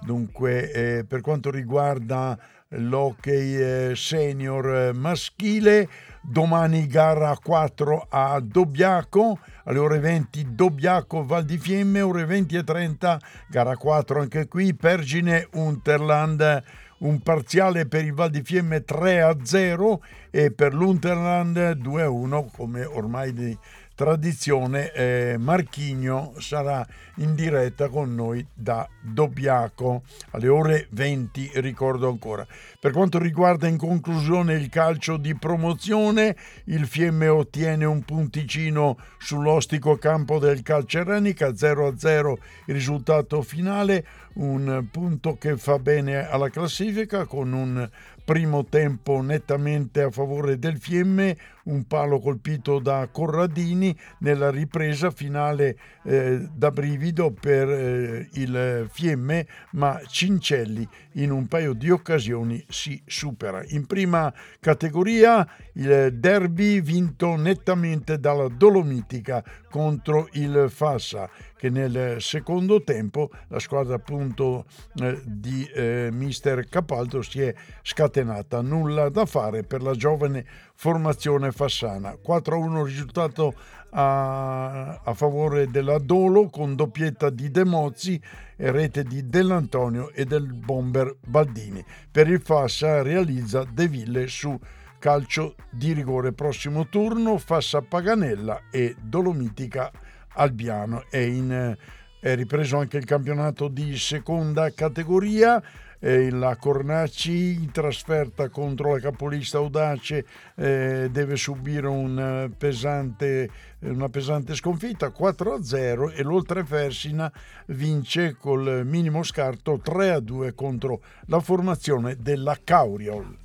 Dunque, 0.00 0.70
eh, 0.70 1.04
per 1.04 1.20
quanto 1.20 1.50
riguarda 1.50 2.38
l'hockey 2.70 3.90
eh, 3.90 3.92
senior 3.94 4.74
eh, 4.74 4.92
maschile. 4.92 5.88
Domani 6.20 6.86
gara 6.86 7.36
4 7.42 8.06
a 8.10 8.40
Dobbiaco, 8.40 9.38
alle 9.68 9.78
ore 9.78 9.98
20 9.98 10.54
Dobbiaco 10.54 11.24
Val 11.24 11.44
di 11.44 11.58
Fiemme, 11.58 12.00
ore 12.00 12.24
20 12.24 12.56
e 12.56 12.64
30 12.64 13.20
gara 13.48 13.76
4 13.76 14.20
anche 14.20 14.48
qui, 14.48 14.74
Pergine 14.74 15.46
Unterland. 15.52 16.62
Un 16.98 17.20
parziale 17.20 17.86
per 17.86 18.04
il 18.04 18.14
Val 18.14 18.30
di 18.30 18.42
Fiemme 18.42 18.82
3 18.82 19.20
a 19.20 19.36
0 19.40 20.02
e 20.30 20.50
per 20.50 20.74
l'Unterland 20.74 21.72
2 21.72 22.02
a 22.02 22.10
1 22.10 22.50
come 22.56 22.84
ormai 22.84 23.32
di 23.32 23.56
tradizione 23.98 24.92
eh, 24.92 25.34
Marchigno 25.40 26.34
sarà 26.38 26.86
in 27.16 27.34
diretta 27.34 27.88
con 27.88 28.14
noi 28.14 28.46
da 28.54 28.88
Dobbiaco 29.00 30.04
alle 30.30 30.46
ore 30.46 30.86
20 30.90 31.50
ricordo 31.54 32.08
ancora. 32.08 32.46
Per 32.78 32.92
quanto 32.92 33.18
riguarda 33.18 33.66
in 33.66 33.76
conclusione 33.76 34.54
il 34.54 34.68
calcio 34.68 35.16
di 35.16 35.34
promozione 35.34 36.36
il 36.66 36.86
Fiemme 36.86 37.26
ottiene 37.26 37.86
un 37.86 38.04
punticino 38.04 38.96
sull'ostico 39.18 39.96
campo 39.96 40.38
del 40.38 40.62
Calcerenica 40.62 41.56
0 41.56 41.88
a 41.88 41.98
0 41.98 42.38
il 42.66 42.74
risultato 42.74 43.42
finale 43.42 44.06
un 44.34 44.86
punto 44.92 45.36
che 45.38 45.56
fa 45.56 45.80
bene 45.80 46.28
alla 46.28 46.50
classifica 46.50 47.24
con 47.24 47.52
un 47.52 47.90
primo 48.28 48.66
tempo 48.66 49.22
nettamente 49.22 50.02
a 50.02 50.10
favore 50.10 50.58
del 50.58 50.76
Fiemme, 50.76 51.34
un 51.64 51.86
palo 51.86 52.20
colpito 52.20 52.78
da 52.78 53.08
Corradini 53.10 53.96
nella 54.18 54.50
ripresa 54.50 55.10
finale 55.10 55.78
eh, 56.04 56.46
da 56.52 56.70
brivido 56.70 57.32
per 57.32 57.70
eh, 57.70 58.28
il 58.34 58.86
Fiemme, 58.92 59.46
ma 59.72 59.98
Cincelli 60.06 60.86
in 61.12 61.30
un 61.30 61.46
paio 61.46 61.72
di 61.72 61.88
occasioni 61.88 62.62
si 62.68 63.00
supera. 63.06 63.62
In 63.68 63.86
prima 63.86 64.30
categoria 64.60 65.48
il 65.72 66.12
derby 66.12 66.82
vinto 66.82 67.34
nettamente 67.34 68.20
dalla 68.20 68.48
Dolomitica 68.48 69.42
contro 69.70 70.28
il 70.32 70.66
Fassa 70.68 71.30
che 71.58 71.70
nel 71.70 72.22
secondo 72.22 72.82
tempo 72.84 73.30
la 73.48 73.58
squadra 73.58 73.96
appunto 73.96 74.64
eh, 75.00 75.20
di 75.24 75.68
eh, 75.74 76.08
mister 76.12 76.68
Capaldo 76.68 77.20
si 77.20 77.42
è 77.42 77.52
scatenata. 77.82 78.62
Nulla 78.62 79.08
da 79.08 79.26
fare 79.26 79.64
per 79.64 79.82
la 79.82 79.92
giovane 79.94 80.46
formazione 80.74 81.50
fassana. 81.50 82.16
4-1 82.24 82.84
risultato 82.84 83.54
a, 83.90 85.00
a, 85.02 85.14
favore 85.14 85.66
della 85.68 85.98
Dolo 85.98 86.48
con 86.48 86.76
doppietta 86.76 87.28
di 87.28 87.50
De 87.50 87.64
Mozzi 87.64 88.20
e 88.56 88.70
rete 88.70 89.02
di 89.02 89.26
Dell'Antonio 89.26 90.12
e 90.12 90.24
del 90.24 90.52
bomber 90.52 91.16
Baldini. 91.26 91.84
Per 92.10 92.28
il 92.28 92.40
Fassa 92.40 93.02
realizza 93.02 93.64
De 93.64 93.88
Ville 93.88 94.28
su 94.28 94.56
calcio 95.00 95.56
di 95.70 95.92
rigore. 95.92 96.32
Prossimo 96.32 96.86
turno 96.86 97.36
Fassa 97.38 97.82
Paganella 97.82 98.62
e 98.70 98.94
Dolomitica 99.00 99.90
Albiano. 100.38 101.04
È, 101.10 101.18
in, 101.18 101.76
è 102.20 102.34
ripreso 102.34 102.78
anche 102.78 102.96
il 102.96 103.04
campionato 103.04 103.68
di 103.68 103.96
seconda 103.96 104.70
categoria. 104.70 105.62
Eh, 106.00 106.30
la 106.30 106.54
Cornacci 106.54 107.54
in 107.54 107.72
trasferta 107.72 108.48
contro 108.50 108.92
la 108.92 109.00
capolista 109.00 109.58
Audace 109.58 110.24
eh, 110.54 111.08
deve 111.10 111.34
subire 111.34 111.88
un 111.88 112.52
pesante, 112.56 113.50
una 113.80 114.08
pesante 114.08 114.54
sconfitta 114.54 115.08
4-0 115.08 116.14
e 116.16 116.22
l'Oltre 116.22 116.64
Fersina 116.64 117.32
vince 117.66 118.36
col 118.36 118.82
minimo 118.86 119.24
scarto 119.24 119.80
3-2 119.84 120.54
contro 120.54 121.00
la 121.26 121.40
formazione 121.40 122.14
della 122.16 122.56
Cauriol. 122.62 123.36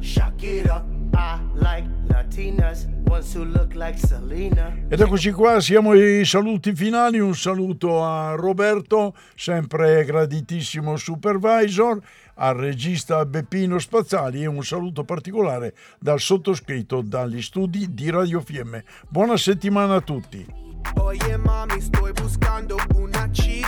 Shock, 0.00 0.97
Ed 4.88 5.00
eccoci 5.00 5.32
qua, 5.32 5.60
siamo 5.60 5.90
ai 5.90 6.24
saluti 6.24 6.74
finali. 6.74 7.18
Un 7.18 7.34
saluto 7.34 8.04
a 8.04 8.34
Roberto, 8.34 9.14
sempre 9.34 10.04
graditissimo 10.04 10.96
supervisor, 10.96 12.00
al 12.34 12.54
regista 12.54 13.24
Beppino 13.26 13.78
Spazzali 13.78 14.42
e 14.42 14.46
un 14.46 14.62
saluto 14.62 15.04
particolare 15.04 15.74
dal 15.98 16.20
sottoscritto 16.20 17.02
dagli 17.02 17.42
studi 17.42 17.92
di 17.92 18.10
Radio 18.10 18.40
Fiemme. 18.40 18.84
Buona 19.08 19.36
settimana 19.36 19.96
a 19.96 20.00
tutti. 20.00 20.46
Oye 20.96 21.36
mami, 21.36 21.80
sto 21.80 22.08
buscando 22.14 22.76
una 22.94 23.28
chica, 23.30 23.67